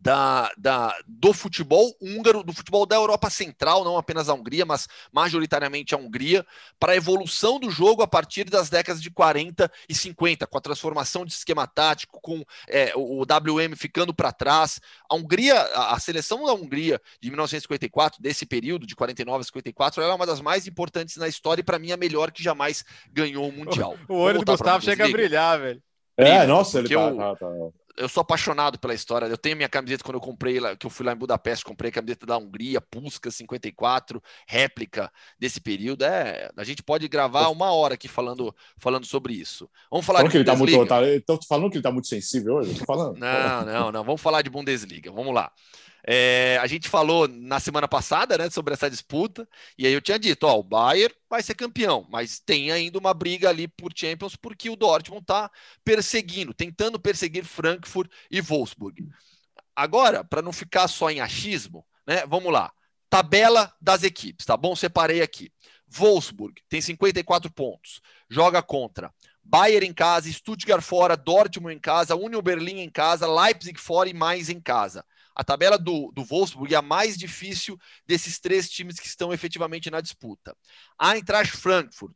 da, 0.00 0.50
da, 0.56 0.96
do 1.06 1.32
futebol 1.32 1.94
húngaro, 2.00 2.42
do 2.42 2.52
futebol 2.52 2.86
da 2.86 2.96
Europa 2.96 3.28
Central, 3.28 3.84
não 3.84 3.98
apenas 3.98 4.28
a 4.28 4.34
Hungria, 4.34 4.64
mas 4.64 4.88
majoritariamente 5.12 5.94
a 5.94 5.98
Hungria, 5.98 6.44
para 6.78 6.92
a 6.92 6.96
evolução 6.96 7.60
do 7.60 7.70
jogo 7.70 8.02
a 8.02 8.08
partir 8.08 8.44
das 8.44 8.70
décadas 8.70 9.02
de 9.02 9.10
40 9.10 9.70
e 9.88 9.94
50, 9.94 10.46
com 10.46 10.56
a 10.56 10.60
transformação 10.60 11.26
de 11.26 11.32
esquema 11.32 11.66
tático, 11.66 12.18
com 12.22 12.42
é, 12.66 12.92
o 12.96 13.22
WM 13.22 13.76
ficando 13.76 14.14
para 14.14 14.32
trás. 14.32 14.80
A 15.08 15.14
Hungria, 15.14 15.54
a, 15.54 15.94
a, 15.94 16.00
seleção 16.00 16.46
da 16.46 16.54
Hungria 16.54 17.00
de 17.20 17.28
1954, 17.28 18.22
desse 18.22 18.46
período, 18.46 18.86
de 18.86 18.96
49 18.96 19.40
a 19.40 19.44
54, 19.44 20.02
ela 20.02 20.12
é 20.12 20.16
uma 20.16 20.26
das 20.26 20.40
mais 20.40 20.66
importantes 20.66 21.16
na 21.16 21.28
história 21.28 21.60
e, 21.60 21.64
para 21.64 21.78
mim, 21.78 21.92
a 21.92 21.96
melhor 21.96 22.30
que 22.30 22.42
jamais 22.42 22.84
ganhou 23.12 23.48
o 23.48 23.52
Mundial. 23.52 23.98
O, 24.08 24.14
o 24.14 24.16
olho 24.16 24.38
do 24.38 24.52
Gustavo 24.52 24.82
chega 24.82 25.04
a 25.04 25.10
brilhar, 25.10 25.60
velho. 25.60 25.82
É, 26.16 26.46
nossa, 26.46 26.78
ele 26.78 26.88
tá, 26.88 27.14
tá, 27.14 27.36
tá 27.36 27.46
eu 27.96 28.08
sou 28.08 28.20
apaixonado 28.20 28.78
pela 28.78 28.94
história. 28.94 29.26
Eu 29.26 29.36
tenho 29.38 29.56
minha 29.56 29.68
camiseta 29.68 30.04
quando 30.04 30.16
eu 30.16 30.20
comprei, 30.20 30.58
que 30.76 30.86
eu 30.86 30.90
fui 30.90 31.04
lá 31.04 31.12
em 31.12 31.16
Budapeste, 31.16 31.64
comprei 31.64 31.90
a 31.90 31.92
camiseta 31.92 32.26
da 32.26 32.36
Hungria, 32.36 32.80
Pusca 32.80 33.30
54, 33.30 34.22
réplica 34.46 35.10
desse 35.38 35.60
período. 35.60 36.02
É, 36.04 36.50
a 36.56 36.64
gente 36.64 36.82
pode 36.82 37.06
gravar 37.08 37.48
uma 37.48 37.72
hora 37.72 37.94
aqui 37.94 38.08
falando, 38.08 38.54
falando 38.78 39.06
sobre 39.06 39.34
isso. 39.34 39.68
Vamos 39.90 40.06
falar 40.06 40.20
falando 40.20 40.30
de 40.30 40.32
que 40.32 40.38
ele 40.38 40.44
tá 40.44 40.56
muito, 40.56 40.86
tá, 40.86 41.38
falando 41.48 41.70
que 41.70 41.76
ele 41.76 41.82
tá 41.82 41.92
muito 41.92 42.08
sensível 42.08 42.56
hoje, 42.56 42.78
tô 42.78 42.84
falando. 42.84 43.18
Não, 43.18 43.64
não, 43.64 43.92
não. 43.92 44.04
Vamos 44.04 44.20
falar 44.20 44.42
de 44.42 44.50
Bundesliga. 44.50 45.10
Vamos 45.10 45.34
lá. 45.34 45.52
É, 46.06 46.58
a 46.60 46.66
gente 46.66 46.88
falou 46.88 47.28
na 47.28 47.60
semana 47.60 47.86
passada 47.86 48.38
né, 48.38 48.50
sobre 48.50 48.74
essa 48.74 48.90
disputa, 48.90 49.48
e 49.76 49.86
aí 49.86 49.92
eu 49.92 50.00
tinha 50.00 50.18
dito: 50.18 50.46
ó, 50.46 50.58
o 50.58 50.62
Bayern 50.62 51.14
vai 51.28 51.42
ser 51.42 51.54
campeão, 51.54 52.06
mas 52.10 52.40
tem 52.40 52.70
ainda 52.70 52.98
uma 52.98 53.12
briga 53.12 53.48
ali 53.48 53.68
por 53.68 53.92
Champions, 53.94 54.36
porque 54.36 54.70
o 54.70 54.76
Dortmund 54.76 55.22
está 55.22 55.50
perseguindo, 55.84 56.54
tentando 56.54 56.98
perseguir 56.98 57.44
Frankfurt 57.44 58.10
e 58.30 58.40
Wolfsburg. 58.40 59.08
Agora, 59.74 60.24
para 60.24 60.42
não 60.42 60.52
ficar 60.52 60.88
só 60.88 61.10
em 61.10 61.20
achismo, 61.20 61.84
né, 62.06 62.24
vamos 62.26 62.52
lá. 62.52 62.72
Tabela 63.08 63.74
das 63.80 64.02
equipes, 64.04 64.46
tá 64.46 64.56
bom? 64.56 64.76
Separei 64.76 65.20
aqui. 65.20 65.52
Wolfsburg 65.88 66.62
tem 66.68 66.80
54 66.80 67.50
pontos, 67.50 68.00
joga 68.28 68.62
contra 68.62 69.12
Bayern 69.42 69.86
em 69.86 69.92
casa, 69.92 70.30
Stuttgart 70.30 70.82
fora, 70.82 71.16
Dortmund 71.16 71.74
em 71.74 71.78
casa, 71.80 72.14
Union 72.14 72.40
Berlim 72.40 72.80
em 72.80 72.90
casa, 72.90 73.26
Leipzig 73.26 73.78
fora 73.80 74.08
e 74.08 74.14
mais 74.14 74.48
em 74.48 74.60
casa. 74.60 75.04
A 75.34 75.44
tabela 75.44 75.78
do, 75.78 76.10
do 76.12 76.24
Wolfsburg 76.24 76.74
é 76.74 76.76
a 76.76 76.82
mais 76.82 77.16
difícil 77.16 77.78
desses 78.06 78.38
três 78.38 78.68
times 78.68 78.98
que 78.98 79.06
estão 79.06 79.32
efetivamente 79.32 79.90
na 79.90 80.00
disputa. 80.00 80.56
A 80.98 81.16
Eintracht 81.16 81.56
Frankfurt, 81.56 82.14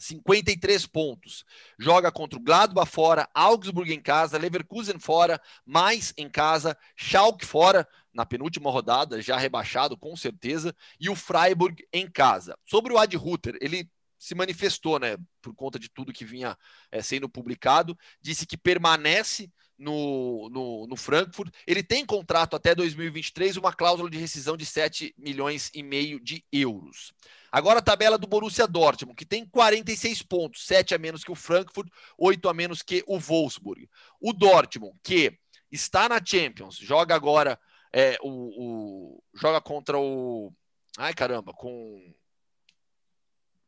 53 0.00 0.86
pontos. 0.86 1.44
Joga 1.78 2.10
contra 2.10 2.38
o 2.38 2.42
Gladbach 2.42 2.90
fora, 2.90 3.28
Augsburg 3.34 3.92
em 3.92 4.00
casa, 4.00 4.38
Leverkusen 4.38 4.98
fora, 4.98 5.40
mais 5.64 6.12
em 6.16 6.28
casa, 6.28 6.76
Schalke 6.96 7.44
fora 7.44 7.86
na 8.12 8.24
penúltima 8.24 8.70
rodada, 8.70 9.20
já 9.22 9.36
rebaixado 9.36 9.96
com 9.96 10.16
certeza, 10.16 10.74
e 10.98 11.08
o 11.08 11.14
Freiburg 11.14 11.86
em 11.92 12.10
casa. 12.10 12.56
Sobre 12.64 12.92
o 12.92 12.98
Ad 12.98 13.14
Ruther, 13.16 13.56
ele 13.60 13.88
se 14.18 14.34
manifestou, 14.34 14.98
né, 14.98 15.16
por 15.40 15.54
conta 15.54 15.78
de 15.78 15.88
tudo 15.88 16.12
que 16.12 16.24
vinha 16.24 16.56
é, 16.90 17.00
sendo 17.02 17.28
publicado, 17.28 17.96
disse 18.20 18.46
que 18.46 18.56
permanece 18.56 19.50
no, 19.80 20.48
no, 20.50 20.86
no, 20.86 20.96
Frankfurt. 20.96 21.52
Ele 21.66 21.82
tem 21.82 22.04
contrato 22.04 22.54
até 22.54 22.74
2023, 22.74 23.56
uma 23.56 23.72
cláusula 23.72 24.10
de 24.10 24.18
rescisão 24.18 24.56
de 24.56 24.66
7 24.66 25.14
milhões 25.16 25.70
e 25.74 25.82
meio 25.82 26.20
de 26.20 26.44
euros. 26.52 27.12
Agora 27.50 27.80
a 27.80 27.82
tabela 27.82 28.18
do 28.18 28.26
Borussia 28.26 28.66
Dortmund, 28.66 29.16
que 29.16 29.24
tem 29.24 29.44
46 29.46 30.22
pontos, 30.22 30.66
7 30.66 30.94
a 30.94 30.98
menos 30.98 31.24
que 31.24 31.32
o 31.32 31.34
Frankfurt, 31.34 31.88
8 32.18 32.48
a 32.48 32.54
menos 32.54 32.82
que 32.82 33.02
o 33.06 33.18
Wolfsburg. 33.18 33.88
O 34.20 34.32
Dortmund, 34.32 34.94
que 35.02 35.36
está 35.72 36.08
na 36.08 36.20
Champions, 36.24 36.76
joga 36.76 37.14
agora 37.14 37.58
é, 37.92 38.18
o, 38.22 38.28
o 38.28 39.24
joga 39.34 39.60
contra 39.60 39.98
o 39.98 40.52
ai 40.96 41.14
caramba, 41.14 41.52
com 41.52 42.14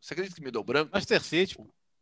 você 0.01 0.15
acredita 0.15 0.37
que 0.37 0.43
me 0.43 0.51
deu 0.51 0.65
branco? 0.65 0.91
Manchester 0.93 1.23
City. 1.23 1.57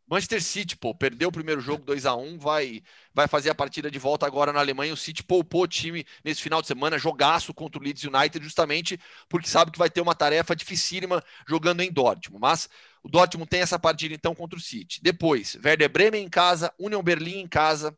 Manchester 0.07 0.43
City, 0.43 0.75
pô, 0.75 0.93
perdeu 0.93 1.29
o 1.29 1.31
primeiro 1.31 1.61
jogo 1.61 1.85
2 1.85 2.05
a 2.05 2.15
1 2.15 2.37
vai, 2.37 2.83
vai 3.13 3.27
fazer 3.27 3.49
a 3.49 3.55
partida 3.55 3.89
de 3.89 3.97
volta 3.97 4.25
agora 4.25 4.51
na 4.51 4.59
Alemanha. 4.59 4.93
O 4.93 4.97
City 4.97 5.23
poupou 5.23 5.63
o 5.63 5.67
time 5.67 6.05
nesse 6.23 6.41
final 6.41 6.61
de 6.61 6.67
semana, 6.67 6.97
jogaço 6.97 7.53
contra 7.53 7.79
o 7.79 7.83
Leeds 7.83 8.03
United, 8.03 8.43
justamente 8.43 8.99
porque 9.29 9.47
sabe 9.47 9.71
que 9.71 9.79
vai 9.79 9.89
ter 9.89 10.01
uma 10.01 10.13
tarefa 10.13 10.55
dificílima 10.55 11.23
jogando 11.47 11.81
em 11.81 11.91
Dortmund. 11.91 12.41
Mas 12.41 12.67
o 13.01 13.09
Dortmund 13.09 13.49
tem 13.49 13.61
essa 13.61 13.79
partida 13.79 14.13
então 14.13 14.35
contra 14.35 14.57
o 14.57 14.61
City. 14.61 14.99
Depois, 15.01 15.57
Werder 15.63 15.89
Bremen 15.89 16.25
em 16.25 16.29
casa, 16.29 16.73
Union 16.77 17.01
Berlim 17.01 17.39
em 17.39 17.47
casa, 17.47 17.97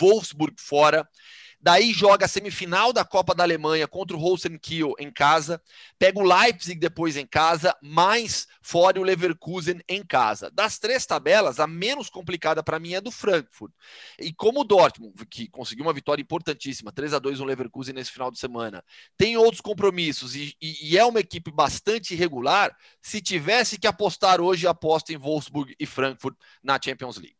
Wolfsburg 0.00 0.54
fora. 0.58 1.08
Daí 1.60 1.92
joga 1.92 2.26
a 2.26 2.28
semifinal 2.28 2.92
da 2.92 3.04
Copa 3.04 3.34
da 3.34 3.42
Alemanha 3.42 3.88
contra 3.88 4.16
o 4.16 4.20
Holstein 4.20 4.58
Kiel 4.58 4.94
em 4.98 5.10
casa, 5.10 5.60
pega 5.98 6.18
o 6.18 6.22
Leipzig 6.22 6.78
depois 6.78 7.16
em 7.16 7.26
casa, 7.26 7.74
mais 7.82 8.46
fora 8.62 9.00
o 9.00 9.02
Leverkusen 9.02 9.80
em 9.88 10.04
casa. 10.04 10.50
Das 10.52 10.78
três 10.78 11.06
tabelas, 11.06 11.58
a 11.58 11.66
menos 11.66 12.08
complicada 12.08 12.62
para 12.62 12.78
mim 12.78 12.94
é 12.94 13.00
do 13.00 13.10
Frankfurt. 13.10 13.72
E 14.18 14.32
como 14.32 14.60
o 14.60 14.64
Dortmund, 14.64 15.14
que 15.26 15.48
conseguiu 15.48 15.84
uma 15.84 15.92
vitória 15.92 16.22
importantíssima, 16.22 16.92
3 16.92 17.14
a 17.14 17.18
2 17.18 17.40
no 17.40 17.46
Leverkusen 17.46 17.94
nesse 17.94 18.12
final 18.12 18.30
de 18.30 18.38
semana, 18.38 18.84
tem 19.16 19.36
outros 19.36 19.60
compromissos 19.60 20.36
e, 20.36 20.54
e, 20.60 20.92
e 20.92 20.98
é 20.98 21.04
uma 21.04 21.20
equipe 21.20 21.50
bastante 21.50 22.14
irregular, 22.14 22.76
se 23.00 23.20
tivesse 23.20 23.78
que 23.78 23.86
apostar 23.86 24.40
hoje, 24.40 24.66
aposta 24.66 25.12
em 25.12 25.16
Wolfsburg 25.16 25.74
e 25.80 25.86
Frankfurt 25.86 26.36
na 26.62 26.78
Champions 26.82 27.16
League. 27.16 27.36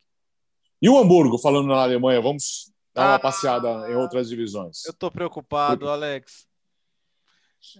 E 0.80 0.88
o 0.88 0.98
Hamburgo, 0.98 1.38
falando 1.38 1.68
na 1.68 1.82
Alemanha, 1.82 2.20
vamos 2.20 2.70
dar 2.96 3.08
uma 3.08 3.14
ah, 3.16 3.18
passeada 3.18 3.68
em 3.90 3.94
outras 3.94 4.28
divisões. 4.28 4.84
Eu 4.86 4.94
tô 4.94 5.10
preocupado, 5.10 5.88
Alex. 5.88 6.46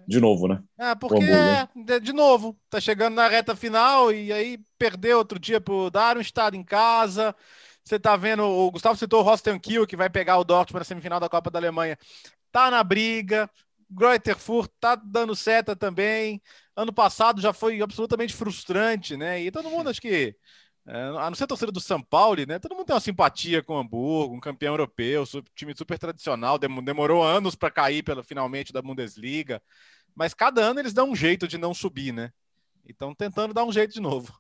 De 0.07 0.21
novo, 0.21 0.49
né? 0.49 0.63
É, 0.79 0.95
porque, 0.95 1.25
é, 1.25 2.01
de 2.01 2.13
novo, 2.13 2.59
tá 2.69 2.81
chegando 2.81 3.15
na 3.15 3.29
reta 3.29 3.55
final 3.55 4.13
e 4.13 4.33
aí 4.33 4.59
perdeu 4.79 5.19
outro 5.19 5.39
dia 5.39 5.61
pro 5.61 5.91
Darmstadt 5.91 6.57
em 6.57 6.65
casa. 6.65 7.35
Você 7.85 7.99
tá 7.99 8.17
vendo, 8.17 8.43
o 8.43 8.71
Gustavo 8.71 8.99
citou 8.99 9.21
o 9.21 9.23
Rosten 9.23 9.59
Kiel, 9.59 9.87
que 9.87 9.97
vai 9.97 10.11
pegar 10.11 10.39
o 10.39 10.45
Dortmund 10.45 10.81
na 10.81 10.85
semifinal 10.85 11.21
da 11.21 11.29
Copa 11.29 11.51
da 11.51 11.59
Alemanha. 11.59 11.97
Tá 12.51 12.71
na 12.71 12.83
briga. 12.83 13.49
Greuterfurt 13.89 14.69
tá 14.81 14.97
dando 14.97 15.37
seta 15.37 15.77
também. 15.77 16.43
Ano 16.75 16.93
passado 16.93 17.41
já 17.41 17.53
foi 17.53 17.81
absolutamente 17.81 18.35
frustrante, 18.35 19.17
né? 19.17 19.41
E 19.41 19.51
todo 19.53 19.71
mundo 19.71 19.89
acho 19.89 20.01
que 20.01 20.35
é, 20.87 21.03
a 21.19 21.29
não 21.29 21.35
ser 21.35 21.45
a 21.45 21.49
torcida 21.49 21.73
do 21.73 21.81
São 21.81 22.01
Paulo, 22.01 22.47
né? 22.47 22.59
Todo 22.61 22.75
mundo 22.77 22.87
tem 22.87 22.95
uma 22.95 23.01
simpatia 23.01 23.63
com 23.63 23.75
o 23.75 23.79
Hamburgo, 23.79 24.35
um 24.35 24.41
campeão 24.41 24.75
europeu, 24.75 25.25
time 25.55 25.75
super 25.77 25.99
tradicional, 25.99 26.59
demorou 26.59 27.25
anos 27.25 27.57
para 27.57 27.71
cair 27.71 28.05
pela, 28.05 28.23
finalmente 28.23 28.73
da 28.73 28.81
Bundesliga, 28.81 29.61
mas 30.15 30.33
cada 30.33 30.61
ano 30.63 30.79
eles 30.79 30.93
dão 30.93 31.11
um 31.11 31.17
jeito 31.17 31.49
de 31.49 31.59
não 31.59 31.75
subir, 31.75 32.13
né? 32.13 32.33
Então 32.89 33.13
tentando 33.15 33.53
dar 33.53 33.65
um 33.65 33.73
jeito 33.73 33.93
de 33.93 34.01
novo. 34.01 34.33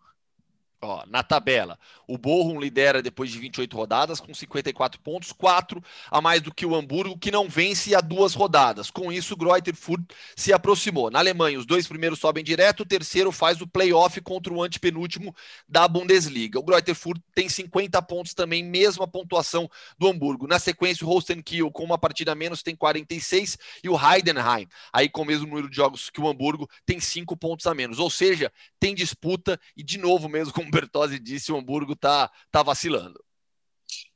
Ó, 0.82 1.04
na 1.06 1.22
tabela, 1.22 1.78
o 2.06 2.18
Bochum 2.18 2.60
lidera 2.60 3.00
depois 3.02 3.30
de 3.30 3.38
28 3.38 3.74
rodadas 3.74 4.20
com 4.20 4.34
54 4.34 5.00
pontos, 5.00 5.32
4 5.32 5.82
a 6.10 6.20
mais 6.20 6.42
do 6.42 6.54
que 6.54 6.66
o 6.66 6.74
Hamburgo, 6.74 7.18
que 7.18 7.30
não 7.30 7.48
vence 7.48 7.94
há 7.94 8.00
duas 8.02 8.34
rodadas. 8.34 8.90
Com 8.90 9.10
isso, 9.10 9.32
o 9.32 9.36
Greuther 9.38 9.74
Fürth 9.74 10.04
se 10.36 10.52
aproximou. 10.52 11.10
Na 11.10 11.18
Alemanha, 11.18 11.58
os 11.58 11.64
dois 11.64 11.86
primeiros 11.86 12.18
sobem 12.18 12.44
direto, 12.44 12.80
o 12.80 12.86
terceiro 12.86 13.32
faz 13.32 13.62
o 13.62 13.66
playoff 13.66 14.20
contra 14.20 14.52
o 14.52 14.62
antepenúltimo 14.62 15.34
da 15.66 15.88
Bundesliga. 15.88 16.58
O 16.58 16.62
Greuther 16.62 16.94
Fürth 16.94 17.22
tem 17.34 17.48
50 17.48 18.00
pontos 18.02 18.34
também, 18.34 18.62
mesma 18.62 19.08
pontuação 19.08 19.70
do 19.98 20.08
Hamburgo. 20.08 20.46
Na 20.46 20.58
sequência, 20.58 21.06
o 21.06 21.08
Holstein 21.08 21.40
Kiel, 21.40 21.70
com 21.70 21.84
uma 21.84 21.96
partida 21.96 22.32
a 22.32 22.34
menos, 22.34 22.62
tem 22.62 22.76
46 22.76 23.56
e 23.82 23.88
o 23.88 23.96
Heidenheim, 23.98 24.68
aí 24.92 25.08
com 25.08 25.22
o 25.22 25.24
mesmo 25.24 25.46
número 25.46 25.70
de 25.70 25.76
jogos 25.76 26.10
que 26.10 26.20
o 26.20 26.28
Hamburgo, 26.28 26.68
tem 26.84 27.00
5 27.00 27.34
pontos 27.34 27.66
a 27.66 27.74
menos. 27.74 27.98
Ou 27.98 28.10
seja, 28.10 28.52
tem 28.78 28.94
disputa 28.94 29.58
e, 29.74 29.82
de 29.82 29.96
novo, 29.96 30.28
mesmo 30.28 30.52
com 30.65 30.65
como 30.66 30.70
Bertozzi 30.70 31.18
disse, 31.18 31.52
o 31.52 31.56
Hamburgo 31.56 31.92
está 31.92 32.30
tá 32.50 32.62
vacilando. 32.62 33.22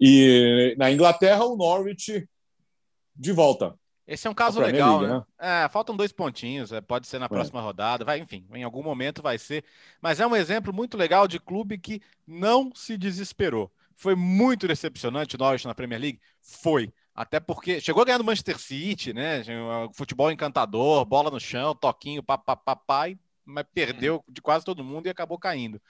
E 0.01 0.75
na 0.77 0.91
Inglaterra, 0.91 1.45
o 1.45 1.57
Norwich 1.57 2.29
de 3.15 3.33
volta. 3.33 3.75
Esse 4.07 4.27
é 4.27 4.31
um 4.31 4.35
caso 4.35 4.61
legal, 4.61 4.99
League, 4.99 5.13
né? 5.13 5.25
né? 5.41 5.65
É, 5.65 5.69
faltam 5.69 5.97
dois 5.97 6.11
pontinhos, 6.11 6.73
é, 6.73 6.81
pode 6.81 7.07
ser 7.07 7.21
na 7.21 7.27
é. 7.27 7.29
próxima 7.29 7.61
é. 7.61 7.63
rodada, 7.63 8.05
vai, 8.05 8.19
enfim, 8.19 8.45
em 8.53 8.65
algum 8.65 8.83
momento 8.83 9.23
vai 9.23 9.39
ser. 9.39 9.65
Mas 10.01 10.19
é 10.19 10.27
um 10.27 10.35
exemplo 10.35 10.73
muito 10.73 10.97
legal 10.97 11.29
de 11.29 11.39
clube 11.39 11.79
que 11.79 12.03
não 12.27 12.73
se 12.75 12.97
desesperou. 12.97 13.71
Foi 13.95 14.17
muito 14.17 14.67
decepcionante 14.67 15.37
o 15.37 15.39
Norwich 15.39 15.67
na 15.67 15.75
Premier 15.75 16.01
League? 16.01 16.21
Foi. 16.41 16.93
Até 17.15 17.39
porque 17.39 17.81
chegou 17.81 18.03
a 18.03 18.07
ganhar 18.07 18.19
do 18.19 18.25
Manchester 18.25 18.59
City, 18.59 19.13
né? 19.13 19.43
Futebol 19.93 20.33
encantador, 20.33 21.05
bola 21.05 21.31
no 21.31 21.39
chão, 21.39 21.75
toquinho, 21.75 22.23
papapá, 22.23 23.09
mas 23.45 23.67
perdeu 23.75 24.25
de 24.29 24.41
quase 24.41 24.65
todo 24.65 24.83
mundo 24.83 25.07
e 25.07 25.11
acabou 25.11 25.39
caindo. 25.39 25.81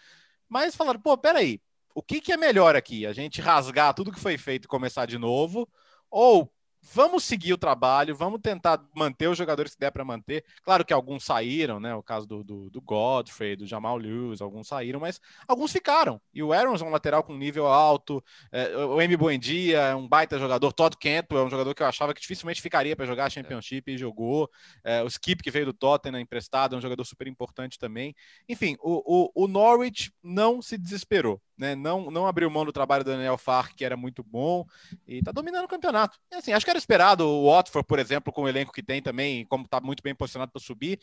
Mas 0.51 0.77
falaram, 0.77 1.01
pô, 1.01 1.19
peraí, 1.19 1.63
o 1.95 2.03
que, 2.03 2.21
que 2.21 2.33
é 2.33 2.39
melhor 2.39 2.77
aqui? 2.77 3.07
A 3.07 3.15
gente 3.15 3.41
rasgar 3.41 3.95
tudo 3.95 4.13
que 4.13 4.21
foi 4.21 4.39
feito 4.39 4.67
e 4.67 4.69
começar 4.69 5.07
de 5.07 5.19
novo? 5.19 5.69
Ou 6.11 6.53
vamos 6.83 7.25
seguir 7.25 7.53
o 7.53 7.59
trabalho, 7.59 8.15
vamos 8.15 8.41
tentar 8.41 8.83
manter 8.95 9.29
os 9.29 9.37
jogadores 9.37 9.75
que 9.75 9.81
der 9.81 9.91
para 9.91 10.05
manter. 10.05 10.45
Claro 10.63 10.85
que 10.85 10.93
alguns 10.93 11.25
saíram, 11.25 11.79
né? 11.79 11.95
O 11.95 12.03
caso 12.03 12.27
do, 12.27 12.43
do, 12.43 12.71
do, 12.71 12.81
Godfrey, 12.81 13.57
do 13.57 13.67
Jamal 13.67 13.97
Lewis, 13.97 14.41
alguns 14.41 14.69
saíram, 14.69 15.01
mas 15.01 15.21
alguns 15.47 15.73
ficaram. 15.73 16.21
E 16.33 16.43
o 16.43 16.53
Aaron 16.53 16.75
é 16.75 16.85
um 16.85 16.91
lateral 16.91 17.23
com 17.23 17.37
nível 17.37 17.67
alto, 17.67 18.23
é, 18.51 18.77
o 18.77 19.01
Emi 19.01 19.17
Buendia 19.17 19.79
é 19.81 19.95
um 19.95 20.09
baita 20.09 20.39
jogador, 20.39 20.73
Todd 20.73 20.97
Cantwell 20.97 21.43
é 21.43 21.47
um 21.47 21.51
jogador 21.51 21.75
que 21.75 21.83
eu 21.83 21.87
achava 21.87 22.15
que 22.15 22.21
dificilmente 22.21 22.63
ficaria 22.63 22.97
para 22.97 23.07
jogar 23.07 23.27
a 23.27 23.31
Championship 23.31 23.91
e 23.91 23.99
jogou. 23.99 24.51
É, 24.83 25.03
o 25.03 25.07
Skip, 25.07 25.43
que 25.43 25.51
veio 25.51 25.67
do 25.67 25.73
Tottenham 25.73 26.21
emprestado, 26.21 26.75
é 26.75 26.79
um 26.79 26.83
jogador 26.83 27.05
super 27.05 27.27
importante 27.27 27.79
também. 27.79 28.15
Enfim, 28.49 28.77
o, 28.81 29.31
o, 29.35 29.45
o 29.45 29.49
Norwich 29.49 30.13
não 30.23 30.63
se 30.63 30.79
desesperou 30.79 31.41
né? 31.61 31.75
Não, 31.75 32.11
não 32.11 32.27
abriu 32.27 32.49
mão 32.49 32.65
do 32.65 32.73
trabalho 32.73 33.05
do 33.05 33.11
Daniel 33.11 33.37
Farr, 33.37 33.75
que 33.77 33.85
era 33.85 33.97
muito 33.97 34.25
bom, 34.25 34.65
e 35.07 35.19
está 35.19 35.31
dominando 35.31 35.67
o 35.67 35.69
campeonato. 35.69 36.19
E, 36.33 36.37
assim, 36.37 36.55
acho 36.55 36.65
que 36.65 36.70
era 36.71 36.79
esperado 36.79 37.27
o 37.27 37.51
Watford, 37.51 37.87
por 37.87 37.99
exemplo, 37.99 38.33
com 38.33 38.43
o 38.43 38.49
elenco 38.49 38.73
que 38.73 38.83
tem 38.83 39.03
também, 39.03 39.47
como 39.47 39.65
está 39.65 39.81
muito 39.81 40.03
bem 40.03 40.15
posicionado 40.15 40.53
para 40.53 40.61
subir. 40.61 41.01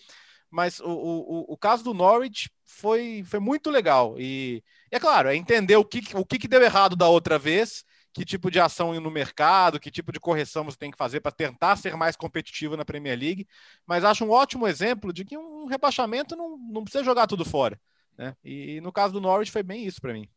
Mas 0.50 0.80
o, 0.80 0.90
o, 0.90 1.54
o 1.54 1.58
caso 1.58 1.84
do 1.84 1.94
Norwich 1.94 2.50
foi, 2.66 3.24
foi 3.26 3.40
muito 3.40 3.70
legal. 3.70 4.16
E, 4.18 4.64
é 4.90 5.00
claro, 5.00 5.30
é 5.30 5.36
entender 5.36 5.76
o 5.76 5.84
que, 5.86 6.02
o 6.16 6.26
que, 6.26 6.40
que 6.40 6.48
deu 6.48 6.62
errado 6.62 6.96
da 6.96 7.08
outra 7.08 7.38
vez 7.38 7.84
que 8.14 8.26
tipo 8.26 8.50
de 8.50 8.60
ação 8.60 9.00
no 9.00 9.12
mercado, 9.12 9.80
que 9.80 9.92
tipo 9.92 10.12
de 10.12 10.20
correção 10.20 10.64
você 10.64 10.76
tem 10.76 10.90
que 10.90 10.98
fazer 10.98 11.20
para 11.20 11.32
tentar 11.32 11.76
ser 11.76 11.96
mais 11.96 12.16
competitivo 12.16 12.76
na 12.76 12.84
Premier 12.84 13.20
League. 13.20 13.48
Mas 13.86 14.04
acho 14.04 14.26
um 14.26 14.32
ótimo 14.32 14.68
exemplo 14.68 15.14
de 15.14 15.24
que 15.24 15.38
um 15.38 15.68
rebaixamento 15.68 16.36
não, 16.36 16.58
não 16.58 16.84
precisa 16.84 17.04
jogar 17.04 17.28
tudo 17.28 17.46
fora. 17.46 17.80
Né? 18.18 18.36
E, 18.44 18.78
e 18.78 18.82
no 18.82 18.92
caso 18.92 19.14
do 19.14 19.22
Norwich 19.22 19.52
foi 19.52 19.62
bem 19.62 19.86
isso 19.86 20.02
para 20.02 20.14
mim 20.14 20.28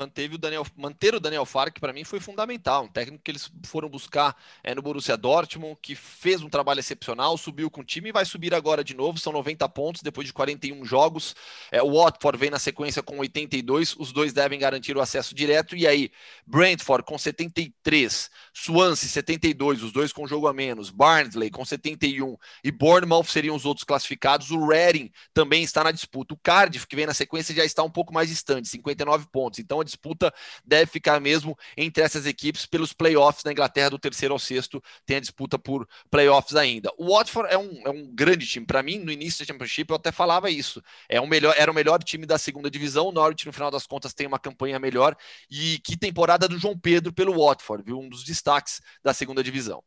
manteve 0.00 0.36
o 0.36 0.38
Daniel, 0.38 0.66
manter 0.76 1.14
o 1.14 1.20
Daniel 1.20 1.44
Fark 1.44 1.78
para 1.78 1.92
mim 1.92 2.04
foi 2.04 2.18
fundamental, 2.20 2.84
um 2.84 2.88
técnico 2.88 3.22
que 3.22 3.30
eles 3.30 3.50
foram 3.66 3.86
buscar 3.86 4.34
é, 4.64 4.74
no 4.74 4.80
Borussia 4.80 5.14
Dortmund, 5.14 5.76
que 5.82 5.94
fez 5.94 6.40
um 6.40 6.48
trabalho 6.48 6.80
excepcional, 6.80 7.36
subiu 7.36 7.70
com 7.70 7.82
o 7.82 7.84
time 7.84 8.08
e 8.08 8.12
vai 8.12 8.24
subir 8.24 8.54
agora 8.54 8.82
de 8.82 8.94
novo, 8.94 9.18
são 9.18 9.30
90 9.30 9.68
pontos 9.68 10.00
depois 10.00 10.26
de 10.26 10.32
41 10.32 10.86
jogos. 10.86 11.36
É, 11.70 11.82
o 11.82 11.92
Watford 11.92 12.38
vem 12.38 12.48
na 12.48 12.58
sequência 12.58 13.02
com 13.02 13.18
82, 13.18 13.94
os 13.98 14.10
dois 14.10 14.32
devem 14.32 14.58
garantir 14.58 14.96
o 14.96 15.02
acesso 15.02 15.34
direto 15.34 15.76
e 15.76 15.86
aí 15.86 16.10
Brentford 16.46 17.04
com 17.04 17.18
73, 17.18 18.30
Swansea 18.54 19.08
72, 19.08 19.82
os 19.82 19.92
dois 19.92 20.12
com 20.12 20.26
jogo 20.26 20.48
a 20.48 20.52
menos, 20.54 20.88
Barnsley 20.88 21.50
com 21.50 21.64
71 21.64 22.38
e 22.64 22.70
Bournemouth 22.70 23.24
seriam 23.24 23.54
os 23.54 23.66
outros 23.66 23.84
classificados. 23.84 24.50
O 24.50 24.66
Reading 24.66 25.10
também 25.34 25.62
está 25.62 25.84
na 25.84 25.92
disputa. 25.92 26.32
O 26.32 26.38
Cardiff 26.38 26.86
que 26.86 26.96
vem 26.96 27.06
na 27.06 27.12
sequência 27.12 27.54
já 27.54 27.64
está 27.66 27.82
um 27.82 27.90
pouco 27.90 28.14
mais 28.14 28.30
distante, 28.30 28.68
59 28.68 29.26
pontos. 29.30 29.58
Então 29.58 29.80
a 29.80 29.84
disputa 29.90 30.32
deve 30.64 30.90
ficar 30.90 31.20
mesmo 31.20 31.56
entre 31.76 32.02
essas 32.02 32.26
equipes 32.26 32.66
pelos 32.66 32.92
playoffs 32.92 33.44
na 33.44 33.52
Inglaterra, 33.52 33.90
do 33.90 33.98
terceiro 33.98 34.32
ao 34.32 34.38
sexto, 34.38 34.82
tem 35.04 35.16
a 35.16 35.20
disputa 35.20 35.58
por 35.58 35.86
playoffs 36.10 36.56
ainda. 36.56 36.90
O 36.96 37.14
Watford 37.14 37.52
é 37.52 37.58
um, 37.58 37.82
é 37.86 37.90
um 37.90 38.06
grande 38.14 38.46
time. 38.46 38.64
Para 38.64 38.82
mim, 38.82 38.98
no 38.98 39.12
início 39.12 39.44
da 39.44 39.52
Championship, 39.52 39.90
eu 39.90 39.96
até 39.96 40.12
falava 40.12 40.50
isso. 40.50 40.82
É 41.08 41.20
um 41.20 41.26
melhor, 41.26 41.54
era 41.58 41.70
o 41.70 41.74
melhor 41.74 42.02
time 42.02 42.26
da 42.26 42.38
segunda 42.38 42.70
divisão. 42.70 43.08
O 43.08 43.12
Norwich, 43.12 43.46
no 43.46 43.52
final 43.52 43.70
das 43.70 43.86
contas, 43.86 44.14
tem 44.14 44.26
uma 44.26 44.38
campanha 44.38 44.78
melhor. 44.78 45.16
E 45.50 45.78
que 45.80 45.96
temporada 45.96 46.48
do 46.48 46.58
João 46.58 46.78
Pedro 46.78 47.12
pelo 47.12 47.44
Watford, 47.44 47.84
viu? 47.84 47.98
Um 47.98 48.08
dos 48.08 48.24
destaques 48.24 48.80
da 49.02 49.12
segunda 49.12 49.42
divisão 49.42 49.82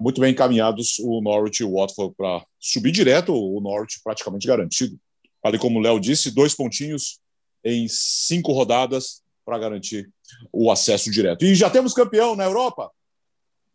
muito 0.00 0.20
bem 0.20 0.32
encaminhados 0.32 0.98
o 1.00 1.20
Norwich 1.20 1.62
e 1.62 1.64
o 1.64 1.74
Watford 1.74 2.14
para 2.16 2.44
subir 2.58 2.92
direto, 2.92 3.32
o 3.34 3.60
Norwich 3.60 4.00
praticamente 4.02 4.46
garantido. 4.46 4.98
Ali 5.42 5.58
como 5.58 5.78
o 5.78 5.82
Léo 5.82 6.00
disse, 6.00 6.30
dois 6.30 6.54
pontinhos 6.54 7.20
em 7.64 7.86
cinco 7.88 8.52
rodadas, 8.52 9.22
para 9.46 9.58
garantir 9.58 10.10
o 10.52 10.72
acesso 10.72 11.08
direto. 11.08 11.44
E 11.44 11.54
já 11.54 11.70
temos 11.70 11.94
campeão 11.94 12.34
na 12.34 12.42
Europa? 12.42 12.90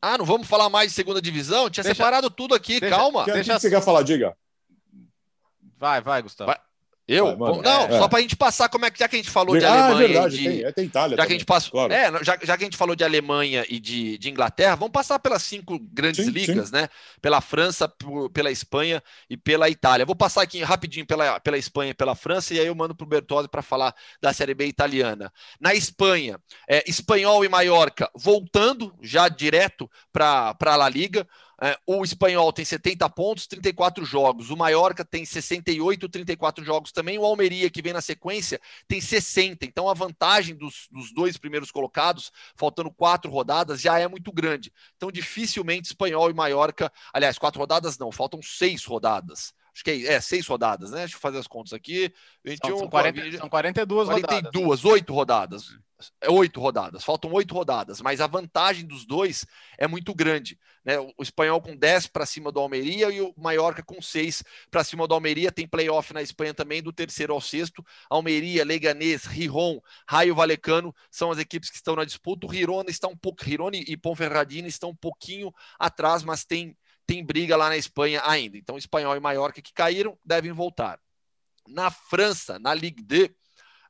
Ah, 0.01 0.17
não 0.17 0.25
vamos 0.25 0.47
falar 0.47 0.69
mais 0.69 0.89
de 0.89 0.95
segunda 0.95 1.21
divisão? 1.21 1.69
Tinha 1.69 1.83
deixa, 1.83 1.95
separado 1.95 2.29
tudo 2.29 2.53
aqui, 2.53 2.81
deixa, 2.81 2.93
calma. 2.93 3.21
O 3.21 3.25
que, 3.25 3.31
deixa... 3.31 3.53
que 3.53 3.59
você 3.61 3.69
quer 3.69 3.81
falar? 3.81 4.03
Diga. 4.03 4.35
Vai, 5.77 6.01
vai, 6.01 6.21
Gustavo. 6.21 6.51
Vai. 6.51 6.59
Eu? 7.11 7.37
Vai, 7.37 7.61
não, 7.61 7.83
é. 7.83 7.99
só 7.99 8.07
para 8.07 8.19
a 8.19 8.21
gente 8.21 8.35
passar 8.35 8.69
como 8.69 8.85
é 8.85 8.91
que 8.91 8.99
já 8.99 9.07
que 9.07 9.15
a 9.15 9.19
gente 9.19 9.29
falou 9.29 9.57
de 9.57 9.65
ah, 9.65 9.67
é 9.67 9.71
Alemanha 9.71 10.05
é 10.05 10.07
verdade, 10.07 10.35
e 10.35 10.37
de 10.37 10.43
tem, 10.43 10.63
é, 10.63 10.71
tem 10.71 10.85
Itália. 10.85 11.09
Já 11.09 11.15
também, 11.17 11.27
que 11.27 11.33
a 11.33 11.37
gente 11.37 11.45
passou, 11.45 11.71
claro. 11.71 11.93
é, 11.93 12.23
já, 12.23 12.37
já, 12.41 12.57
que 12.57 12.63
a 12.63 12.65
gente 12.65 12.77
falou 12.77 12.95
de 12.95 13.03
Alemanha 13.03 13.65
e 13.69 13.79
de, 13.79 14.17
de 14.17 14.29
Inglaterra, 14.29 14.75
vamos 14.75 14.93
passar 14.93 15.19
pelas 15.19 15.43
cinco 15.43 15.77
grandes 15.79 16.25
sim, 16.25 16.31
ligas, 16.31 16.69
sim. 16.69 16.75
né? 16.75 16.87
Pela 17.21 17.41
França, 17.41 17.87
por, 17.87 18.29
pela 18.29 18.49
Espanha 18.49 19.03
e 19.29 19.35
pela 19.35 19.69
Itália. 19.69 20.05
Vou 20.05 20.15
passar 20.15 20.41
aqui 20.41 20.63
rapidinho 20.63 21.05
pela, 21.05 21.39
pela 21.39 21.57
Espanha 21.57 21.91
e 21.91 21.93
pela 21.93 22.15
França 22.15 22.53
e 22.53 22.59
aí 22.59 22.67
eu 22.67 22.75
mando 22.75 22.95
para 22.95 23.03
o 23.03 23.07
Bertozzi 23.07 23.49
para 23.49 23.61
falar 23.61 23.93
da 24.21 24.31
Série 24.31 24.53
B 24.53 24.65
italiana. 24.65 25.31
Na 25.59 25.73
Espanha, 25.73 26.39
é, 26.67 26.83
Espanhol 26.89 27.43
e 27.43 27.49
Maiorca 27.49 28.09
voltando 28.15 28.93
já 29.01 29.27
direto 29.27 29.89
para 30.13 30.55
a 30.59 30.75
La 30.75 30.87
Liga. 30.87 31.27
É, 31.63 31.77
o 31.85 32.03
espanhol 32.03 32.51
tem 32.51 32.65
70 32.65 33.07
pontos, 33.11 33.45
34 33.45 34.03
jogos. 34.03 34.49
O 34.49 34.57
Mallorca 34.57 35.05
tem 35.05 35.23
68, 35.23 36.09
34 36.09 36.65
jogos 36.65 36.91
também. 36.91 37.19
O 37.19 37.25
Almeria, 37.25 37.69
que 37.69 37.83
vem 37.83 37.93
na 37.93 38.01
sequência, 38.01 38.59
tem 38.87 38.99
60. 38.99 39.63
Então 39.63 39.87
a 39.87 39.93
vantagem 39.93 40.55
dos, 40.55 40.87
dos 40.91 41.13
dois 41.13 41.37
primeiros 41.37 41.69
colocados, 41.69 42.31
faltando 42.55 42.89
quatro 42.89 43.29
rodadas, 43.29 43.79
já 43.79 43.99
é 43.99 44.07
muito 44.07 44.31
grande. 44.31 44.73
Então 44.97 45.11
dificilmente 45.11 45.89
espanhol 45.89 46.31
e 46.31 46.33
Mallorca, 46.33 46.91
aliás, 47.13 47.37
quatro 47.37 47.59
rodadas 47.59 47.95
não, 47.97 48.11
faltam 48.11 48.41
seis 48.41 48.83
rodadas. 48.83 49.53
Acho 49.73 49.83
que 49.83 49.91
é, 49.91 50.13
é, 50.13 50.21
seis 50.21 50.45
rodadas, 50.45 50.91
né? 50.91 50.99
Deixa 50.99 51.15
eu 51.15 51.19
fazer 51.19 51.37
as 51.37 51.47
contas 51.47 51.73
aqui. 51.73 52.13
21, 52.43 52.77
são, 52.77 52.89
40, 52.89 53.37
são 53.37 53.49
42 53.49 54.09
42, 54.09 54.85
oito 54.85 55.13
rodadas. 55.13 55.77
É 56.19 56.29
oito 56.31 56.59
rodadas, 56.59 57.03
faltam 57.03 57.31
oito 57.31 57.53
rodadas, 57.53 58.01
mas 58.01 58.21
a 58.21 58.25
vantagem 58.27 58.87
dos 58.87 59.05
dois 59.05 59.45
é 59.77 59.87
muito 59.87 60.15
grande. 60.15 60.57
Né? 60.83 60.97
O 60.99 61.21
espanhol 61.21 61.61
com 61.61 61.75
10 61.75 62.07
para 62.07 62.25
cima 62.25 62.51
do 62.51 62.59
Almeria 62.59 63.11
e 63.11 63.21
o 63.21 63.33
Mallorca 63.37 63.83
com 63.83 64.01
6 64.01 64.43
para 64.71 64.83
cima 64.83 65.07
do 65.07 65.13
Almeria. 65.13 65.51
Tem 65.51 65.67
playoff 65.67 66.11
na 66.13 66.21
Espanha 66.21 66.53
também, 66.53 66.81
do 66.81 66.91
terceiro 66.91 67.33
ao 67.33 67.41
sexto. 67.41 67.85
Almeria, 68.09 68.65
Leganés, 68.65 69.25
Rijon, 69.25 69.79
Raio 70.07 70.33
Valecano 70.33 70.93
são 71.09 71.29
as 71.29 71.37
equipes 71.37 71.69
que 71.69 71.75
estão 71.75 71.95
na 71.95 72.05
disputa. 72.05 72.47
O 72.47 72.53
Girona 72.53 72.89
está 72.89 73.07
um 73.07 73.15
pouco, 73.15 73.45
Girona 73.45 73.77
e 73.77 73.95
Ponferradina 73.95 74.67
estão 74.67 74.89
um 74.89 74.95
pouquinho 74.95 75.53
atrás, 75.77 76.23
mas 76.23 76.43
tem, 76.43 76.75
tem 77.11 77.25
briga 77.25 77.57
lá 77.57 77.67
na 77.67 77.75
Espanha 77.75 78.21
ainda. 78.23 78.57
Então, 78.57 78.77
espanhol 78.77 79.17
e 79.17 79.19
Mallorca 79.19 79.61
que 79.61 79.73
caíram 79.73 80.17
devem 80.23 80.53
voltar. 80.53 80.97
Na 81.67 81.91
França, 81.91 82.57
na 82.57 82.73
Ligue 82.73 83.03
2, 83.03 83.29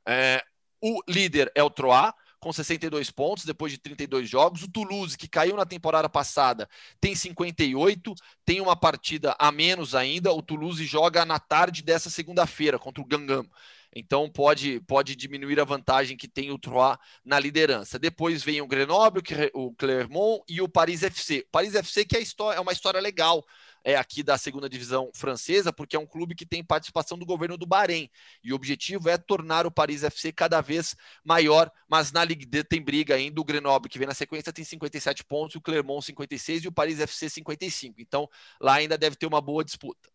é, 0.08 0.42
o 0.80 1.00
líder 1.08 1.52
é 1.54 1.62
o 1.62 1.70
Troyes, 1.70 2.12
com 2.40 2.52
62 2.52 3.12
pontos 3.12 3.44
depois 3.44 3.70
de 3.70 3.78
32 3.78 4.28
jogos. 4.28 4.64
O 4.64 4.68
Toulouse, 4.68 5.16
que 5.16 5.28
caiu 5.28 5.56
na 5.56 5.64
temporada 5.64 6.08
passada, 6.08 6.68
tem 7.00 7.14
58, 7.14 8.12
tem 8.44 8.60
uma 8.60 8.74
partida 8.74 9.36
a 9.38 9.52
menos 9.52 9.94
ainda. 9.94 10.32
O 10.32 10.42
Toulouse 10.42 10.84
joga 10.84 11.24
na 11.24 11.38
tarde 11.38 11.80
dessa 11.80 12.10
segunda-feira 12.10 12.76
contra 12.76 13.00
o 13.00 13.06
Gangam. 13.06 13.48
Então 13.94 14.28
pode, 14.28 14.80
pode 14.80 15.14
diminuir 15.14 15.60
a 15.60 15.64
vantagem 15.64 16.16
que 16.16 16.28
tem 16.28 16.50
o 16.50 16.58
Troyes 16.58 16.98
na 17.24 17.38
liderança. 17.38 17.98
Depois 17.98 18.42
vem 18.42 18.60
o 18.60 18.66
Grenoble, 18.66 19.22
o 19.52 19.72
Clermont 19.74 20.42
e 20.48 20.60
o 20.60 20.68
Paris 20.68 21.02
FC. 21.02 21.46
Paris 21.50 21.74
FC 21.74 22.04
que 22.04 22.16
é, 22.16 22.22
é 22.54 22.60
uma 22.60 22.72
história 22.72 23.00
legal 23.00 23.44
é 23.84 23.96
aqui 23.96 24.22
da 24.22 24.38
segunda 24.38 24.68
divisão 24.68 25.10
francesa, 25.14 25.72
porque 25.72 25.96
é 25.96 25.98
um 25.98 26.06
clube 26.06 26.34
que 26.34 26.46
tem 26.46 26.62
participação 26.62 27.18
do 27.18 27.26
governo 27.26 27.56
do 27.56 27.66
Bahrein. 27.66 28.08
E 28.42 28.52
o 28.52 28.56
objetivo 28.56 29.08
é 29.08 29.18
tornar 29.18 29.66
o 29.66 29.70
Paris 29.70 30.04
FC 30.04 30.32
cada 30.32 30.60
vez 30.60 30.94
maior, 31.24 31.70
mas 31.88 32.12
na 32.12 32.24
Ligue 32.24 32.46
2 32.46 32.64
tem 32.68 32.82
briga 32.82 33.14
ainda. 33.14 33.40
O 33.40 33.44
Grenoble, 33.44 33.88
que 33.88 33.98
vem 33.98 34.06
na 34.06 34.14
sequência, 34.14 34.52
tem 34.52 34.64
57 34.64 35.24
pontos, 35.24 35.56
o 35.56 35.60
Clermont 35.60 36.04
56 36.04 36.64
e 36.64 36.68
o 36.68 36.72
Paris 36.72 37.00
FC 37.00 37.28
55. 37.28 38.00
Então 38.00 38.28
lá 38.60 38.74
ainda 38.74 38.96
deve 38.96 39.16
ter 39.16 39.26
uma 39.26 39.40
boa 39.40 39.64
disputa. 39.64 40.10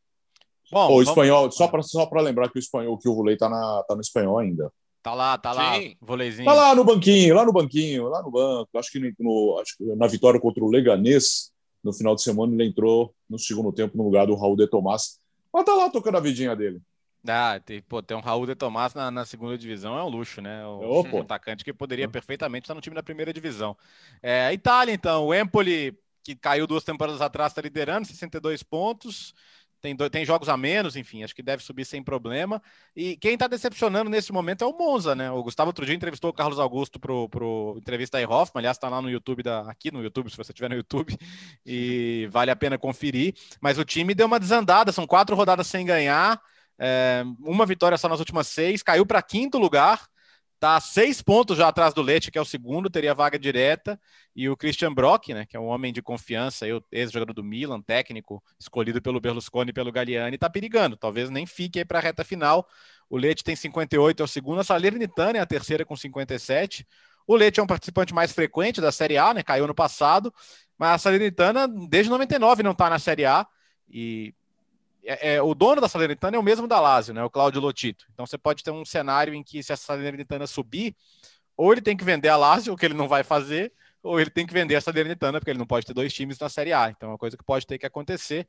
Bom, 0.71 0.93
o 0.93 1.01
espanhol, 1.01 1.51
só 1.51 1.67
para 1.67 1.81
só 1.81 2.09
lembrar 2.15 2.49
que 2.49 2.57
o 2.57 2.59
espanhol, 2.59 2.97
que 2.97 3.07
o 3.07 3.15
Volei 3.15 3.37
tá, 3.37 3.49
na, 3.49 3.83
tá 3.87 3.95
no 3.95 4.01
espanhol 4.01 4.37
ainda. 4.37 4.71
Tá 5.01 5.13
lá, 5.13 5.37
tá 5.37 5.53
lá, 5.53 5.73
voleizinho. 6.01 6.45
Tá 6.45 6.53
lá 6.53 6.75
no 6.75 6.83
banquinho, 6.83 7.33
lá 7.33 7.45
no 7.45 7.53
banquinho, 7.53 8.09
lá 8.09 8.21
no 8.21 8.29
banco. 8.29 8.69
Acho 8.77 8.91
que, 8.91 8.99
no, 9.19 9.57
acho 9.61 9.77
que 9.77 9.85
na 9.95 10.05
vitória 10.05 10.39
contra 10.39 10.61
o 10.61 10.69
Leganês, 10.69 11.51
no 11.81 11.93
final 11.93 12.13
de 12.13 12.21
semana, 12.21 12.53
ele 12.53 12.65
entrou 12.65 13.13
no 13.29 13.39
segundo 13.39 13.71
tempo 13.71 13.97
no 13.97 14.03
lugar 14.03 14.27
do 14.27 14.35
Raul 14.35 14.57
de 14.57 14.67
Tomás. 14.67 15.17
Mas 15.53 15.63
tá 15.63 15.73
lá 15.73 15.89
tocando 15.89 16.17
a 16.17 16.19
vidinha 16.19 16.53
dele. 16.55 16.81
Ah, 17.25 17.59
tem, 17.63 17.81
pô, 17.81 18.03
tem 18.03 18.17
um 18.17 18.21
Raul 18.21 18.45
de 18.45 18.55
Tomás 18.55 18.93
na, 18.93 19.09
na, 19.09 19.25
segunda 19.25 19.57
divisão 19.57 19.97
é 19.97 20.03
um 20.03 20.09
luxo, 20.09 20.41
né? 20.41 20.65
O 20.65 21.01
um 21.03 21.21
atacante 21.21 21.63
que 21.63 21.73
poderia 21.73 22.07
perfeitamente 22.09 22.65
estar 22.65 22.75
no 22.75 22.81
time 22.81 22.95
da 22.95 23.03
primeira 23.03 23.31
divisão. 23.31 23.77
É, 24.21 24.51
Itália, 24.51 24.93
então, 24.93 25.25
o 25.25 25.33
Empoli, 25.33 25.97
que 26.23 26.35
caiu 26.35 26.67
duas 26.67 26.83
temporadas 26.83 27.21
atrás, 27.21 27.51
está 27.51 27.61
liderando, 27.61 28.07
62 28.07 28.61
pontos 28.61 29.33
tem, 29.95 30.09
tem 30.09 30.25
jogos 30.25 30.49
a 30.49 30.57
menos, 30.57 30.95
enfim, 30.95 31.23
acho 31.23 31.35
que 31.35 31.43
deve 31.43 31.63
subir 31.63 31.85
sem 31.85 32.03
problema. 32.03 32.61
E 32.95 33.15
quem 33.17 33.33
está 33.33 33.47
decepcionando 33.47 34.09
nesse 34.09 34.31
momento 34.31 34.63
é 34.63 34.67
o 34.67 34.77
Monza, 34.77 35.15
né? 35.15 35.31
O 35.31 35.43
Gustavo 35.43 35.69
outro 35.69 35.85
dia 35.85 35.95
entrevistou 35.95 36.29
o 36.31 36.33
Carlos 36.33 36.59
Augusto 36.59 36.99
pro, 36.99 37.29
pro 37.29 37.75
entrevista 37.77 38.17
aí 38.17 38.25
Hoffman, 38.25 38.61
aliás, 38.61 38.77
está 38.77 38.89
lá 38.89 39.01
no 39.01 39.09
YouTube, 39.09 39.43
da, 39.43 39.61
aqui 39.69 39.91
no 39.91 40.01
YouTube, 40.01 40.29
se 40.29 40.37
você 40.37 40.51
estiver 40.51 40.69
no 40.69 40.75
YouTube, 40.75 41.17
e 41.65 42.27
vale 42.31 42.51
a 42.51 42.55
pena 42.55 42.77
conferir. 42.77 43.33
Mas 43.61 43.77
o 43.77 43.85
time 43.85 44.13
deu 44.15 44.27
uma 44.27 44.39
desandada, 44.39 44.91
são 44.91 45.05
quatro 45.05 45.35
rodadas 45.35 45.67
sem 45.67 45.85
ganhar, 45.85 46.41
é, 46.79 47.23
uma 47.39 47.65
vitória 47.65 47.97
só 47.97 48.09
nas 48.09 48.19
últimas 48.19 48.47
seis, 48.47 48.83
caiu 48.83 49.05
para 49.05 49.21
quinto 49.21 49.57
lugar. 49.57 50.07
Tá 50.59 50.79
seis 50.81 51.21
pontos 51.21 51.55
já 51.55 51.67
atrás 51.67 51.93
do 51.93 52.01
Leite, 52.01 52.31
que 52.31 52.37
é 52.37 52.41
o 52.41 52.45
segundo, 52.45 52.89
teria 52.89 53.13
vaga 53.13 53.37
direta. 53.37 53.99
E 54.35 54.49
o 54.49 54.57
Christian 54.57 54.91
Brock, 54.91 55.29
né, 55.29 55.45
que 55.45 55.55
é 55.55 55.59
um 55.59 55.67
homem 55.67 55.93
de 55.93 56.01
confiança, 56.01 56.65
ex-jogador 56.91 57.33
do 57.33 57.43
Milan, 57.43 57.79
técnico, 57.79 58.43
escolhido 58.59 58.99
pelo 58.99 59.21
Berlusconi 59.21 59.69
e 59.69 59.73
pelo 59.73 59.91
Galliani, 59.91 60.35
está 60.35 60.49
perigando. 60.49 60.97
Talvez 60.97 61.29
nem 61.29 61.45
fique 61.45 61.77
aí 61.77 61.85
para 61.85 61.99
a 61.99 62.01
reta 62.01 62.23
final. 62.23 62.67
O 63.07 63.17
Leite 63.17 63.43
tem 63.43 63.55
58, 63.55 64.19
é 64.19 64.23
o 64.23 64.27
segundo. 64.27 64.59
A 64.59 64.63
Salernitana 64.63 65.37
é 65.37 65.41
a 65.41 65.45
terceira 65.45 65.85
com 65.85 65.95
57. 65.95 66.87
O 67.27 67.35
Leite 67.35 67.59
é 67.59 67.63
um 67.63 67.67
participante 67.67 68.13
mais 68.13 68.31
frequente 68.31 68.81
da 68.81 68.91
Série 68.91 69.17
A, 69.17 69.35
né? 69.35 69.43
Caiu 69.43 69.67
no 69.67 69.75
passado. 69.75 70.33
Mas 70.75 70.95
a 70.95 70.97
Salernitana, 70.97 71.67
desde 71.67 72.09
99, 72.09 72.63
não 72.63 72.71
está 72.71 72.89
na 72.89 72.97
Série 72.97 73.25
A. 73.25 73.45
E 73.87 74.33
é, 75.07 75.35
é, 75.35 75.41
o 75.41 75.55
dono 75.55 75.79
da 75.79 75.87
Salernitana 75.87 76.35
é 76.35 76.39
o 76.39 76.43
mesmo 76.43 76.67
da 76.67 76.81
Lazio, 76.81 77.13
né? 77.13 77.23
O 77.23 77.29
Cláudio 77.29 77.61
Lotito. 77.61 78.05
Então 78.13 78.25
você 78.25 78.37
pode 78.37 78.61
ter 78.61 78.71
um 78.71 78.83
cenário 78.83 79.33
em 79.33 79.41
que 79.41 79.63
se 79.63 79.71
a 79.71 79.77
Salernitana 79.77 80.45
subir, 80.45 80.95
ou 81.55 81.71
ele 81.71 81.81
tem 81.81 81.95
que 81.95 82.03
vender 82.03 82.27
a 82.27 82.35
Lazio, 82.35 82.73
o 82.73 82.77
que 82.77 82.85
ele 82.85 82.93
não 82.93 83.07
vai 83.07 83.23
fazer, 83.23 83.71
ou 84.03 84.19
ele 84.19 84.29
tem 84.29 84.45
que 84.45 84.53
vender 84.53 84.75
a 84.75 84.81
Salernitana, 84.81 85.39
porque 85.39 85.49
ele 85.49 85.59
não 85.59 85.65
pode 85.65 85.85
ter 85.85 85.93
dois 85.93 86.13
times 86.13 86.37
na 86.37 86.49
Série 86.49 86.73
A. 86.73 86.89
Então 86.89 87.09
é 87.09 87.11
uma 87.13 87.17
coisa 87.17 87.37
que 87.37 87.43
pode 87.43 87.65
ter 87.65 87.77
que 87.77 87.85
acontecer. 87.85 88.45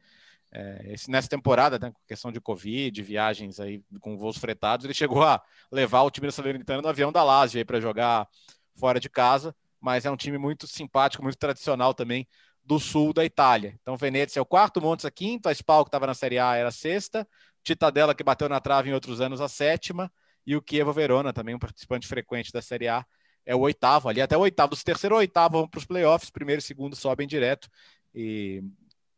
É, 0.51 0.93
esse, 0.93 1.11
nessa 1.11 1.29
temporada, 1.29 1.79
né, 1.79 1.93
com 1.93 2.01
questão 2.09 2.33
de 2.33 2.41
Covid, 2.41 3.03
viagens 3.03 3.61
aí 3.61 3.83
com 4.01 4.17
voos 4.17 4.39
fretados, 4.39 4.85
ele 4.85 4.95
chegou 4.95 5.23
a 5.23 5.41
levar 5.71 6.03
o 6.03 6.11
time 6.11 6.27
da 6.27 6.33
Salernitana 6.33 6.83
no 6.83 6.89
avião 6.89 7.13
da 7.13 7.23
Lazio 7.23 7.65
para 7.65 7.81
jogar 7.81 8.27
fora 8.75 8.99
de 8.99 9.09
casa, 9.09 9.55
mas 9.81 10.05
é 10.05 10.11
um 10.11 10.17
time 10.17 10.39
muito 10.39 10.67
simpático, 10.67 11.23
muito 11.23 11.39
tradicional 11.39 11.95
também 11.95 12.27
do 12.69 12.79
sul 12.79 13.15
da 13.15 13.25
Itália. 13.25 13.75
Então, 13.81 13.97
Venezia 13.97 14.39
é 14.39 14.43
o 14.43 14.47
quarto, 14.47 14.79
Montes 14.79 15.07
a 15.07 15.11
quinto, 15.11 15.49
a 15.49 15.53
Spal, 15.53 15.85
que 15.85 15.89
estava 15.89 16.07
na 16.07 16.13
Série 16.13 16.39
A, 16.39 16.55
era 16.55 16.69
a 16.69 16.71
sexta, 16.71 17.27
Titadella, 17.65 18.15
que 18.15 18.23
bateu 18.23 18.47
na 18.47 18.61
trave 18.61 18.91
em 18.91 18.93
outros 18.93 19.23
anos, 19.23 19.41
a 19.41 19.49
sétima, 19.49 20.13
e 20.47 20.55
o 20.55 20.63
Chievo 20.63 20.93
Verona, 20.93 21.33
também 21.33 21.55
um 21.55 21.59
participante 21.59 22.07
frequente 22.07 22.53
da 22.53 22.61
Série 22.61 22.87
A, 22.87 23.07
é 23.47 23.57
o 23.57 23.61
oitavo 23.61 24.11
ali, 24.11 24.21
até 24.21 24.37
o 24.37 24.41
oitavo. 24.41 24.69
Dos 24.69 24.85
terceiro 24.85 25.15
ao 25.15 25.21
oitavo 25.21 25.61
vão 25.61 25.67
para 25.67 25.79
os 25.79 25.87
playoffs, 25.87 26.29
primeiro 26.29 26.61
e 26.61 26.63
segundo 26.63 26.95
sobem 26.95 27.27
direto, 27.27 27.71
e 28.15 28.63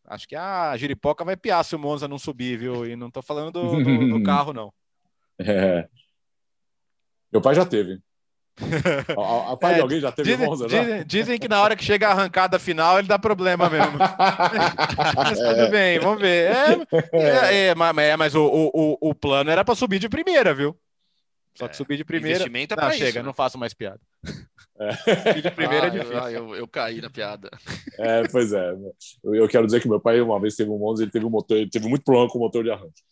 acho 0.07 0.29
que 0.29 0.37
a 0.37 0.77
Giripoca 0.77 1.25
vai 1.25 1.37
piar 1.37 1.65
se 1.65 1.75
o 1.75 1.79
Monza 1.79 2.07
não 2.07 2.21
subir, 2.21 2.57
viu? 2.57 2.87
E 2.87 2.95
não 2.95 3.09
estou 3.09 3.23
falando 3.23 3.51
do, 3.51 3.83
do, 3.83 4.09
do, 4.11 4.23
carro, 4.23 4.53
não. 4.53 4.73
É. 5.41 5.89
Meu 7.33 7.43
pai 7.43 7.57
já 7.57 7.67
teve. 7.67 8.01
A, 9.17 9.53
a 9.53 9.57
pai 9.57 9.73
é, 9.73 9.75
de 9.77 9.81
alguém 9.81 10.01
já 10.01 10.13
teve 10.13 10.31
dizem, 10.31 10.47
Monza, 10.47 10.67
dizem, 10.67 11.05
dizem, 11.07 11.39
que 11.39 11.49
na 11.49 11.61
hora 11.63 11.75
que 11.75 11.85
chega 11.85 12.09
a 12.09 12.13
arrancada 12.13 12.59
final 12.59 12.99
ele 12.99 13.09
dá 13.09 13.19
problema 13.19 13.69
mesmo. 13.71 13.99
mas 15.17 15.39
tudo 15.39 15.61
é. 15.61 15.71
bem, 15.71 15.99
vamos 15.99 16.21
ver. 16.21 16.51
É, 16.51 16.77
é, 17.13 17.67
é 17.69 17.75
mas, 17.75 17.97
é, 17.99 18.17
mas 18.17 18.35
o, 18.35 18.45
o, 18.45 19.11
o 19.11 19.15
plano 19.15 19.51
era 19.51 19.65
para 19.65 19.75
subir 19.75 19.99
de 19.99 20.09
primeira, 20.09 20.55
viu? 20.55 20.77
Só 21.55 21.69
que 21.69 21.77
subir 21.77 21.97
de 21.97 22.05
primeira. 22.05 22.39
Investimento 22.39 22.75
é 22.75 22.77
não, 22.77 22.91
chega, 22.93 23.09
isso, 23.09 23.19
né? 23.19 23.23
não 23.23 23.35
faço 23.35 23.59
mais 23.59 23.75
piada. 23.75 24.01
Subir 25.27 25.43
de 25.43 25.51
primeira 25.51 25.85
ah, 25.85 25.89
é 25.89 25.91
difícil. 25.91 26.17
Eu, 26.17 26.31
eu, 26.31 26.55
eu, 26.57 26.69
caí 26.69 27.01
na 27.01 27.11
piada. 27.11 27.51
É, 27.99 28.27
pois 28.29 28.53
é. 28.53 28.71
Eu, 29.23 29.35
eu, 29.35 29.49
quero 29.49 29.67
dizer 29.67 29.81
que 29.81 29.89
meu 29.89 30.01
pai 30.01 30.21
uma 30.21 30.41
vez 30.41 30.57
teve 30.57 30.71
um 30.71 30.79
Monza, 30.79 31.03
ele 31.03 31.11
teve 31.11 31.27
um 31.27 31.31
motor, 31.31 31.57
ele 31.57 31.69
teve 31.69 31.89
muito 31.89 32.05
problema 32.05 32.29
com 32.31 32.39
o 32.39 32.41
motor 32.41 32.65
de 32.65 32.71
arranque. 32.71 33.03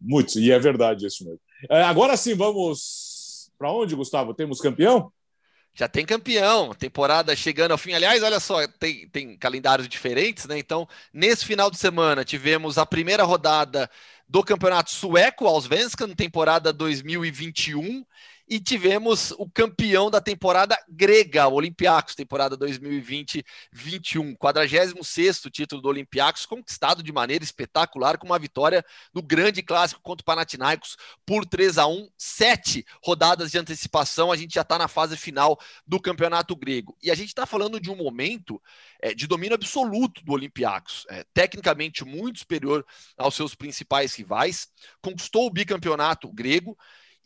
Muito, 0.00 0.38
e 0.38 0.50
é 0.50 0.58
verdade 0.58 1.06
isso 1.06 1.24
mesmo. 1.24 1.40
agora 1.70 2.16
sim, 2.16 2.34
vamos 2.34 3.05
para 3.58 3.72
onde, 3.72 3.94
Gustavo? 3.94 4.34
Temos 4.34 4.60
campeão? 4.60 5.12
Já 5.74 5.86
tem 5.86 6.06
campeão, 6.06 6.72
temporada 6.72 7.36
chegando 7.36 7.72
ao 7.72 7.78
fim. 7.78 7.92
Aliás, 7.92 8.22
olha 8.22 8.40
só, 8.40 8.66
tem, 8.66 9.06
tem 9.10 9.36
calendários 9.36 9.86
diferentes, 9.86 10.46
né? 10.46 10.58
Então, 10.58 10.88
nesse 11.12 11.44
final 11.44 11.70
de 11.70 11.76
semana, 11.76 12.24
tivemos 12.24 12.78
a 12.78 12.86
primeira 12.86 13.24
rodada 13.24 13.90
do 14.26 14.42
Campeonato 14.42 14.90
Sueco, 14.90 15.46
Allsvenskan, 15.46 16.14
temporada 16.14 16.72
2021 16.72 18.04
e 18.48 18.60
tivemos 18.60 19.32
o 19.32 19.48
campeão 19.48 20.10
da 20.10 20.20
temporada 20.20 20.78
grega, 20.88 21.48
o 21.48 21.54
Olympiacos, 21.54 22.14
temporada 22.14 22.56
2020-21, 22.56 24.36
46 24.36 25.40
título 25.52 25.82
do 25.82 25.88
Olympiacos, 25.88 26.46
conquistado 26.46 27.02
de 27.02 27.12
maneira 27.12 27.42
espetacular 27.42 28.18
com 28.18 28.26
uma 28.26 28.38
vitória 28.38 28.84
no 29.12 29.20
grande 29.20 29.62
clássico 29.62 30.00
contra 30.00 30.22
o 30.22 30.24
Panathinaikos 30.24 30.96
por 31.24 31.44
3 31.44 31.78
a 31.78 31.86
1, 31.86 32.08
sete 32.16 32.86
rodadas 33.02 33.50
de 33.50 33.58
antecipação, 33.58 34.30
a 34.30 34.36
gente 34.36 34.54
já 34.54 34.62
está 34.62 34.78
na 34.78 34.86
fase 34.86 35.16
final 35.16 35.58
do 35.86 36.00
campeonato 36.00 36.54
grego. 36.54 36.96
E 37.02 37.10
a 37.10 37.14
gente 37.14 37.28
está 37.28 37.46
falando 37.46 37.80
de 37.80 37.90
um 37.90 37.96
momento 37.96 38.62
é, 39.00 39.12
de 39.12 39.26
domínio 39.26 39.54
absoluto 39.54 40.24
do 40.24 40.32
Olympiacos, 40.32 41.04
é, 41.08 41.24
tecnicamente 41.34 42.04
muito 42.04 42.40
superior 42.40 42.86
aos 43.16 43.34
seus 43.34 43.54
principais 43.54 44.14
rivais, 44.14 44.68
conquistou 45.02 45.46
o 45.46 45.50
bicampeonato 45.50 46.30
grego, 46.32 46.76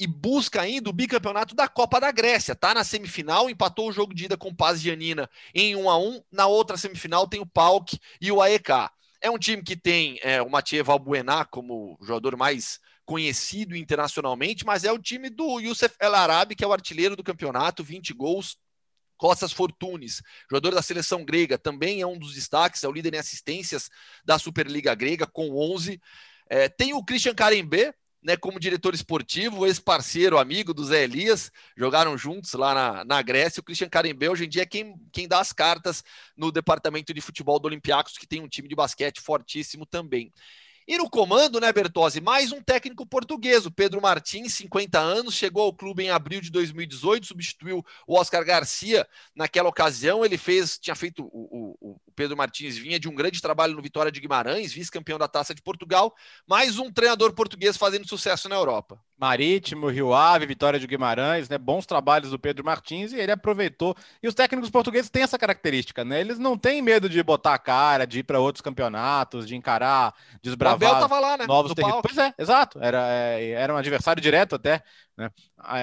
e 0.00 0.06
busca 0.06 0.62
ainda 0.62 0.88
o 0.88 0.94
bicampeonato 0.94 1.54
da 1.54 1.68
Copa 1.68 2.00
da 2.00 2.10
Grécia. 2.10 2.56
Tá 2.56 2.72
na 2.72 2.82
semifinal, 2.82 3.50
empatou 3.50 3.90
o 3.90 3.92
jogo 3.92 4.14
de 4.14 4.24
ida 4.24 4.36
com 4.36 4.48
o 4.48 4.56
Paz 4.56 4.80
Giannina 4.80 5.28
em 5.54 5.76
1 5.76 5.90
a 5.90 5.98
1 5.98 6.22
Na 6.32 6.46
outra 6.46 6.78
semifinal 6.78 7.28
tem 7.28 7.38
o 7.38 7.46
PAOK 7.46 8.00
e 8.18 8.32
o 8.32 8.40
AEK. 8.40 8.88
É 9.20 9.30
um 9.30 9.38
time 9.38 9.62
que 9.62 9.76
tem 9.76 10.18
é, 10.22 10.40
o 10.40 10.48
Mathieu 10.48 10.82
Valbuena 10.82 11.44
como 11.44 11.98
jogador 12.00 12.34
mais 12.34 12.80
conhecido 13.04 13.76
internacionalmente, 13.76 14.64
mas 14.64 14.84
é 14.84 14.90
o 14.90 14.98
time 14.98 15.28
do 15.28 15.60
Youssef 15.60 15.94
El 16.00 16.14
Arabi, 16.14 16.54
que 16.54 16.64
é 16.64 16.66
o 16.66 16.72
artilheiro 16.72 17.14
do 17.14 17.22
campeonato, 17.22 17.84
20 17.84 18.14
gols. 18.14 18.56
Costas 19.18 19.52
Fortunes, 19.52 20.22
jogador 20.50 20.74
da 20.74 20.80
seleção 20.80 21.22
grega, 21.22 21.58
também 21.58 22.00
é 22.00 22.06
um 22.06 22.18
dos 22.18 22.32
destaques, 22.32 22.82
é 22.82 22.88
o 22.88 22.92
líder 22.92 23.12
em 23.12 23.18
assistências 23.18 23.90
da 24.24 24.38
Superliga 24.38 24.94
Grega, 24.94 25.26
com 25.26 25.50
11. 25.54 26.00
É, 26.48 26.70
tem 26.70 26.94
o 26.94 27.04
Christian 27.04 27.34
Karembe, 27.34 27.92
né, 28.22 28.36
como 28.36 28.60
diretor 28.60 28.94
esportivo, 28.94 29.66
ex-parceiro, 29.66 30.38
amigo 30.38 30.74
do 30.74 30.84
Zé 30.84 31.04
Elias, 31.04 31.50
jogaram 31.76 32.16
juntos 32.18 32.52
lá 32.52 32.74
na, 32.74 33.04
na 33.04 33.22
Grécia. 33.22 33.60
O 33.60 33.64
Christian 33.64 33.88
Carembe 33.88 34.28
hoje 34.28 34.44
em 34.44 34.48
dia 34.48 34.62
é 34.62 34.66
quem, 34.66 34.94
quem 35.12 35.26
dá 35.26 35.40
as 35.40 35.52
cartas 35.52 36.04
no 36.36 36.52
departamento 36.52 37.14
de 37.14 37.20
futebol 37.20 37.58
do 37.58 37.66
Olympiacos, 37.66 38.18
que 38.18 38.26
tem 38.26 38.42
um 38.42 38.48
time 38.48 38.68
de 38.68 38.74
basquete 38.74 39.20
fortíssimo 39.20 39.86
também. 39.86 40.32
E 40.90 40.98
no 40.98 41.08
comando, 41.08 41.60
né, 41.60 41.72
Bertozzi, 41.72 42.20
mais 42.20 42.50
um 42.50 42.60
técnico 42.60 43.06
português, 43.06 43.64
o 43.64 43.70
Pedro 43.70 44.02
Martins, 44.02 44.54
50 44.54 44.98
anos, 44.98 45.36
chegou 45.36 45.62
ao 45.62 45.72
clube 45.72 46.02
em 46.02 46.10
abril 46.10 46.40
de 46.40 46.50
2018, 46.50 47.28
substituiu 47.28 47.86
o 48.08 48.18
Oscar 48.18 48.44
Garcia 48.44 49.06
naquela 49.32 49.68
ocasião. 49.68 50.24
Ele 50.24 50.36
fez, 50.36 50.80
tinha 50.80 50.96
feito, 50.96 51.22
o, 51.22 51.76
o, 51.80 51.92
o 51.92 52.12
Pedro 52.16 52.36
Martins 52.36 52.76
vinha 52.76 52.98
de 52.98 53.08
um 53.08 53.14
grande 53.14 53.40
trabalho 53.40 53.76
no 53.76 53.80
Vitória 53.80 54.10
de 54.10 54.18
Guimarães, 54.18 54.72
vice-campeão 54.72 55.16
da 55.16 55.28
Taça 55.28 55.54
de 55.54 55.62
Portugal, 55.62 56.12
mais 56.44 56.76
um 56.76 56.90
treinador 56.90 57.34
português 57.34 57.76
fazendo 57.76 58.08
sucesso 58.08 58.48
na 58.48 58.56
Europa. 58.56 59.00
Marítimo, 59.20 59.88
Rio 59.88 60.14
Ave, 60.14 60.46
Vitória 60.46 60.80
de 60.80 60.86
Guimarães, 60.86 61.46
né? 61.46 61.58
Bons 61.58 61.84
trabalhos 61.84 62.30
do 62.30 62.38
Pedro 62.38 62.64
Martins 62.64 63.12
e 63.12 63.20
ele 63.20 63.30
aproveitou. 63.30 63.94
E 64.22 64.26
os 64.26 64.34
técnicos 64.34 64.70
portugueses 64.70 65.10
têm 65.10 65.22
essa 65.22 65.38
característica, 65.38 66.02
né? 66.02 66.22
Eles 66.22 66.38
não 66.38 66.56
têm 66.56 66.80
medo 66.80 67.06
de 67.06 67.22
botar 67.22 67.52
a 67.52 67.58
cara, 67.58 68.06
de 68.06 68.20
ir 68.20 68.22
para 68.22 68.40
outros 68.40 68.62
campeonatos, 68.62 69.46
de 69.46 69.54
encarar, 69.54 70.14
desbravar. 70.42 70.79
O 70.80 70.88
Abel 70.88 71.00
tava 71.00 71.20
lá, 71.20 71.36
né? 71.36 71.46
Novos 71.46 71.74
territórios. 71.74 72.02
Pois 72.02 72.18
é, 72.18 72.34
exato. 72.38 72.78
Era, 72.82 73.06
é, 73.08 73.50
era 73.50 73.74
um 73.74 73.76
adversário 73.76 74.22
direto 74.22 74.54
até, 74.54 74.82
né? 75.16 75.30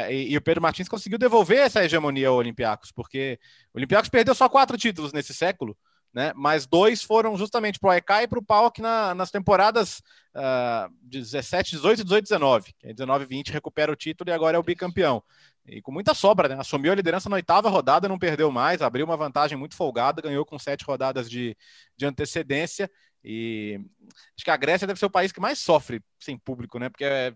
E, 0.09 0.33
e, 0.33 0.37
o 0.37 0.41
Pedro 0.41 0.61
Martins 0.61 0.89
conseguiu 0.89 1.17
devolver 1.17 1.59
essa 1.59 1.83
hegemonia 1.83 2.29
ao 2.29 2.35
Olympiacos, 2.35 2.91
porque 2.91 3.39
o 3.73 3.77
Olympiacos 3.77 4.09
perdeu 4.09 4.33
só 4.33 4.49
quatro 4.49 4.77
títulos 4.77 5.13
nesse 5.13 5.33
século. 5.33 5.77
né? 6.13 6.33
Mas 6.35 6.65
dois 6.65 7.03
foram 7.03 7.37
justamente 7.37 7.79
para 7.79 7.89
o 7.89 7.93
EK 7.93 8.09
e 8.23 8.27
para 8.27 8.39
o 8.39 8.43
PAOK 8.43 8.81
na, 8.81 9.13
nas 9.13 9.29
temporadas 9.29 10.01
uh, 10.35 10.91
17, 11.03 11.71
18, 11.71 12.03
18, 12.03 12.23
19. 12.23 12.73
19 12.83 13.25
20 13.25 13.51
recupera 13.51 13.91
o 13.91 13.95
título 13.95 14.29
e 14.29 14.33
agora 14.33 14.57
é 14.57 14.59
o 14.59 14.63
bicampeão. 14.63 15.23
E 15.67 15.81
com 15.81 15.91
muita 15.91 16.13
sobra, 16.13 16.47
né? 16.47 16.55
Assumiu 16.57 16.93
a 16.93 16.95
liderança 16.95 17.27
na 17.27 17.35
oitava 17.35 17.69
rodada, 17.69 18.07
não 18.07 18.17
perdeu 18.17 18.49
mais, 18.49 18.81
abriu 18.81 19.05
uma 19.05 19.17
vantagem 19.17 19.57
muito 19.57 19.75
folgada, 19.75 20.21
ganhou 20.21 20.45
com 20.45 20.57
sete 20.57 20.85
rodadas 20.85 21.29
de, 21.29 21.57
de 21.97 22.05
antecedência. 22.05 22.89
E 23.29 23.81
acho 24.09 24.45
que 24.45 24.51
a 24.51 24.55
Grécia 24.55 24.87
deve 24.87 24.97
ser 24.97 25.05
o 25.05 25.09
país 25.09 25.33
que 25.33 25.41
mais 25.41 25.59
sofre 25.59 26.01
sem 26.17 26.37
público, 26.37 26.79
né? 26.79 26.87
Porque 26.87 27.03
é 27.03 27.33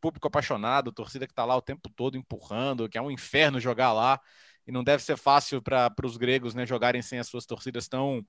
público 0.00 0.26
apaixonado, 0.26 0.90
torcida 0.90 1.26
que 1.26 1.32
está 1.32 1.44
lá 1.44 1.54
o 1.54 1.60
tempo 1.60 1.90
todo 1.90 2.16
empurrando, 2.16 2.88
que 2.88 2.96
é 2.96 3.02
um 3.02 3.10
inferno 3.10 3.60
jogar 3.60 3.92
lá. 3.92 4.18
E 4.66 4.72
não 4.72 4.82
deve 4.82 5.02
ser 5.02 5.18
fácil 5.18 5.60
para 5.60 5.92
os 6.02 6.16
gregos 6.16 6.54
né, 6.54 6.64
jogarem 6.64 7.02
sem 7.02 7.18
as 7.18 7.28
suas 7.28 7.44
torcidas 7.44 7.86
tão, 7.88 8.24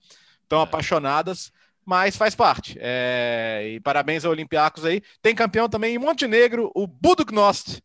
tão 0.49 0.59
é. 0.59 0.63
apaixonadas 0.63 1.53
mas 1.85 2.17
faz 2.17 2.33
parte. 2.33 2.75
É, 2.81 3.73
e 3.75 3.79
parabéns 3.79 4.25
ao 4.25 4.31
Olympiacos 4.31 4.83
aí. 4.83 5.01
Tem 5.21 5.35
campeão 5.35 5.69
também 5.69 5.93
em 5.93 5.99
Montenegro, 5.99 6.71
o 6.73 6.87
Buduknost, 6.87 7.79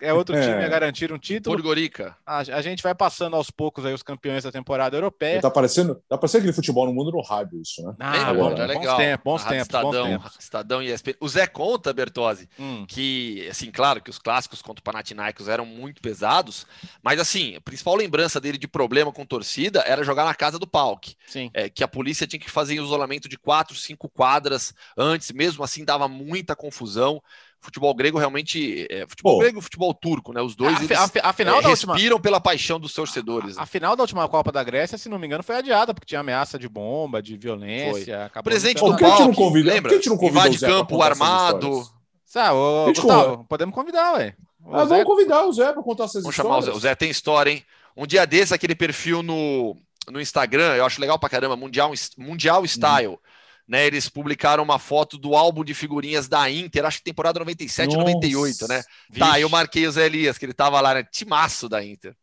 é 0.00 0.12
outro 0.12 0.34
time 0.34 0.64
a 0.64 0.68
garantir 0.68 1.12
um 1.12 1.18
título. 1.18 1.56
Podgorica. 1.56 2.16
A, 2.26 2.38
a, 2.38 2.62
gente 2.62 2.82
vai 2.82 2.94
passando 2.94 3.36
aos 3.36 3.50
poucos 3.50 3.84
aí 3.86 3.94
os 3.94 4.02
campeões 4.02 4.44
da 4.44 4.50
temporada 4.50 4.96
europeia. 4.96 5.40
Tá 5.40 5.50
parecendo, 5.50 6.02
tá 6.08 6.18
parecendo 6.18 6.42
aquele 6.42 6.52
futebol 6.52 6.86
no 6.86 6.92
mundo 6.92 7.12
no 7.12 7.22
rádio, 7.22 7.60
isso, 7.60 7.82
né? 7.82 7.94
Ah, 8.00 8.32
bom, 8.32 8.50
é 8.50 8.66
legal. 8.66 8.96
Bons 8.96 8.96
tempos, 8.96 9.24
bons 9.24 9.44
tempos, 9.44 9.62
Estadão, 9.62 9.90
bons 9.90 10.22
tempos. 10.22 10.36
Estadão 10.38 10.82
e 10.82 10.92
ESPN. 10.92 11.14
O 11.20 11.28
Zé 11.28 11.46
conta, 11.46 11.92
Bertozzi, 11.92 12.48
hum. 12.58 12.84
que, 12.86 13.46
assim, 13.48 13.70
claro 13.70 14.02
que 14.02 14.10
os 14.10 14.18
clássicos 14.18 14.60
contra 14.60 14.80
o 14.80 14.84
Panathinaikos 14.84 15.48
eram 15.48 15.64
muito 15.64 16.02
pesados, 16.02 16.66
mas, 17.02 17.20
assim, 17.20 17.56
a 17.56 17.60
principal 17.60 17.94
lembrança 17.94 18.40
dele 18.40 18.58
de 18.58 18.68
problema 18.68 19.12
com 19.12 19.24
torcida 19.24 19.80
era 19.86 20.04
jogar 20.04 20.24
na 20.24 20.34
casa 20.34 20.58
do 20.58 20.66
Palk. 20.66 21.14
Sim. 21.26 21.50
É, 21.54 21.68
que 21.68 21.84
a 21.84 21.88
polícia 21.88 22.26
tinha 22.26 22.40
que 22.40 22.50
fazer 22.50 22.74
isolamento 22.74 23.28
de 23.28 23.38
quatro, 23.38 23.76
cinco 23.76 24.08
quadras 24.08 24.74
antes, 24.96 25.30
mesmo 25.32 25.62
assim 25.62 25.84
dava 25.84 26.08
muita 26.08 26.56
confusão 26.56 27.22
futebol 27.64 27.94
grego 27.94 28.18
realmente 28.18 28.86
é, 28.90 29.06
futebol 29.06 29.34
Pô. 29.34 29.38
grego 29.40 29.58
e 29.58 29.62
futebol 29.62 29.94
turco, 29.94 30.32
né? 30.32 30.42
Os 30.42 30.54
dois 30.54 30.76
a, 30.76 30.84
eles, 30.84 30.90
a, 30.98 31.28
a 31.28 31.32
final 31.32 31.58
é, 31.58 31.62
da 31.62 31.68
respiram 31.68 31.94
última, 31.96 32.20
pela 32.20 32.40
paixão 32.40 32.78
dos 32.78 32.92
torcedores. 32.92 33.56
A, 33.56 33.62
a, 33.62 33.66
final 33.66 33.96
da 33.96 34.02
última 34.02 34.28
Copa 34.28 34.52
da 34.52 34.62
Grécia, 34.62 34.98
se 34.98 35.08
não 35.08 35.18
me 35.18 35.26
engano, 35.26 35.42
foi 35.42 35.56
adiada 35.56 35.94
porque 35.94 36.06
tinha 36.06 36.20
ameaça 36.20 36.58
de 36.58 36.68
bomba, 36.68 37.22
de 37.22 37.36
violência. 37.36 38.30
Presente 38.42 38.80
do 38.84 38.96
palco, 38.96 39.24
não 39.24 39.34
convida, 39.34 39.72
lembra? 39.72 39.82
Por 39.82 39.88
que 39.88 39.94
a 39.94 39.98
gente 39.98 40.10
não 40.10 40.18
convida 40.18 40.40
Invade 40.40 40.58
campo 40.60 41.02
armado. 41.02 41.88
Sabe, 42.24 42.54
ô, 42.54 42.86
Gustavo, 42.86 43.44
podemos 43.48 43.74
convidar, 43.74 44.14
ué. 44.14 44.34
Ah, 44.70 44.84
vamos 44.84 45.04
convidar 45.04 45.44
o 45.44 45.52
Zé 45.52 45.72
para 45.72 45.82
contar 45.82 46.04
essas 46.04 46.22
vamos 46.22 46.36
histórias. 46.36 46.54
Chamar 46.54 46.58
o, 46.58 46.62
Zé. 46.62 46.72
o 46.72 46.80
Zé 46.80 46.94
tem 46.94 47.10
história, 47.10 47.50
hein? 47.50 47.64
Um 47.96 48.06
dia 48.06 48.26
desse, 48.26 48.52
aquele 48.52 48.74
perfil 48.74 49.22
no, 49.22 49.76
no 50.10 50.20
Instagram, 50.20 50.74
eu 50.74 50.84
acho 50.84 51.00
legal 51.00 51.18
pra 51.18 51.28
caramba, 51.28 51.56
Mundial, 51.56 51.92
mundial. 52.18 52.64
Style. 52.66 53.08
Hum 53.08 53.33
né? 53.66 53.86
Eles 53.86 54.08
publicaram 54.08 54.62
uma 54.62 54.78
foto 54.78 55.16
do 55.16 55.34
álbum 55.34 55.64
de 55.64 55.74
figurinhas 55.74 56.28
da 56.28 56.50
Inter, 56.50 56.84
acho 56.84 56.98
que 56.98 57.04
temporada 57.04 57.38
97, 57.38 57.96
Nossa. 57.96 57.98
98, 57.98 58.68
né? 58.68 58.82
Vixe. 59.10 59.20
Tá, 59.20 59.40
eu 59.40 59.48
marquei 59.48 59.86
o 59.86 59.92
Zé 59.92 60.06
Elias, 60.06 60.38
que 60.38 60.44
ele 60.44 60.52
tava 60.52 60.80
lá, 60.80 60.94
né? 60.94 61.04
Timaço 61.10 61.68
da 61.68 61.84
Inter. 61.84 62.14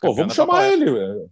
Pô, 0.00 0.14
vamos 0.14 0.34
chamar 0.34 0.68
ele, 0.68 0.90
velho. 0.90 1.30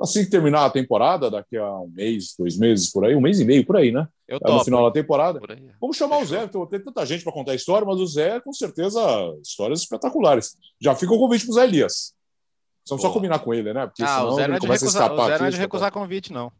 Assim 0.00 0.24
que 0.24 0.30
terminar 0.30 0.64
a 0.64 0.70
temporada, 0.70 1.30
daqui 1.30 1.56
a 1.56 1.78
um 1.78 1.88
mês, 1.88 2.34
dois 2.36 2.58
meses, 2.58 2.90
por 2.90 3.04
aí, 3.04 3.14
um 3.14 3.20
mês 3.20 3.38
e 3.38 3.44
meio 3.44 3.64
por 3.64 3.76
aí, 3.76 3.92
né? 3.92 4.08
Eu 4.26 4.38
é 4.42 4.50
no 4.50 4.64
final 4.64 4.84
da 4.84 4.90
temporada. 4.90 5.40
Vamos 5.80 5.96
chamar 5.96 6.18
Fechou. 6.18 6.36
o 6.36 6.40
Zé, 6.40 6.68
tem 6.68 6.84
tanta 6.84 7.06
gente 7.06 7.22
para 7.22 7.32
contar 7.32 7.52
a 7.52 7.54
história, 7.54 7.86
mas 7.86 7.98
o 7.98 8.06
Zé, 8.06 8.40
com 8.40 8.52
certeza, 8.52 9.00
histórias 9.40 9.80
espetaculares. 9.80 10.56
Já 10.80 10.94
fica 10.94 11.12
o 11.12 11.18
convite 11.18 11.44
pro 11.44 11.54
Zé 11.54 11.64
Elias. 11.64 12.12
Precisamos 12.82 13.02
só 13.02 13.10
combinar 13.12 13.38
com 13.38 13.54
ele, 13.54 13.72
né? 13.72 13.86
Porque 13.86 14.02
ah, 14.02 14.06
senão 14.06 14.28
o 14.28 14.34
Zé 14.34 14.48
não 14.48 14.56
é 14.56 14.58
de 14.58 14.66
recusar, 14.66 15.12
o 15.12 15.26
Zé 15.26 15.38
não 15.38 15.46
é 15.46 15.50
de 15.50 15.56
recusar 15.56 15.92
convite, 15.92 16.32
não. 16.32 16.52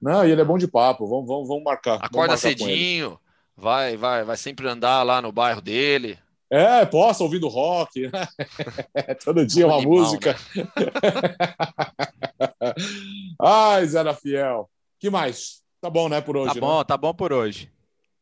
Não, 0.00 0.26
e 0.26 0.30
ele 0.30 0.40
é 0.40 0.44
bom 0.44 0.58
de 0.58 0.68
papo. 0.68 1.06
Vamos, 1.06 1.26
vamos, 1.26 1.48
vamos 1.48 1.64
marcar. 1.64 1.94
Acorda 1.94 2.10
vamos 2.10 2.28
marcar 2.28 2.36
cedinho, 2.38 3.18
vai, 3.56 3.96
vai, 3.96 4.24
vai 4.24 4.36
sempre 4.36 4.68
andar 4.68 5.02
lá 5.02 5.22
no 5.22 5.32
bairro 5.32 5.60
dele. 5.60 6.18
É, 6.50 6.86
possa 6.86 7.24
ouvindo 7.24 7.48
rock. 7.48 8.08
Todo 9.24 9.44
dia 9.44 9.66
uma 9.66 9.76
animal, 9.76 9.98
música. 9.98 10.36
Né? 10.54 10.66
Ai, 13.40 13.86
Zé 13.86 14.04
da 14.04 14.14
Fiel. 14.14 14.70
que 15.00 15.10
mais? 15.10 15.62
Tá 15.80 15.90
bom, 15.90 16.08
né, 16.08 16.20
por 16.20 16.36
hoje? 16.36 16.48
Tá 16.48 16.54
né? 16.54 16.60
bom, 16.60 16.84
tá 16.84 16.96
bom 16.96 17.12
por 17.12 17.32
hoje. 17.32 17.70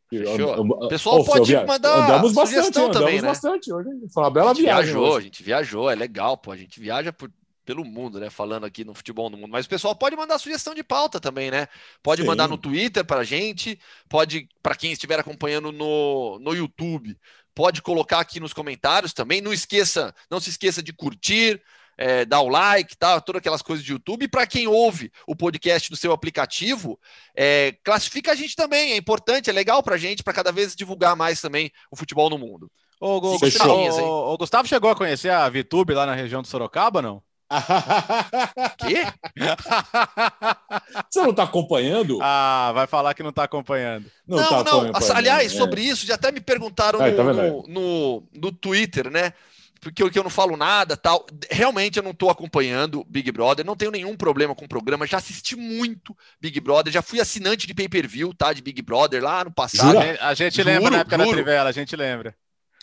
Fechou. 0.09 0.89
Pessoal 0.89 1.20
oh, 1.20 1.25
pode 1.25 1.55
mandar 1.66 2.05
andamos 2.05 2.33
bastante, 2.33 2.79
andamos 2.79 2.97
também, 2.97 3.20
né? 3.20 3.29
bastante 3.29 3.72
hoje. 3.72 3.89
Foi 4.12 4.22
uma 4.22 4.31
bela 4.31 4.51
a 4.51 4.55
gente 4.55 4.62
viagem. 4.62 4.85
Viajou, 4.85 5.07
hoje. 5.07 5.18
a 5.18 5.22
gente 5.22 5.43
viajou, 5.43 5.91
é 5.91 5.95
legal, 5.95 6.37
pô. 6.37 6.53
A 6.53 6.57
gente 6.57 6.79
viaja 6.81 7.12
por 7.12 7.31
pelo 7.65 7.85
mundo, 7.85 8.21
né? 8.21 8.31
Falando 8.31 8.65
aqui 8.65 8.85
no 8.85 8.95
futebol 8.95 9.31
no 9.31 9.37
mundo. 9.37 9.51
Mas 9.51 9.67
o 9.67 9.69
pessoal 9.69 9.95
pode 9.95 10.17
mandar 10.17 10.39
sugestão 10.39 10.75
de 10.75 10.85
pauta 10.85 11.19
também, 11.19 11.51
né? 11.51 11.69
Pode 12.03 12.23
Sim. 12.23 12.29
mandar 12.29 12.49
no 12.49 12.59
Twitter 12.59 13.05
para 13.05 13.21
a 13.21 13.25
gente, 13.25 13.79
pode, 14.09 14.49
para 14.62 14.77
quem 14.77 14.93
estiver 14.93 15.19
acompanhando 15.19 15.73
no, 15.73 16.39
no 16.39 16.55
YouTube, 16.55 17.17
pode 17.55 17.81
colocar 17.81 18.21
aqui 18.21 18.39
nos 18.41 18.53
comentários 18.53 19.12
também. 19.12 19.41
Não 19.41 19.53
esqueça, 19.53 20.15
não 20.31 20.41
se 20.41 20.51
esqueça 20.51 20.83
de 20.83 20.93
curtir, 20.93 21.61
é, 21.97 22.25
dar 22.25 22.41
o 22.41 22.49
like, 22.49 22.97
tá? 22.97 23.21
todas 23.21 23.39
aquelas 23.39 23.62
coisas 23.62 23.85
de 23.85 23.93
YouTube. 23.93 24.25
E 24.25 24.29
para 24.29 24.47
quem 24.47 24.67
ouve 24.67 25.11
o 25.27 25.37
podcast 25.37 25.91
no 25.91 25.97
seu 25.97 26.12
aplicativo, 26.12 26.99
é, 27.35 27.77
classifica 27.85 28.33
a 28.33 28.35
gente 28.35 28.57
também. 28.57 28.93
É 28.93 28.97
importante, 28.97 29.49
é 29.49 29.53
legal 29.53 29.83
para 29.83 29.95
a 29.95 29.99
gente, 29.99 30.23
para 30.23 30.33
cada 30.33 30.53
vez 30.53 30.75
divulgar 30.75 31.17
mais 31.17 31.41
também 31.41 31.71
o 31.91 31.97
futebol 31.97 32.29
no 32.29 32.39
mundo. 32.39 32.71
O, 33.01 33.17
o, 33.17 33.39
Gustavo, 33.39 33.73
o, 33.73 34.33
o 34.33 34.39
Gustavo 34.39 34.69
chegou 34.69 34.91
a 34.91 34.97
conhecer 34.97 35.31
a 35.31 35.49
VTube 35.49 35.95
lá 35.95 36.07
na 36.07 36.15
região 36.15 36.43
de 36.43 36.49
Sorocaba, 36.49 37.03
não? 37.03 37.23
Quê? 38.79 39.07
Você 41.11 41.21
não 41.21 41.31
está 41.31 41.45
acompanhando? 41.45 42.19
Ah, 42.23 42.73
vai 42.75 42.87
falar 42.87 43.15
que 43.15 43.23
não 43.23 43.31
está 43.31 43.45
acompanhando. 43.45 44.07
Não, 44.27 44.39
não. 44.39 44.49
Tá 44.49 44.71
não. 44.71 44.81
Acompanhando. 44.81 45.17
Aliás, 45.17 45.55
é. 45.55 45.57
sobre 45.57 45.83
isso, 45.83 46.07
já 46.07 46.15
até 46.15 46.33
me 46.33 46.41
perguntaram 46.41 46.99
no, 46.99 47.17
tá 47.17 47.25
no, 47.25 47.63
no, 47.69 48.29
no, 48.33 48.53
Twitter, 48.53 49.11
né? 49.11 49.33
Porque 49.81 50.03
eu, 50.03 50.11
que 50.11 50.19
eu 50.19 50.23
não 50.23 50.31
falo 50.31 50.57
nada 50.57 50.97
tal. 50.97 51.27
Realmente 51.51 51.99
eu 51.99 52.03
não 52.03 52.13
estou 52.13 52.31
acompanhando 52.31 53.05
Big 53.07 53.31
Brother, 53.31 53.67
não 53.67 53.77
tenho 53.77 53.91
nenhum 53.91 54.17
problema 54.17 54.55
com 54.55 54.65
o 54.65 54.69
programa. 54.69 55.07
Já 55.07 55.19
assisti 55.19 55.55
muito 55.57 56.17
Big 56.41 56.59
Brother, 56.61 56.91
já 56.93 57.03
fui 57.03 57.21
assinante 57.21 57.67
de 57.67 57.75
pay-per-view, 57.75 58.33
tá? 58.33 58.53
De 58.55 58.63
Big 58.63 58.81
Brother 58.81 59.23
lá 59.23 59.45
no 59.45 59.53
passado. 59.53 59.93
Jura? 59.93 60.19
A 60.23 60.33
gente 60.33 60.57
juro, 60.57 60.69
lembra 60.69 60.91
na 60.91 60.99
época 61.01 61.17
juro. 61.17 61.29
da 61.29 61.35
Trivela, 61.35 61.69
a 61.69 61.73
gente 61.73 61.95
lembra. 61.95 62.35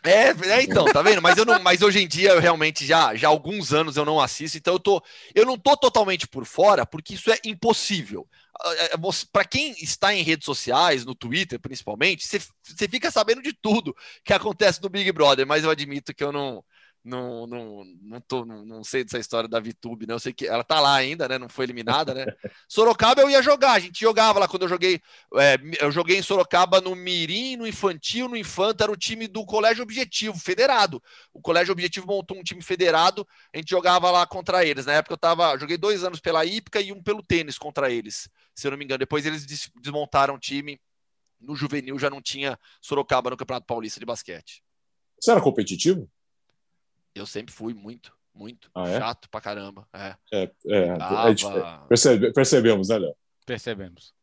É, 0.03 0.29
é, 0.49 0.63
então, 0.63 0.89
tá 0.89 1.01
vendo? 1.03 1.21
Mas 1.21 1.37
eu 1.37 1.45
não, 1.45 1.59
mas 1.59 1.81
hoje 1.83 1.99
em 1.99 2.07
dia 2.07 2.31
eu 2.31 2.39
realmente 2.39 2.85
já, 2.85 3.13
já 3.15 3.27
há 3.27 3.31
alguns 3.31 3.71
anos 3.71 3.97
eu 3.97 4.03
não 4.05 4.19
assisto, 4.19 4.57
então 4.57 4.73
eu 4.73 4.79
tô, 4.79 5.03
eu 5.35 5.45
não 5.45 5.57
tô 5.57 5.77
totalmente 5.77 6.27
por 6.27 6.43
fora, 6.43 6.87
porque 6.87 7.13
isso 7.13 7.31
é 7.31 7.37
impossível. 7.45 8.27
É, 8.63 8.85
é, 8.85 8.97
Para 9.31 9.45
quem 9.45 9.71
está 9.73 10.11
em 10.13 10.23
redes 10.23 10.45
sociais, 10.45 11.05
no 11.05 11.13
Twitter 11.13 11.59
principalmente, 11.59 12.25
você 12.25 12.87
fica 12.87 13.11
sabendo 13.11 13.43
de 13.43 13.53
tudo 13.53 13.95
que 14.25 14.33
acontece 14.33 14.81
no 14.81 14.89
Big 14.89 15.11
Brother, 15.11 15.45
mas 15.45 15.63
eu 15.63 15.69
admito 15.69 16.15
que 16.15 16.23
eu 16.23 16.31
não, 16.31 16.63
não, 17.03 17.47
não, 17.47 17.83
não, 17.99 18.21
tô, 18.21 18.45
não, 18.45 18.63
não 18.63 18.83
sei 18.83 19.03
dessa 19.03 19.17
história 19.17 19.49
da 19.49 19.59
VTube, 19.59 20.05
né? 20.05 20.13
Eu 20.13 20.19
sei 20.19 20.31
que 20.31 20.45
ela 20.45 20.63
tá 20.63 20.79
lá 20.79 20.93
ainda, 20.93 21.27
né? 21.27 21.39
Não 21.39 21.49
foi 21.49 21.65
eliminada, 21.65 22.13
né? 22.13 22.25
Sorocaba 22.69 23.21
eu 23.21 23.29
ia 23.29 23.41
jogar, 23.41 23.71
a 23.71 23.79
gente 23.79 23.99
jogava 23.99 24.37
lá 24.37 24.47
quando 24.47 24.63
eu 24.63 24.69
joguei. 24.69 25.01
É, 25.35 25.57
eu 25.79 25.91
joguei 25.91 26.19
em 26.19 26.21
Sorocaba 26.21 26.79
no 26.79 26.95
Mirim, 26.95 27.55
no 27.55 27.65
Infantil, 27.65 28.27
no 28.27 28.37
Infanto, 28.37 28.83
era 28.83 28.91
o 28.91 28.97
time 28.97 29.27
do 29.27 29.43
Colégio 29.45 29.81
Objetivo, 29.81 30.37
federado. 30.37 31.01
O 31.33 31.41
Colégio 31.41 31.71
Objetivo 31.71 32.05
montou 32.05 32.37
um 32.37 32.43
time 32.43 32.61
federado, 32.61 33.27
a 33.51 33.57
gente 33.57 33.69
jogava 33.69 34.11
lá 34.11 34.27
contra 34.27 34.63
eles. 34.63 34.85
Na 34.85 34.93
época 34.93 35.13
eu 35.13 35.17
tava, 35.17 35.57
joguei 35.57 35.77
dois 35.77 36.03
anos 36.03 36.19
pela 36.19 36.45
Ípica 36.45 36.79
e 36.79 36.91
um 36.91 37.01
pelo 37.01 37.23
tênis 37.23 37.57
contra 37.57 37.89
eles, 37.89 38.29
se 38.53 38.67
eu 38.67 38.71
não 38.71 38.77
me 38.77 38.85
engano. 38.85 38.99
Depois 38.99 39.25
eles 39.25 39.45
desmontaram 39.81 40.35
o 40.35 40.39
time. 40.39 40.79
No 41.39 41.55
juvenil 41.55 41.97
já 41.97 42.07
não 42.07 42.21
tinha 42.21 42.59
Sorocaba 42.79 43.31
no 43.31 43.37
Campeonato 43.37 43.65
Paulista 43.65 43.99
de 43.99 44.05
Basquete. 44.05 44.61
Você 45.19 45.31
era 45.31 45.41
competitivo? 45.41 46.07
Eu 47.13 47.25
sempre 47.25 47.53
fui 47.53 47.73
muito, 47.73 48.13
muito. 48.33 48.69
Ah, 48.73 48.87
é? 48.87 48.99
Chato 48.99 49.29
pra 49.29 49.41
caramba. 49.41 49.87
É. 49.93 50.15
é, 50.31 50.51
é 50.67 50.91
a 50.91 51.29
gente 51.29 51.45
percebe, 51.87 52.31
percebemos, 52.31 52.89
né, 52.89 52.99
Léo? 52.99 53.15
Percebemos. 53.45 54.13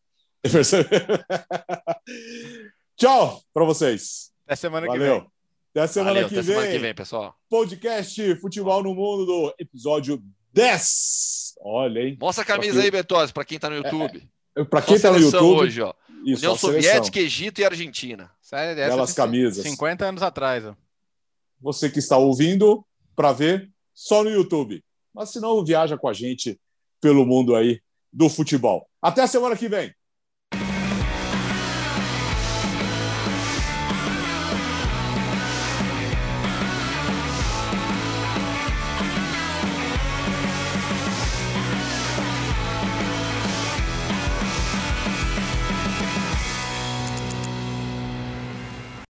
Tchau 2.96 3.42
para 3.52 3.64
vocês. 3.64 4.32
Até 4.46 4.56
semana 4.56 4.86
Valeu. 4.86 5.00
que 5.00 5.20
vem. 5.20 5.30
Até 5.70 5.86
semana, 5.86 6.14
Valeu, 6.14 6.28
que, 6.28 6.34
até 6.34 6.42
vem. 6.42 6.54
semana 6.54 6.72
que 6.72 6.78
vem, 6.78 6.94
pessoal. 6.94 7.36
Podcast 7.50 8.36
Futebol 8.36 8.82
no 8.82 8.94
Mundo 8.94 9.26
do 9.26 9.54
episódio 9.58 10.22
10. 10.54 11.56
Olha, 11.60 12.00
hein? 12.00 12.16
Mostra 12.18 12.42
a 12.42 12.46
camisa 12.46 12.80
aí, 12.80 12.90
Betose, 12.90 13.32
para 13.32 13.44
quem 13.44 13.58
tá 13.58 13.68
no 13.68 13.76
é, 13.76 13.80
YouTube. 13.80 14.26
É, 14.56 14.64
para 14.64 14.80
quem 14.80 14.98
tá 14.98 15.12
no 15.12 15.18
YouTube. 15.18 15.42
hoje, 15.42 15.82
ó. 15.82 15.92
Isso, 16.24 16.40
União 16.40 16.56
Soviética, 16.56 17.20
Egito 17.20 17.60
e 17.60 17.64
Argentina. 17.64 18.30
Sério, 18.40 18.74
Belas 18.74 19.12
camisas. 19.12 19.62
50 19.62 20.06
anos 20.06 20.22
atrás, 20.22 20.64
ó 20.64 20.74
você 21.60 21.90
que 21.90 21.98
está 21.98 22.16
ouvindo, 22.16 22.84
para 23.14 23.32
ver 23.32 23.70
só 23.94 24.22
no 24.22 24.30
YouTube. 24.30 24.82
Mas 25.12 25.30
se 25.30 25.40
não, 25.40 25.64
viaja 25.64 25.98
com 25.98 26.08
a 26.08 26.12
gente 26.12 26.60
pelo 27.00 27.26
mundo 27.26 27.56
aí 27.56 27.80
do 28.12 28.28
futebol. 28.28 28.88
Até 29.02 29.22
a 29.22 29.26
semana 29.26 29.56
que 29.56 29.68
vem. 29.68 29.92